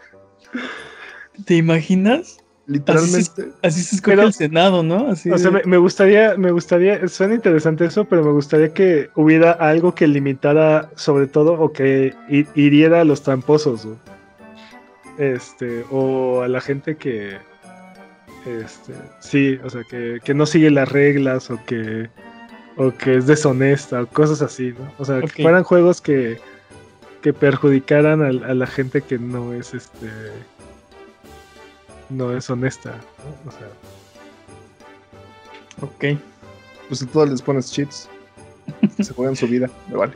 [1.46, 2.38] ¿Te imaginas?
[2.68, 3.50] Literalmente.
[3.62, 5.10] Así se escoge Pero- el Senado, ¿no?
[5.12, 9.10] Así O sea, me, me gustaría, me gustaría, suena interesante eso, pero me gustaría que
[9.16, 13.86] hubiera algo que limitara sobre todo o que hi- hiriera a los tramposos.
[13.86, 13.98] ¿no?
[15.18, 17.38] Este, o a la gente que,
[18.46, 22.10] este, sí, o sea, que, que no sigue las reglas o que,
[22.78, 24.92] o que es deshonesta o cosas así, ¿no?
[24.98, 26.38] O sea, que fueran juegos que,
[27.22, 30.08] que perjudicaran a, la gente que no es, este,
[32.10, 33.50] no es honesta, ¿no?
[33.50, 33.68] O sea,
[35.82, 36.20] Ok.
[36.88, 38.10] Pues a todos les pones cheats.
[39.02, 40.14] Se juegan su vida, me vale.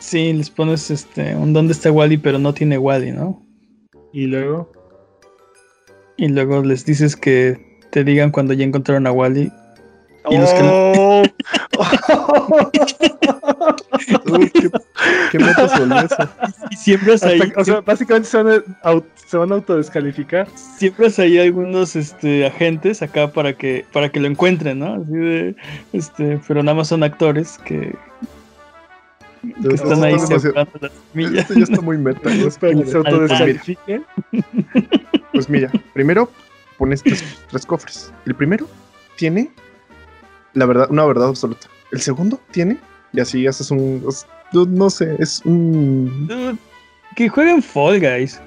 [0.00, 3.42] Sí, les pones este un dónde está Wally, pero no tiene Wally, ¿no?
[4.12, 4.72] Y luego.
[6.16, 9.52] Y luego les dices que te digan cuando ya encontraron a Wally.
[10.30, 11.22] Y los que ¡Oh!
[14.26, 14.70] Uy, ¿qué,
[15.32, 16.16] qué metas son eso?
[16.70, 20.46] Y siembras ahí, Hasta- o sea, básicamente se van, a, au- se van a autodescalificar.
[20.78, 24.94] siembras ahí algunos este, agentes acá para que, para que lo encuentren, ¿no?
[24.94, 25.56] Así de,
[25.92, 27.94] este, pero nada más son actores que,
[29.62, 31.42] que están ahí sembrando las semillas.
[31.42, 32.30] Esto ya está muy meta.
[32.34, 34.04] ya es Para que se de- autodescalifiquen.
[35.32, 36.30] Pues mira, primero
[36.78, 38.10] pones tres, tres cofres.
[38.24, 38.66] El primero
[39.16, 39.50] tiene
[40.54, 41.66] la verdad, una verdad absoluta.
[41.92, 42.76] El segundo tiene,
[43.12, 44.04] y así haces un.
[44.52, 46.26] no, sé, es un.
[46.26, 46.56] Dude,
[47.14, 48.40] Que jueguen Fall Guys.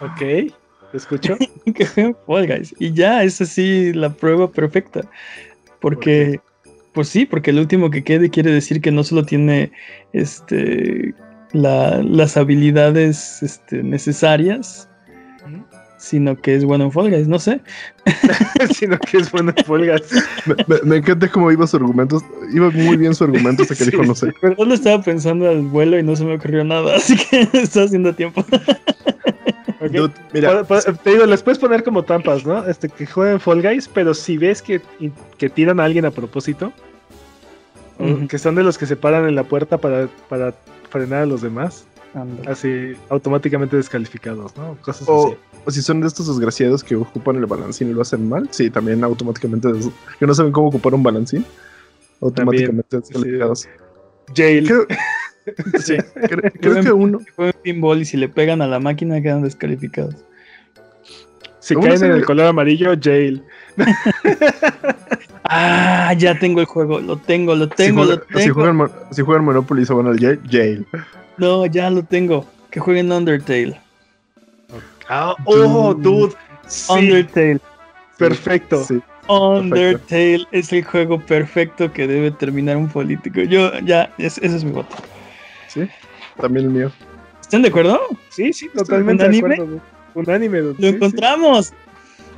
[0.00, 0.52] Ok, ¿te
[0.96, 1.36] escucho?
[1.74, 2.74] Que jueguen Fall Guys.
[2.78, 5.02] Y ya, es así la prueba perfecta.
[5.80, 6.40] Porque,
[6.92, 9.72] pues sí, porque el último que quede quiere decir que no solo tiene
[10.12, 11.14] este
[11.52, 14.88] la- las habilidades este, necesarias,
[16.00, 17.60] sino que es bueno en Fall Guys, no sé.
[18.74, 20.02] Sino que es bueno en Folgas.
[20.46, 22.22] Me, me- me encanta cómo iba su argumento.
[22.52, 24.32] Iba muy bien su argumento hasta que Sí, dijo no sé.
[24.40, 27.82] Perdón, lo estaba pensando al vuelo y no se me ocurrió nada, así que está
[27.84, 28.44] haciendo tiempo.
[29.80, 29.90] Ok.
[29.92, 32.66] Dude, mira, po- te digo, les puedes poner como trampas, ¿no?
[32.66, 34.80] Este, que jueguen Fall Guys, pero si ves que,
[35.38, 36.72] que tiran a alguien a propósito,
[38.28, 40.54] que son de los que se paran en la puerta para, para
[40.88, 41.84] frenar a los demás,
[42.46, 44.76] Así automáticamente descalificados, ¿no?
[44.82, 45.36] Cosas o, así.
[45.66, 48.68] o si son de estos desgraciados que ocupan el balancín y lo hacen mal, sí,
[48.70, 49.72] también automáticamente.
[49.72, 51.44] des- que no saben cómo ocupar un balancín,
[52.20, 53.68] automáticamente descalificados.
[54.34, 54.66] Jail.
[54.66, 54.86] Creo,
[55.80, 57.18] sí, creo, creo que uno.
[57.20, 60.16] Que jueguen pinball y si le pegan a la máquina quedan descalificados.
[61.60, 63.44] Si caen se en el color amarillo, jail.
[65.52, 68.54] Ah, ya tengo el juego, lo tengo, lo Si, tengo, juega- lo si tengo.
[68.54, 70.86] juegan, Mo- si juegan Monopoly y se van al jail, jail.
[71.38, 72.46] No, ya lo tengo.
[72.70, 73.80] Que jueguen Undertale.
[75.08, 76.34] Ah, oh, dude.
[76.66, 77.58] Sí, Undertale.
[78.16, 78.84] perfecto.
[78.84, 79.00] Sí.
[79.28, 83.40] Undertale es el juego perfecto que debe terminar un político.
[83.42, 84.96] Yo, ya, es- ese es mi voto.
[85.68, 85.88] Sí,
[86.40, 86.92] también el mío.
[87.40, 88.00] ¿Están de acuerdo?
[88.28, 89.54] Sí, sí, totalmente de ¿Unánime?
[89.54, 89.72] acuerdo.
[89.72, 89.82] dude.
[90.14, 90.72] Unánime, dude.
[90.74, 90.94] Lo Sí, sí.
[90.94, 91.72] encontramos.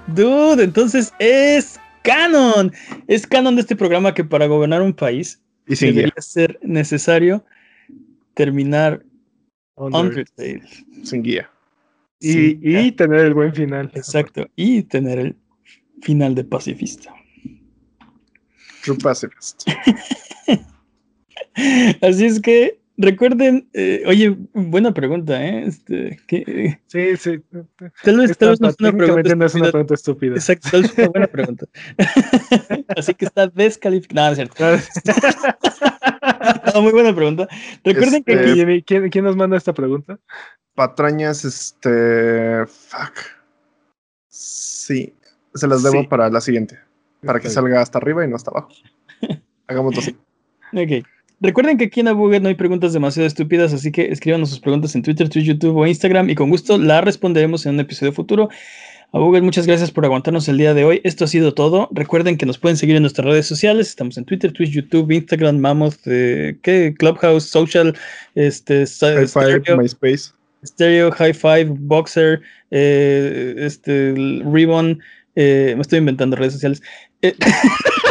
[0.06, 2.73] Dude, entonces es canon.
[3.06, 7.44] Es canon de este programa que para gobernar un país Y debería ser necesario
[8.35, 9.05] terminar
[9.77, 10.01] Under.
[10.01, 10.63] Undertale.
[11.05, 11.51] Sin guía.
[12.21, 13.91] Y, y tener el buen final.
[13.95, 14.47] Exacto.
[14.55, 15.37] Y tener el
[16.03, 17.13] final de pacifista.
[18.83, 19.63] True Pacifist.
[22.03, 25.64] Así es que recuerden, eh, oye, buena pregunta, ¿eh?
[25.66, 27.40] Este, que- Sí, sí.
[28.02, 29.70] tal vez, tal vez no es una pregunta no es una estúpida.
[29.73, 30.35] pregunta estúpida.
[30.35, 31.66] Exacto, tal vez es una buena pregunta.
[32.97, 34.27] Así que está descalificado.
[34.27, 34.64] No, es cierto.
[36.74, 37.48] No, muy buena pregunta.
[37.85, 40.19] Recuerden que Este, aquí Jimmy, ¿quién, quién nos manda esta pregunta?
[40.74, 42.66] Patrañas, este.
[42.66, 43.19] Fuck.
[44.28, 45.14] Sí.
[45.55, 46.06] Se las debo Sí.
[46.09, 46.78] para la siguiente.
[47.24, 48.70] Para que salga hasta arriba y no hasta abajo.
[49.66, 50.16] Hagámoslo así.
[50.73, 51.06] Ok.
[51.43, 54.94] Recuerden que aquí en Abuget no hay preguntas demasiado estúpidas, así que escríbanos sus preguntas
[54.94, 58.48] en Twitter, Twitch, YouTube o Instagram y con gusto las responderemos en un episodio futuro.
[59.10, 61.01] Abuget, muchas gracias por aguantarnos el día de hoy.
[61.02, 61.89] Esto ha sido todo.
[61.90, 63.89] Recuerden que nos pueden seguir en nuestras redes sociales.
[63.89, 66.94] Estamos en Twitter, Twitch, YouTube, Instagram, Mammoth, eh, ¿qué?
[66.97, 67.93] Clubhouse, Social,
[68.36, 70.31] este, High five, MySpace.
[70.64, 72.40] Stereo, High Five, Boxer,
[72.70, 74.14] eh, este,
[74.47, 75.02] Ribbon.
[75.35, 76.81] eh, me estoy inventando redes sociales.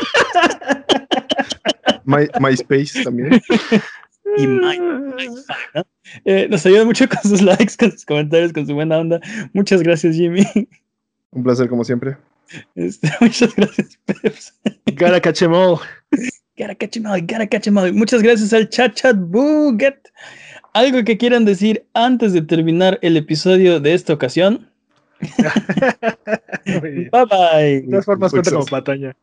[2.06, 3.42] My- MySpace también.
[4.38, 5.86] y My- ¿no?
[6.26, 9.20] Eh, nos ayuda mucho con sus likes, con sus comentarios, con su buena onda.
[9.54, 10.46] Muchas gracias, Jimmy.
[11.32, 12.18] Un placer, como siempre.
[12.76, 14.54] Este, muchas gracias, Peps.
[14.98, 15.80] Gotta catch 'em all.
[16.58, 17.94] Gotta catch gotta catch him out.
[17.94, 20.10] Muchas gracias al chat chat buget.
[20.74, 24.70] Algo que quieran decir antes de terminar el episodio de esta ocasión.
[26.66, 27.82] Bye bye.
[27.82, 29.16] De todas formas, cuenta como pataña.